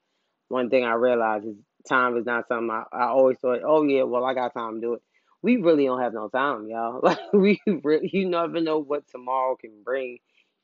one 0.48 0.70
thing 0.70 0.84
I 0.84 0.94
realized 0.94 1.46
is 1.46 1.56
time 1.88 2.16
is 2.16 2.26
not 2.26 2.48
something 2.48 2.70
I, 2.70 2.84
I 2.96 3.06
always 3.08 3.38
thought. 3.38 3.60
Oh 3.66 3.82
yeah, 3.82 4.02
well 4.02 4.24
I 4.24 4.34
got 4.34 4.54
time 4.54 4.76
to 4.76 4.80
do 4.80 4.94
it. 4.94 5.02
We 5.42 5.56
really 5.56 5.84
don't 5.86 6.00
have 6.00 6.14
no 6.14 6.28
time, 6.28 6.66
y'all. 6.68 7.00
Like 7.02 7.18
we 7.32 7.60
really, 7.66 8.10
you 8.12 8.28
never 8.28 8.60
know 8.60 8.78
what 8.78 9.08
tomorrow 9.08 9.56
can 9.56 9.82
bring. 9.84 10.18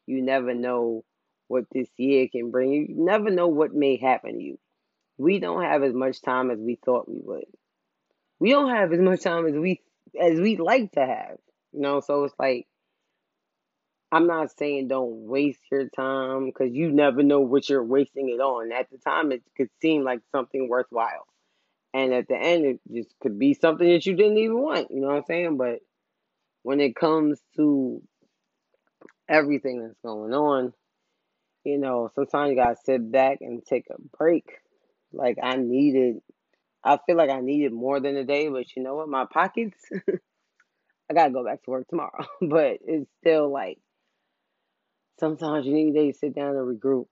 You 0.06 0.22
never 0.22 0.54
know 0.54 1.04
what 1.48 1.64
this 1.72 1.88
year 1.96 2.28
can 2.30 2.50
bring. 2.50 2.72
You 2.72 2.86
never 2.90 3.30
know 3.30 3.48
what 3.48 3.74
may 3.74 3.96
happen 3.96 4.38
to 4.38 4.42
you. 4.42 4.58
We 5.16 5.38
don't 5.38 5.62
have 5.62 5.82
as 5.82 5.94
much 5.94 6.20
time 6.22 6.50
as 6.50 6.58
we 6.58 6.78
thought 6.84 7.08
we 7.08 7.20
would. 7.22 7.44
We 8.40 8.50
don't 8.50 8.70
have 8.70 8.92
as 8.92 9.00
much 9.00 9.22
time 9.22 9.46
as 9.46 9.54
we 9.54 9.80
as 10.20 10.40
we 10.40 10.56
like 10.56 10.92
to 10.92 11.06
have. 11.06 11.36
You 11.72 11.80
know, 11.80 12.00
so 12.00 12.24
it's 12.24 12.34
like 12.38 12.66
I'm 14.14 14.28
not 14.28 14.56
saying 14.58 14.88
don't 14.88 15.26
waste 15.28 15.60
your 15.72 15.88
time 15.90 16.46
because 16.46 16.72
you 16.74 16.92
never 16.92 17.22
know 17.24 17.40
what 17.40 17.68
you're 17.70 17.84
wasting 17.84 18.30
it 18.30 18.40
on. 18.40 18.72
At 18.72 18.90
the 18.90 18.98
time, 18.98 19.32
it 19.32 19.42
could 19.56 19.70
seem 19.82 20.04
like 20.04 20.20
something 20.32 20.68
worthwhile, 20.68 21.26
and 21.94 22.14
at 22.14 22.28
the 22.28 22.36
end, 22.36 22.66
it 22.66 22.80
just 22.92 23.14
could 23.20 23.38
be 23.38 23.54
something 23.54 23.88
that 23.88 24.06
you 24.06 24.14
didn't 24.16 24.38
even 24.38 24.60
want. 24.60 24.90
You 24.90 25.00
know 25.02 25.08
what 25.08 25.18
I'm 25.18 25.24
saying? 25.26 25.58
But 25.58 25.80
when 26.62 26.80
it 26.80 26.96
comes 26.96 27.40
to 27.56 28.02
everything 29.28 29.82
that's 29.82 29.98
going 30.04 30.34
on, 30.34 30.72
You 31.64 31.78
know, 31.78 32.10
sometimes 32.14 32.50
you 32.50 32.56
gotta 32.56 32.76
sit 32.84 33.10
back 33.12 33.38
and 33.40 33.64
take 33.64 33.86
a 33.90 33.96
break. 34.16 34.44
Like 35.12 35.38
I 35.42 35.56
needed, 35.56 36.22
I 36.84 36.98
feel 37.06 37.16
like 37.16 37.30
I 37.30 37.40
needed 37.40 37.72
more 37.72 38.00
than 38.00 38.16
a 38.16 38.24
day, 38.24 38.48
but 38.48 38.76
you 38.76 38.82
know 38.82 38.96
what? 38.96 39.08
My 39.08 39.26
pockets, 39.26 39.78
I 41.10 41.14
gotta 41.14 41.32
go 41.32 41.44
back 41.44 41.62
to 41.64 41.70
work 41.70 41.88
tomorrow. 41.88 42.26
but 42.42 42.78
it's 42.86 43.10
still 43.20 43.50
like 43.52 43.78
sometimes 45.18 45.66
you 45.66 45.72
need 45.72 45.90
a 45.90 45.92
day 45.92 46.12
to 46.12 46.18
sit 46.18 46.34
down 46.34 46.56
and 46.56 46.80
regroup. 46.80 47.06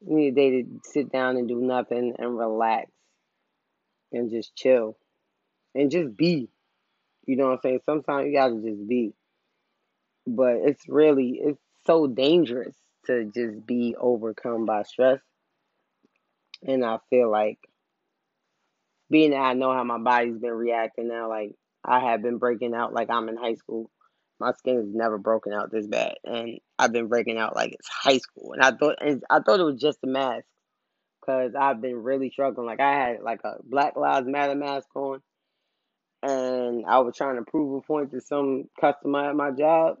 You 0.00 0.16
need 0.16 0.28
a 0.28 0.34
day 0.34 0.62
to 0.62 0.80
sit 0.84 1.10
down 1.10 1.36
and 1.36 1.48
do 1.48 1.60
nothing 1.60 2.14
and 2.18 2.38
relax 2.38 2.90
and 4.12 4.30
just 4.30 4.54
chill 4.54 4.96
and 5.74 5.90
just 5.90 6.16
be. 6.16 6.48
You 7.26 7.36
know 7.36 7.46
what 7.46 7.52
I'm 7.54 7.58
saying? 7.62 7.80
Sometimes 7.84 8.26
you 8.26 8.32
gotta 8.32 8.54
just 8.54 8.88
be. 8.88 9.12
But 10.26 10.56
it's 10.64 10.88
really 10.88 11.40
it's 11.42 11.60
so 11.86 12.06
dangerous 12.06 12.74
to 13.06 13.24
just 13.24 13.66
be 13.66 13.96
overcome 13.98 14.66
by 14.66 14.82
stress. 14.82 15.20
And 16.66 16.84
I 16.84 16.98
feel 17.10 17.30
like 17.30 17.58
being 19.10 19.30
that 19.30 19.38
I 19.38 19.54
know 19.54 19.72
how 19.72 19.84
my 19.84 19.98
body's 19.98 20.38
been 20.38 20.52
reacting 20.52 21.08
now, 21.08 21.28
like 21.28 21.54
I 21.84 22.00
have 22.00 22.22
been 22.22 22.38
breaking 22.38 22.74
out 22.74 22.92
like 22.92 23.10
I'm 23.10 23.28
in 23.28 23.36
high 23.36 23.54
school. 23.54 23.90
My 24.40 24.52
skin 24.52 24.76
has 24.76 24.86
never 24.92 25.18
broken 25.18 25.52
out 25.52 25.70
this 25.72 25.86
bad, 25.86 26.14
and 26.24 26.58
I've 26.78 26.92
been 26.92 27.08
breaking 27.08 27.38
out 27.38 27.56
like 27.56 27.72
it's 27.72 27.88
high 27.88 28.18
school. 28.18 28.52
And 28.52 28.62
I 28.62 28.70
thought, 28.72 28.96
and 29.00 29.22
I 29.30 29.40
thought 29.40 29.60
it 29.60 29.64
was 29.64 29.80
just 29.80 29.98
a 30.04 30.06
mask, 30.06 30.44
cause 31.24 31.52
I've 31.58 31.80
been 31.80 31.96
really 32.02 32.30
struggling. 32.30 32.66
Like 32.66 32.80
I 32.80 32.92
had 32.92 33.22
like 33.22 33.40
a 33.44 33.56
Black 33.64 33.96
Lives 33.96 34.26
Matter 34.28 34.54
mask 34.54 34.88
on, 34.94 35.20
and 36.22 36.84
I 36.86 37.00
was 37.00 37.16
trying 37.16 37.36
to 37.36 37.50
prove 37.50 37.82
a 37.82 37.86
point 37.86 38.12
to 38.12 38.20
some 38.20 38.64
customer 38.80 39.30
at 39.30 39.36
my 39.36 39.50
job, 39.50 39.96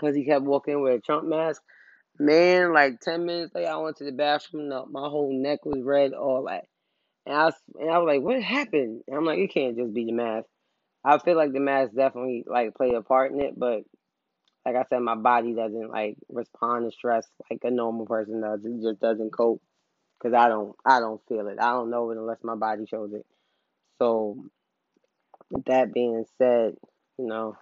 cause 0.00 0.14
he 0.14 0.24
kept 0.24 0.44
walking 0.44 0.82
with 0.82 0.94
a 0.94 1.00
Trump 1.00 1.24
mask. 1.26 1.62
Man, 2.18 2.72
like 2.72 3.00
ten 3.00 3.26
minutes 3.26 3.54
later, 3.54 3.70
I 3.70 3.76
went 3.76 3.96
to 3.96 4.04
the 4.04 4.12
bathroom. 4.12 4.68
No, 4.68 4.86
my 4.86 5.08
whole 5.08 5.32
neck 5.32 5.66
was 5.66 5.82
red, 5.82 6.12
all 6.12 6.44
that. 6.48 6.66
And 7.26 7.36
I 7.36 7.44
was, 7.46 7.54
and 7.78 7.90
I 7.90 7.98
was 7.98 8.06
like, 8.06 8.22
what 8.22 8.40
happened? 8.42 9.02
And 9.08 9.16
I'm 9.16 9.24
like, 9.24 9.38
it 9.38 9.52
can't 9.52 9.76
just 9.76 9.92
be 9.92 10.04
the 10.04 10.12
mask. 10.12 10.46
I 11.04 11.18
feel 11.18 11.36
like 11.36 11.52
the 11.52 11.60
mask 11.60 11.92
definitely 11.94 12.44
like 12.46 12.74
played 12.74 12.94
a 12.94 13.02
part 13.02 13.32
in 13.32 13.40
it, 13.40 13.58
but 13.58 13.80
like 14.64 14.76
I 14.76 14.84
said, 14.88 15.00
my 15.00 15.14
body 15.14 15.52
doesn't 15.54 15.90
like 15.90 16.16
respond 16.28 16.90
to 16.90 16.96
stress 16.96 17.26
like 17.50 17.60
a 17.64 17.70
normal 17.70 18.06
person 18.06 18.40
does. 18.40 18.64
It 18.64 18.82
just 18.82 19.00
doesn't 19.00 19.30
cope 19.30 19.62
because 20.18 20.34
I 20.34 20.48
don't, 20.48 20.74
I 20.84 21.00
don't 21.00 21.20
feel 21.28 21.48
it. 21.48 21.58
I 21.60 21.72
don't 21.72 21.90
know 21.90 22.10
it 22.10 22.18
unless 22.18 22.42
my 22.42 22.54
body 22.54 22.86
shows 22.86 23.12
it. 23.12 23.26
So, 23.98 24.44
that 25.66 25.92
being 25.92 26.24
said, 26.38 26.74
you 27.18 27.26
know, 27.26 27.56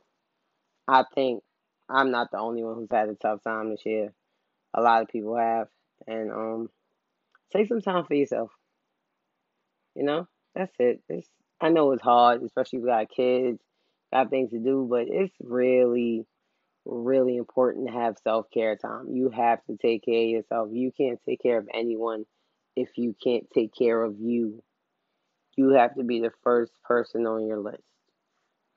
I 0.88 1.04
think 1.14 1.42
I'm 1.88 2.10
not 2.10 2.30
the 2.30 2.38
only 2.38 2.62
one 2.62 2.76
who's 2.76 2.88
had 2.90 3.08
a 3.08 3.14
tough 3.14 3.42
time 3.42 3.70
this 3.70 3.84
year. 3.84 4.12
A 4.74 4.80
lot 4.80 5.02
of 5.02 5.08
people 5.08 5.36
have, 5.36 5.68
and 6.06 6.32
um, 6.32 6.70
take 7.52 7.68
some 7.68 7.82
time 7.82 8.04
for 8.04 8.14
yourself. 8.14 8.50
You 9.94 10.04
know, 10.04 10.28
that's 10.54 10.72
it. 10.78 11.02
It's 11.08 11.28
I 11.60 11.68
know 11.68 11.92
it's 11.92 12.02
hard, 12.02 12.42
especially 12.42 12.78
if 12.78 12.82
you 12.82 12.88
got 12.88 13.10
kids, 13.10 13.60
got 14.12 14.30
things 14.30 14.50
to 14.50 14.58
do, 14.58 14.86
but 14.90 15.06
it's 15.08 15.34
really, 15.40 16.26
really 16.84 17.36
important 17.36 17.86
to 17.88 17.92
have 17.92 18.18
self 18.22 18.46
care 18.52 18.76
time. 18.76 19.08
You 19.10 19.30
have 19.30 19.64
to 19.66 19.76
take 19.76 20.04
care 20.04 20.22
of 20.22 20.28
yourself. 20.28 20.68
You 20.72 20.92
can't 20.96 21.20
take 21.26 21.42
care 21.42 21.58
of 21.58 21.68
anyone 21.72 22.24
if 22.76 22.90
you 22.96 23.14
can't 23.22 23.46
take 23.54 23.74
care 23.74 24.02
of 24.02 24.16
you. 24.18 24.62
You 25.56 25.70
have 25.70 25.94
to 25.96 26.04
be 26.04 26.20
the 26.20 26.32
first 26.42 26.72
person 26.84 27.26
on 27.26 27.46
your 27.46 27.60
list, 27.60 27.82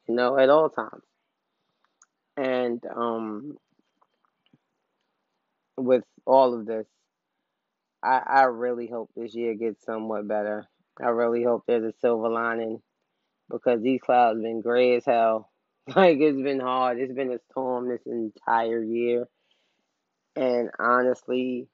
you 0.08 0.16
know, 0.16 0.38
at 0.38 0.50
all 0.50 0.70
times. 0.70 1.04
And 2.38 2.84
um, 2.94 3.58
with 5.78 6.04
all 6.26 6.54
of 6.54 6.66
this, 6.66 6.86
I, 8.04 8.22
I 8.26 8.44
really 8.44 8.88
hope 8.88 9.10
this 9.16 9.34
year 9.34 9.56
gets 9.56 9.86
somewhat 9.86 10.28
better. 10.28 10.68
I 11.02 11.08
really 11.10 11.44
hope 11.44 11.64
there's 11.66 11.84
a 11.84 11.98
silver 12.00 12.30
lining 12.30 12.82
because 13.50 13.82
these 13.82 14.02
clouds 14.02 14.42
been 14.42 14.62
gray 14.62 14.96
as 14.96 15.06
hell. 15.06 15.50
Like 15.96 16.18
it's 16.20 16.42
been 16.42 16.60
hard. 16.60 17.00
It's 17.00 17.14
been 17.14 17.32
a 17.32 17.40
storm 17.52 17.88
this 17.90 18.02
entire 18.08 18.84
year. 18.84 19.28
And 20.36 20.70
honestly, 20.80 21.68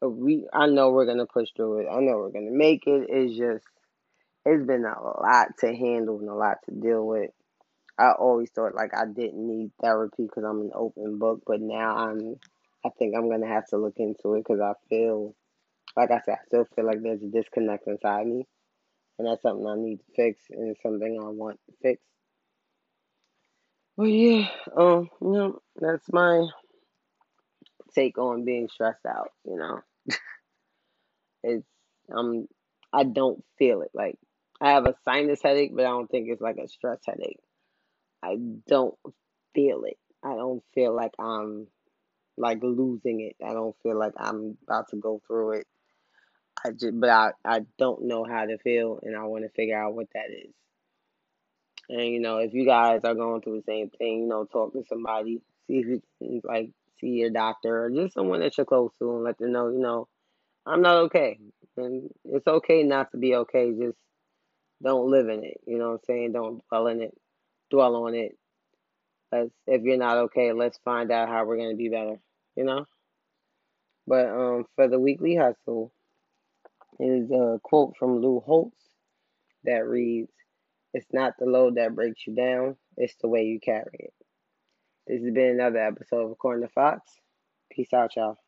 we 0.00 0.48
I 0.52 0.66
know 0.66 0.90
we're 0.90 1.06
gonna 1.06 1.26
push 1.26 1.48
through 1.54 1.80
it. 1.80 1.88
I 1.90 2.00
know 2.00 2.16
we're 2.16 2.30
gonna 2.30 2.50
make 2.50 2.86
it. 2.86 3.06
It's 3.08 3.36
just 3.36 3.66
it's 4.46 4.66
been 4.66 4.84
a 4.84 5.00
lot 5.00 5.48
to 5.60 5.74
handle 5.74 6.18
and 6.18 6.28
a 6.28 6.34
lot 6.34 6.58
to 6.64 6.74
deal 6.74 7.06
with. 7.06 7.30
I 7.98 8.12
always 8.12 8.50
thought 8.50 8.74
like 8.74 8.96
I 8.96 9.04
didn't 9.06 9.46
need 9.46 9.72
therapy 9.82 10.24
because 10.24 10.44
I'm 10.44 10.60
an 10.62 10.72
open 10.74 11.18
book, 11.18 11.42
but 11.46 11.60
now 11.60 11.96
I'm. 11.96 12.36
I 12.84 12.88
think 12.98 13.14
I'm 13.14 13.30
gonna 13.30 13.46
have 13.48 13.66
to 13.68 13.76
look 13.76 13.96
into 13.98 14.34
it 14.34 14.44
because 14.44 14.60
I 14.60 14.72
feel, 14.88 15.34
like 15.96 16.10
I 16.10 16.20
said, 16.24 16.36
I 16.40 16.44
still 16.46 16.66
feel 16.74 16.86
like 16.86 17.02
there's 17.02 17.22
a 17.22 17.26
disconnect 17.26 17.86
inside 17.88 18.26
me, 18.26 18.46
and 19.18 19.28
that's 19.28 19.42
something 19.42 19.66
I 19.66 19.76
need 19.76 19.98
to 19.98 20.12
fix, 20.16 20.44
and 20.50 20.70
it's 20.70 20.82
something 20.82 21.20
I 21.22 21.28
want 21.28 21.60
to 21.66 21.74
fix. 21.82 22.02
But 24.00 24.06
yeah, 24.06 24.48
um, 24.78 25.10
you 25.20 25.28
know, 25.30 25.62
that's 25.78 26.10
my 26.10 26.46
take 27.94 28.16
on 28.16 28.46
being 28.46 28.70
stressed 28.70 29.04
out. 29.06 29.28
You 29.44 29.56
know, 29.58 29.80
it's 31.42 31.66
um, 32.10 32.48
I 32.94 33.04
don't 33.04 33.44
feel 33.58 33.82
it. 33.82 33.90
Like 33.92 34.16
I 34.58 34.70
have 34.70 34.86
a 34.86 34.94
sinus 35.04 35.42
headache, 35.42 35.76
but 35.76 35.84
I 35.84 35.90
don't 35.90 36.10
think 36.10 36.28
it's 36.30 36.40
like 36.40 36.56
a 36.56 36.66
stress 36.66 37.00
headache. 37.06 37.40
I 38.22 38.38
don't 38.66 38.96
feel 39.54 39.84
it. 39.84 39.98
I 40.24 40.30
don't 40.34 40.62
feel 40.74 40.96
like 40.96 41.12
I'm 41.18 41.66
like 42.38 42.62
losing 42.62 43.20
it. 43.20 43.36
I 43.46 43.52
don't 43.52 43.76
feel 43.82 43.98
like 43.98 44.14
I'm 44.16 44.56
about 44.66 44.88
to 44.92 44.96
go 44.96 45.20
through 45.26 45.58
it. 45.58 45.66
I 46.64 46.70
just, 46.70 46.98
but 46.98 47.10
I, 47.10 47.32
I 47.44 47.60
don't 47.78 48.04
know 48.04 48.24
how 48.24 48.46
to 48.46 48.56
feel, 48.56 48.98
and 49.02 49.14
I 49.14 49.24
want 49.24 49.44
to 49.44 49.50
figure 49.50 49.78
out 49.78 49.94
what 49.94 50.08
that 50.14 50.30
is. 50.30 50.54
And 51.90 52.06
you 52.06 52.20
know, 52.20 52.38
if 52.38 52.54
you 52.54 52.64
guys 52.64 53.00
are 53.02 53.14
going 53.16 53.42
through 53.42 53.62
the 53.66 53.72
same 53.72 53.90
thing, 53.90 54.20
you 54.20 54.28
know, 54.28 54.44
talk 54.44 54.72
to 54.74 54.84
somebody, 54.88 55.42
see 55.66 55.78
if 55.78 55.86
you 55.86 56.02
can 56.18 56.40
like 56.44 56.70
see 57.00 57.08
your 57.08 57.30
doctor 57.30 57.84
or 57.84 57.90
just 57.90 58.14
someone 58.14 58.40
that 58.40 58.56
you're 58.56 58.64
close 58.64 58.92
to, 59.00 59.10
and 59.10 59.24
let 59.24 59.38
them 59.38 59.50
know, 59.50 59.68
you 59.70 59.80
know, 59.80 60.06
I'm 60.64 60.82
not 60.82 60.96
okay, 61.06 61.40
and 61.76 62.08
it's 62.24 62.46
okay 62.46 62.84
not 62.84 63.10
to 63.10 63.18
be 63.18 63.34
okay. 63.34 63.72
Just 63.72 63.98
don't 64.80 65.10
live 65.10 65.28
in 65.28 65.42
it. 65.42 65.60
You 65.66 65.78
know 65.78 65.90
what 65.90 65.94
I'm 65.94 66.04
saying? 66.06 66.32
Don't 66.32 66.62
dwell 66.68 66.86
in 66.86 67.02
it. 67.02 67.18
Dwell 67.72 67.96
on 67.96 68.14
it. 68.14 68.38
Let's 69.32 69.50
if 69.66 69.82
you're 69.82 69.96
not 69.96 70.16
okay, 70.18 70.52
let's 70.52 70.78
find 70.84 71.10
out 71.10 71.28
how 71.28 71.44
we're 71.44 71.56
gonna 71.56 71.74
be 71.74 71.88
better. 71.88 72.20
You 72.54 72.64
know. 72.64 72.86
But 74.06 74.28
um, 74.28 74.66
for 74.76 74.86
the 74.86 75.00
weekly 75.00 75.34
hustle 75.34 75.92
is 77.00 77.30
a 77.32 77.58
quote 77.64 77.94
from 77.98 78.20
Lou 78.20 78.40
Holtz 78.40 78.76
that 79.64 79.86
reads, 79.86 80.30
"It's 80.94 81.12
not 81.12 81.34
the 81.38 81.46
load 81.46 81.76
that 81.76 81.94
breaks 81.94 82.26
you 82.26 82.34
down; 82.34 82.76
it's 82.96 83.16
the 83.16 83.28
way 83.28 83.44
you 83.44 83.60
carry 83.60 83.90
it." 83.94 84.14
This 85.06 85.22
has 85.22 85.32
been 85.34 85.50
another 85.50 85.78
episode 85.78 86.24
of 86.26 86.32
According 86.32 86.66
to 86.66 86.72
Fox. 86.72 87.18
Peace 87.70 87.92
out, 87.92 88.16
y'all. 88.16 88.38